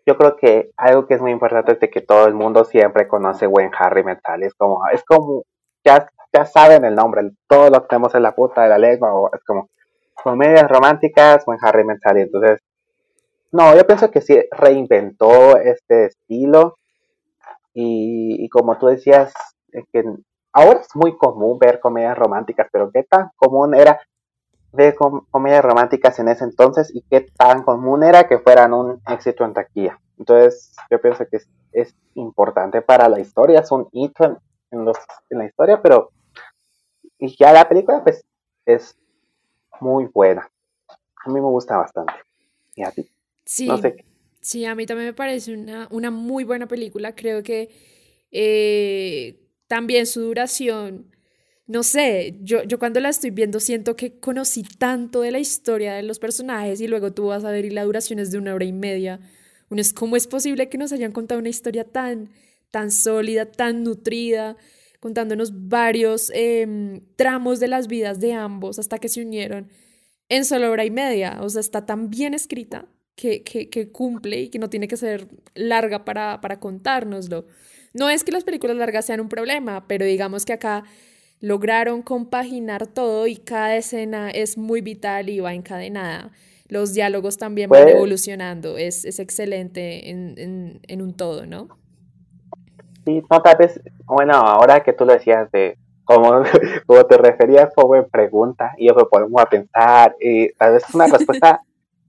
yo 0.06 0.16
creo 0.16 0.36
que 0.36 0.70
algo 0.76 1.06
que 1.06 1.14
es 1.14 1.20
muy 1.20 1.32
importante 1.32 1.72
es 1.72 1.80
de 1.80 1.90
que 1.90 2.00
todo 2.00 2.26
el 2.26 2.34
mundo 2.34 2.64
siempre 2.64 3.08
conoce 3.08 3.46
buen 3.46 3.70
Harry 3.78 4.04
Metal. 4.04 4.42
Es 4.42 4.54
como, 4.54 4.86
es 4.92 5.04
como, 5.04 5.44
ya, 5.84 6.08
ya 6.32 6.44
saben 6.44 6.84
el 6.84 6.94
nombre, 6.94 7.30
todo 7.48 7.70
lo 7.70 7.82
tenemos 7.82 8.14
en 8.14 8.22
la 8.22 8.34
puta 8.34 8.62
de 8.62 8.68
la 8.68 8.78
lengua, 8.78 9.14
o 9.14 9.30
es 9.34 9.42
como 9.44 9.68
comedias 10.14 10.68
románticas, 10.68 11.44
buen 11.44 11.58
Harry 11.62 11.84
Metal. 11.84 12.16
Entonces, 12.16 12.60
no, 13.52 13.76
yo 13.76 13.86
pienso 13.86 14.10
que 14.10 14.20
sí 14.20 14.38
reinventó 14.50 15.56
este 15.58 16.06
estilo. 16.06 16.78
Y, 17.74 18.48
como 18.50 18.78
tú 18.78 18.86
decías, 18.86 19.32
es 19.72 19.84
que 19.92 20.04
ahora 20.52 20.80
es 20.80 20.88
muy 20.94 21.16
común 21.16 21.58
ver 21.58 21.80
comedias 21.80 22.18
románticas, 22.18 22.68
pero 22.70 22.90
qué 22.92 23.04
tan 23.04 23.30
común 23.36 23.74
era 23.74 24.00
ver 24.72 24.94
com- 24.94 25.26
comedias 25.30 25.64
románticas 25.64 26.18
en 26.18 26.28
ese 26.28 26.44
entonces 26.44 26.94
y 26.94 27.02
qué 27.10 27.22
tan 27.36 27.62
común 27.62 28.02
era 28.02 28.28
que 28.28 28.38
fueran 28.38 28.74
un 28.74 29.00
éxito 29.08 29.44
en 29.44 29.54
taquilla. 29.54 29.98
Entonces, 30.18 30.74
yo 30.90 31.00
pienso 31.00 31.24
que 31.30 31.38
es, 31.72 31.94
importante 32.14 32.82
para 32.82 33.08
la 33.08 33.20
historia, 33.20 33.60
es 33.60 33.72
un 33.72 33.88
hito 33.92 34.24
en, 34.24 34.36
en 34.70 34.84
los, 34.84 34.98
en 35.30 35.38
la 35.38 35.46
historia, 35.46 35.80
pero 35.80 36.10
y 37.18 37.36
ya 37.38 37.52
la 37.52 37.68
película 37.68 38.02
pues 38.02 38.24
es 38.66 38.98
muy 39.80 40.06
buena. 40.06 40.50
A 41.24 41.28
mí 41.28 41.34
me 41.34 41.46
gusta 41.46 41.76
bastante. 41.76 42.14
¿Y 42.74 42.82
a 42.84 42.90
ti? 42.90 43.11
Sí, 43.44 43.66
No 43.66 43.78
sé. 43.78 44.04
sí, 44.40 44.64
a 44.64 44.74
mí 44.74 44.86
también 44.86 45.08
me 45.08 45.14
parece 45.14 45.54
una, 45.54 45.88
una 45.90 46.10
muy 46.10 46.44
buena 46.44 46.68
película. 46.68 47.14
Creo 47.14 47.42
que 47.42 47.70
eh, 48.30 49.40
también 49.66 50.06
su 50.06 50.20
duración, 50.22 51.10
no 51.66 51.82
sé, 51.82 52.38
yo, 52.42 52.62
yo 52.64 52.78
cuando 52.78 53.00
la 53.00 53.08
estoy 53.10 53.30
viendo 53.30 53.60
siento 53.60 53.96
que 53.96 54.18
conocí 54.20 54.62
tanto 54.64 55.20
de 55.22 55.30
la 55.32 55.38
historia 55.38 55.94
de 55.94 56.02
los 56.02 56.18
personajes 56.18 56.80
y 56.80 56.88
luego 56.88 57.12
tú 57.12 57.26
vas 57.26 57.44
a 57.44 57.50
ver 57.50 57.64
y 57.64 57.70
la 57.70 57.84
duración 57.84 58.18
es 58.18 58.30
de 58.30 58.38
una 58.38 58.54
hora 58.54 58.64
y 58.64 58.72
media. 58.72 59.20
Uno 59.70 59.80
es, 59.80 59.92
¿cómo 59.92 60.16
es 60.16 60.26
posible 60.26 60.68
que 60.68 60.78
nos 60.78 60.92
hayan 60.92 61.12
contado 61.12 61.40
una 61.40 61.48
historia 61.48 61.84
tan, 61.84 62.30
tan 62.70 62.90
sólida, 62.90 63.46
tan 63.50 63.82
nutrida, 63.84 64.56
contándonos 65.00 65.68
varios 65.68 66.30
em, 66.34 67.00
tramos 67.16 67.58
de 67.60 67.68
las 67.68 67.88
vidas 67.88 68.20
de 68.20 68.34
ambos 68.34 68.78
hasta 68.78 68.98
que 68.98 69.08
se 69.08 69.22
unieron? 69.22 69.70
en 70.28 70.44
solo 70.44 70.70
hora 70.70 70.84
y 70.84 70.90
media. 70.90 71.38
O 71.42 71.48
sea, 71.50 71.60
está 71.60 71.84
tan 71.86 72.10
bien 72.10 72.34
escrita 72.34 72.86
que, 73.16 73.42
que, 73.42 73.68
que 73.68 73.90
cumple 73.90 74.40
y 74.42 74.48
que 74.48 74.58
no 74.58 74.70
tiene 74.70 74.88
que 74.88 74.96
ser 74.96 75.28
larga 75.54 76.04
para, 76.04 76.40
para 76.40 76.58
contárnoslo. 76.60 77.46
No 77.94 78.08
es 78.08 78.24
que 78.24 78.32
las 78.32 78.44
películas 78.44 78.76
largas 78.76 79.04
sean 79.06 79.20
un 79.20 79.28
problema, 79.28 79.86
pero 79.86 80.04
digamos 80.04 80.44
que 80.44 80.52
acá 80.54 80.84
lograron 81.40 82.02
compaginar 82.02 82.86
todo 82.86 83.26
y 83.26 83.36
cada 83.36 83.76
escena 83.76 84.30
es 84.30 84.56
muy 84.56 84.80
vital 84.80 85.28
y 85.28 85.40
va 85.40 85.54
encadenada. 85.54 86.30
Los 86.68 86.94
diálogos 86.94 87.36
también 87.36 87.68
van 87.68 87.82
Pues- 87.82 87.94
evolucionando. 87.94 88.78
Es, 88.78 89.04
es 89.04 89.18
excelente 89.18 90.08
en, 90.10 90.34
en, 90.38 90.80
en 90.88 91.02
un 91.02 91.14
todo, 91.14 91.44
¿no? 91.44 91.68
Sí, 93.04 93.22
no, 93.30 93.42
tal 93.42 93.56
vez, 93.58 93.80
bueno, 94.06 94.34
ahora 94.34 94.80
que 94.80 94.92
tú 94.92 95.04
lo 95.04 95.12
decías 95.12 95.50
de 95.50 95.76
cómo, 96.04 96.42
te 97.08 97.16
referías, 97.18 97.74
fue 97.74 97.84
buena 97.84 98.06
pregunta, 98.06 98.72
y 98.78 98.86
yo 98.88 98.94
me 98.94 99.04
pongo 99.04 99.40
a 99.40 99.46
pensar, 99.46 100.14
y 100.20 100.52
tal 100.54 100.74
vez 100.74 100.84
una 100.94 101.06
respuesta, 101.08 101.60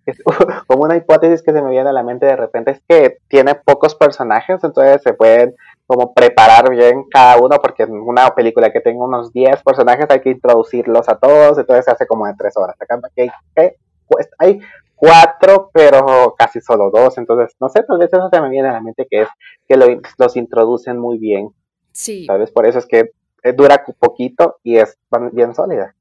es 0.05 0.17
como 0.67 0.83
una 0.83 0.95
hipótesis 0.97 1.41
que 1.43 1.51
se 1.53 1.61
me 1.61 1.71
viene 1.71 1.89
a 1.89 1.93
la 1.93 2.03
mente 2.03 2.25
de 2.25 2.35
repente 2.35 2.71
es 2.71 2.81
que 2.87 3.17
tiene 3.27 3.55
pocos 3.55 3.95
personajes, 3.95 4.63
entonces 4.63 5.01
se 5.01 5.13
pueden 5.13 5.55
como 5.85 6.13
preparar 6.13 6.69
bien 6.69 7.03
cada 7.11 7.37
uno, 7.37 7.57
porque 7.61 7.83
en 7.83 7.91
una 7.93 8.29
película 8.35 8.71
que 8.71 8.79
tenga 8.81 9.03
unos 9.03 9.31
10 9.33 9.61
personajes 9.63 10.05
hay 10.09 10.21
que 10.21 10.31
introducirlos 10.31 11.09
a 11.09 11.17
todos, 11.17 11.57
entonces 11.57 11.85
se 11.85 11.91
hace 11.91 12.07
como 12.07 12.25
de 12.25 12.33
3 12.37 12.55
horas. 12.57 12.75
Acá 12.79 12.99
hay, 13.17 13.29
¿qué? 13.55 13.75
Pues 14.07 14.29
hay 14.39 14.59
cuatro, 14.95 15.69
pero 15.73 16.33
casi 16.37 16.61
solo 16.61 16.89
dos, 16.89 17.17
entonces 17.17 17.55
no 17.59 17.67
sé, 17.69 17.83
tal 17.83 17.97
vez 17.97 18.09
eso 18.13 18.29
se 18.31 18.41
me 18.41 18.49
viene 18.49 18.69
a 18.69 18.73
la 18.73 18.81
mente 18.81 19.05
que 19.09 19.23
es 19.23 19.27
que 19.67 19.75
lo- 19.75 19.99
los 20.17 20.35
introducen 20.37 20.97
muy 20.97 21.17
bien. 21.17 21.49
Sí. 21.91 22.25
Tal 22.25 22.39
vez 22.39 22.51
por 22.51 22.65
eso 22.65 22.79
es 22.79 22.85
que 22.85 23.11
eh, 23.43 23.51
dura 23.53 23.83
poquito 23.99 24.57
y 24.63 24.77
es 24.77 24.97
bien 25.33 25.53
sólida. 25.53 25.93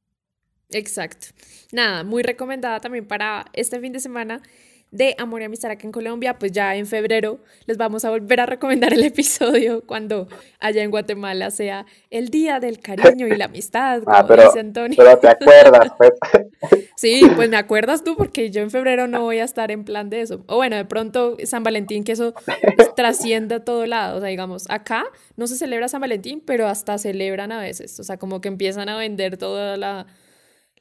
Exacto. 0.70 1.28
Nada, 1.72 2.04
muy 2.04 2.22
recomendada 2.22 2.80
también 2.80 3.06
para 3.06 3.44
este 3.52 3.78
fin 3.80 3.92
de 3.92 4.00
semana. 4.00 4.40
de 4.90 5.14
Amor 5.16 5.40
y 5.40 5.44
Amistad 5.46 5.70
acá 5.70 5.86
en 5.86 5.90
Colombia, 5.92 6.38
pues 6.38 6.52
ya 6.52 6.76
en 6.76 6.86
febrero 6.86 7.38
les 7.64 7.78
vamos 7.78 8.04
a 8.04 8.10
volver 8.10 8.40
a 8.40 8.44
recomendar 8.46 8.92
el 8.92 9.02
episodio 9.06 9.82
cuando 9.86 10.28
allá 10.60 10.82
en 10.82 10.90
Guatemala 10.90 11.50
sea 11.50 11.86
el 12.10 12.28
Día 12.28 12.60
del 12.60 12.78
Cariño 12.78 13.26
y 13.26 13.34
la 13.36 13.46
Amistad, 13.46 14.02
como 14.02 14.14
Ah, 14.14 14.26
pero, 14.26 14.44
dice 14.44 14.60
Antonio. 14.60 14.98
pero 14.98 15.18
te 15.18 15.28
acuerdas, 15.28 15.92
pues. 15.96 16.12
Sí, 16.96 17.22
pues 17.34 17.48
me 17.48 17.56
acuerdas 17.56 18.04
tú 18.04 18.16
porque 18.16 18.50
yo 18.50 18.60
en 18.60 18.70
febrero 18.70 19.06
no 19.08 19.22
voy 19.22 19.38
a 19.38 19.44
estar 19.44 19.70
en 19.70 19.84
plan 19.84 20.10
de 20.10 20.20
eso. 20.20 20.44
O 20.46 20.56
bueno, 20.56 20.76
de 20.76 20.84
pronto 20.84 21.38
San 21.44 21.62
Valentín, 21.64 22.04
que 22.04 22.12
eso 22.12 22.34
pues, 22.76 22.94
trasciende 22.94 23.54
a 23.56 23.64
todo 23.64 23.86
lado. 23.86 24.18
O 24.18 24.20
sea, 24.20 24.28
digamos, 24.28 24.68
acá 24.70 25.04
no 25.36 25.46
se 25.46 25.56
celebra 25.56 25.88
San 25.88 26.02
Valentín, 26.02 26.42
pero 26.44 26.68
hasta 26.68 26.98
celebran 26.98 27.50
a 27.50 27.60
veces. 27.62 27.98
O 27.98 28.04
sea, 28.04 28.18
como 28.18 28.42
que 28.42 28.48
empiezan 28.48 28.90
a 28.90 28.96
vender 28.98 29.38
toda 29.38 29.76
la, 29.78 30.06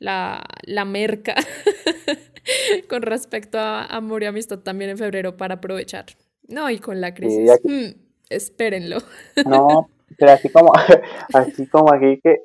la, 0.01 0.43
la 0.63 0.83
merca 0.85 1.35
con 2.89 3.01
respecto 3.01 3.59
a 3.59 3.85
amor 3.85 4.23
y 4.23 4.25
amistad 4.25 4.59
también 4.59 4.89
en 4.91 4.97
febrero 4.97 5.37
para 5.37 5.55
aprovechar. 5.55 6.05
No, 6.47 6.69
y 6.69 6.79
con 6.79 6.99
la 7.01 7.13
crisis. 7.13 7.47
ya 7.47 7.55
hmm, 7.63 7.93
espérenlo. 8.29 8.97
No, 9.45 9.89
pero 10.17 10.31
así 10.31 10.49
como, 10.49 10.73
así 11.33 11.67
como 11.67 11.93
aquí 11.93 12.19
que, 12.23 12.39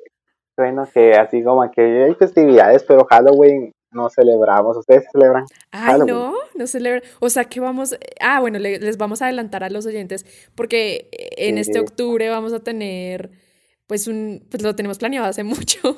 bueno, 0.55 0.87
que 0.93 1.13
así 1.13 1.43
como 1.43 1.63
aquí 1.63 1.81
hay 1.81 2.13
festividades, 2.15 2.83
pero 2.83 3.05
Halloween 3.09 3.73
no 3.91 4.09
celebramos. 4.09 4.77
¿Ustedes 4.77 5.05
celebran? 5.11 5.45
Ay, 5.71 5.91
Halloween. 5.93 6.15
no, 6.15 6.33
no 6.55 6.67
celebra. 6.67 7.01
O 7.19 7.29
sea 7.29 7.45
que 7.45 7.59
vamos. 7.59 7.97
Ah, 8.21 8.39
bueno, 8.39 8.59
le- 8.59 8.79
les 8.79 8.97
vamos 8.97 9.21
a 9.21 9.25
adelantar 9.25 9.63
a 9.63 9.69
los 9.69 9.85
oyentes 9.85 10.25
porque 10.55 11.09
en 11.11 11.55
Sí, 11.55 11.61
este 11.61 11.73
sí. 11.73 11.79
octubre 11.79 12.29
vamos 12.29 12.53
a 12.53 12.59
tener, 12.59 13.31
pues 13.87 14.07
un, 14.07 14.45
pues 14.51 14.61
lo 14.61 14.75
tenemos 14.75 14.99
planeado 14.99 15.25
hace 15.25 15.43
mucho. 15.45 15.97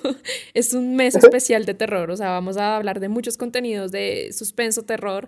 Es 0.53 0.73
un 0.73 0.95
mes 0.95 1.15
especial 1.15 1.65
de 1.65 1.73
terror. 1.73 2.11
O 2.11 2.15
sea, 2.17 2.29
vamos 2.29 2.57
a 2.57 2.77
hablar 2.77 2.99
de 2.99 3.09
muchos 3.09 3.37
contenidos 3.37 3.91
de 3.91 4.31
suspenso, 4.31 4.83
terror 4.83 5.27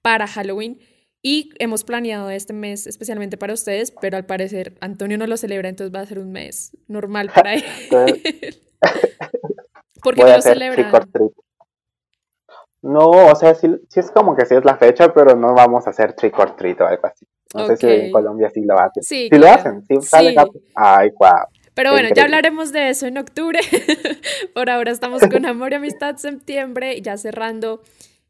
para 0.00 0.26
Halloween. 0.26 0.80
Y 1.22 1.50
hemos 1.58 1.82
planeado 1.82 2.30
este 2.30 2.52
mes 2.52 2.86
especialmente 2.86 3.36
para 3.36 3.52
ustedes, 3.52 3.90
pero 4.00 4.16
al 4.16 4.26
parecer 4.26 4.76
Antonio 4.80 5.18
no 5.18 5.26
lo 5.26 5.36
celebra, 5.36 5.68
entonces 5.68 5.92
va 5.92 6.00
a 6.00 6.06
ser 6.06 6.20
un 6.20 6.30
mes 6.30 6.76
normal 6.86 7.30
para 7.34 7.54
él. 7.54 7.64
Entonces, 7.82 8.62
¿Por 10.02 10.14
qué 10.14 10.22
voy 10.22 10.30
no 10.30 10.36
lo 10.36 10.42
celebran? 10.42 11.10
No, 12.82 13.08
o 13.08 13.34
sea, 13.34 13.56
sí, 13.56 13.68
sí 13.88 13.98
es 13.98 14.12
como 14.12 14.36
que 14.36 14.46
sí 14.46 14.54
es 14.54 14.64
la 14.64 14.76
fecha, 14.76 15.12
pero 15.12 15.34
no 15.34 15.54
vamos 15.54 15.88
a 15.88 15.90
hacer 15.90 16.12
trick 16.12 16.38
or 16.38 16.54
treat 16.54 16.80
o 16.80 16.86
algo 16.86 17.06
así. 17.06 17.26
No 17.54 17.66
sé 17.66 17.76
si 17.76 17.86
en 17.88 18.12
Colombia 18.12 18.50
sí 18.50 18.60
lo 18.64 18.78
hacen. 18.78 19.02
Sí, 19.02 19.28
Sí 19.32 19.38
lo 19.38 19.48
hacen, 19.48 19.82
sí. 19.82 19.98
Ay, 20.76 21.10
guau. 21.10 21.46
Pero 21.76 21.92
bueno, 21.92 22.08
ya 22.16 22.22
hablaremos 22.22 22.72
de 22.72 22.88
eso 22.88 23.06
en 23.06 23.18
octubre. 23.18 23.60
Por 24.54 24.70
ahora 24.70 24.90
estamos 24.90 25.20
con 25.28 25.44
Amor 25.46 25.72
y 25.72 25.74
Amistad 25.74 26.16
septiembre, 26.16 27.02
ya 27.02 27.18
cerrando 27.18 27.82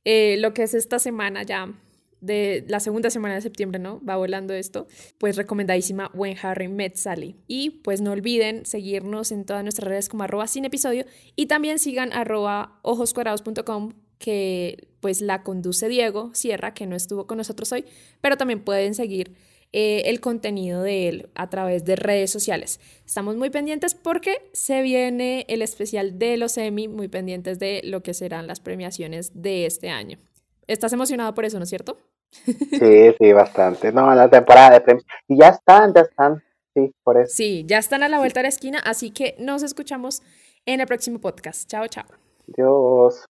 eh, 0.05 0.37
lo 0.41 0.53
que 0.53 0.65
es 0.65 0.75
esta 0.75 0.99
semana 0.99 1.45
ya 1.45 1.73
de 2.21 2.65
la 2.67 2.81
segunda 2.81 3.09
semana 3.09 3.37
de 3.37 3.41
septiembre, 3.43 3.79
¿no? 3.79 4.03
Va 4.05 4.17
volando 4.17 4.53
esto. 4.53 4.89
Pues 5.19 5.37
recomendadísima 5.37 6.11
When 6.13 6.37
Harry 6.43 6.67
Met 6.67 6.97
Sally. 6.97 7.37
Y 7.47 7.71
pues 7.85 8.01
no 8.01 8.11
olviden 8.11 8.67
seguirnos 8.67 9.31
en 9.31 9.45
todas 9.45 9.63
nuestras 9.63 9.89
redes 9.89 10.09
como 10.09 10.25
arroba 10.25 10.49
sin 10.49 10.65
episodio 10.65 11.05
y 11.37 11.47
también 11.47 11.79
sigan 11.79 12.13
arroba 12.13 12.81
ojoscuadrados.com 12.83 13.93
que 14.19 14.89
pues 14.99 15.21
la 15.21 15.45
conduce 15.45 15.89
Diego 15.89 16.35
Sierra, 16.35 16.75
que 16.75 16.87
no 16.87 16.97
estuvo 16.97 17.29
con 17.29 17.39
nosotros 17.39 17.71
hoy, 17.71 17.85
pero 18.21 18.37
también 18.37 18.65
pueden 18.65 18.97
seguir 18.97 19.37
eh, 19.73 20.03
el 20.07 20.21
contenido 20.21 20.83
de 20.83 21.09
él 21.09 21.31
a 21.35 21.51
través 21.51 21.85
de 21.85 21.97
redes 21.97 22.31
sociales. 22.31 22.81
Estamos 23.05 23.37
muy 23.37 23.51
pendientes 23.51 23.95
porque 23.95 24.49
se 24.53 24.83
viene 24.83 25.45
el 25.49 25.63
especial 25.63 26.19
de 26.19 26.37
los 26.37 26.57
Emmy, 26.57 26.89
muy 26.89 27.09
pendientes 27.09 27.59
de 27.59 27.81
lo 27.85 28.03
que 28.03 28.15
serán 28.15 28.47
las 28.47 28.61
premiaciones 28.61 29.33
de 29.35 29.67
este 29.67 29.91
año. 29.91 30.19
¿Estás 30.67 30.93
emocionado 30.93 31.35
por 31.35 31.45
eso, 31.45 31.59
no 31.59 31.65
es 31.65 31.69
cierto? 31.69 31.99
Sí, 32.31 33.15
sí, 33.19 33.33
bastante. 33.33 33.93
No, 33.93 34.15
la 34.15 34.29
temporada 34.29 34.71
de 34.71 34.81
premios. 34.81 35.07
Y 35.29 35.39
ya 35.39 35.49
están, 35.49 35.95
ya 35.95 36.03
están. 36.03 36.43
Sí, 36.75 36.93
por 37.03 37.19
eso. 37.19 37.33
Sí, 37.35 37.65
ya 37.67 37.79
están 37.79 38.03
a 38.03 38.09
la 38.09 38.19
vuelta 38.19 38.41
de 38.41 38.45
la 38.45 38.49
esquina, 38.49 38.79
así 38.85 39.11
que 39.11 39.35
nos 39.39 39.63
escuchamos 39.63 40.23
en 40.67 40.81
el 40.81 40.87
próximo 40.87 41.21
podcast. 41.21 41.69
Chao, 41.69 41.87
chao. 41.89 42.07
Dios. 42.47 43.27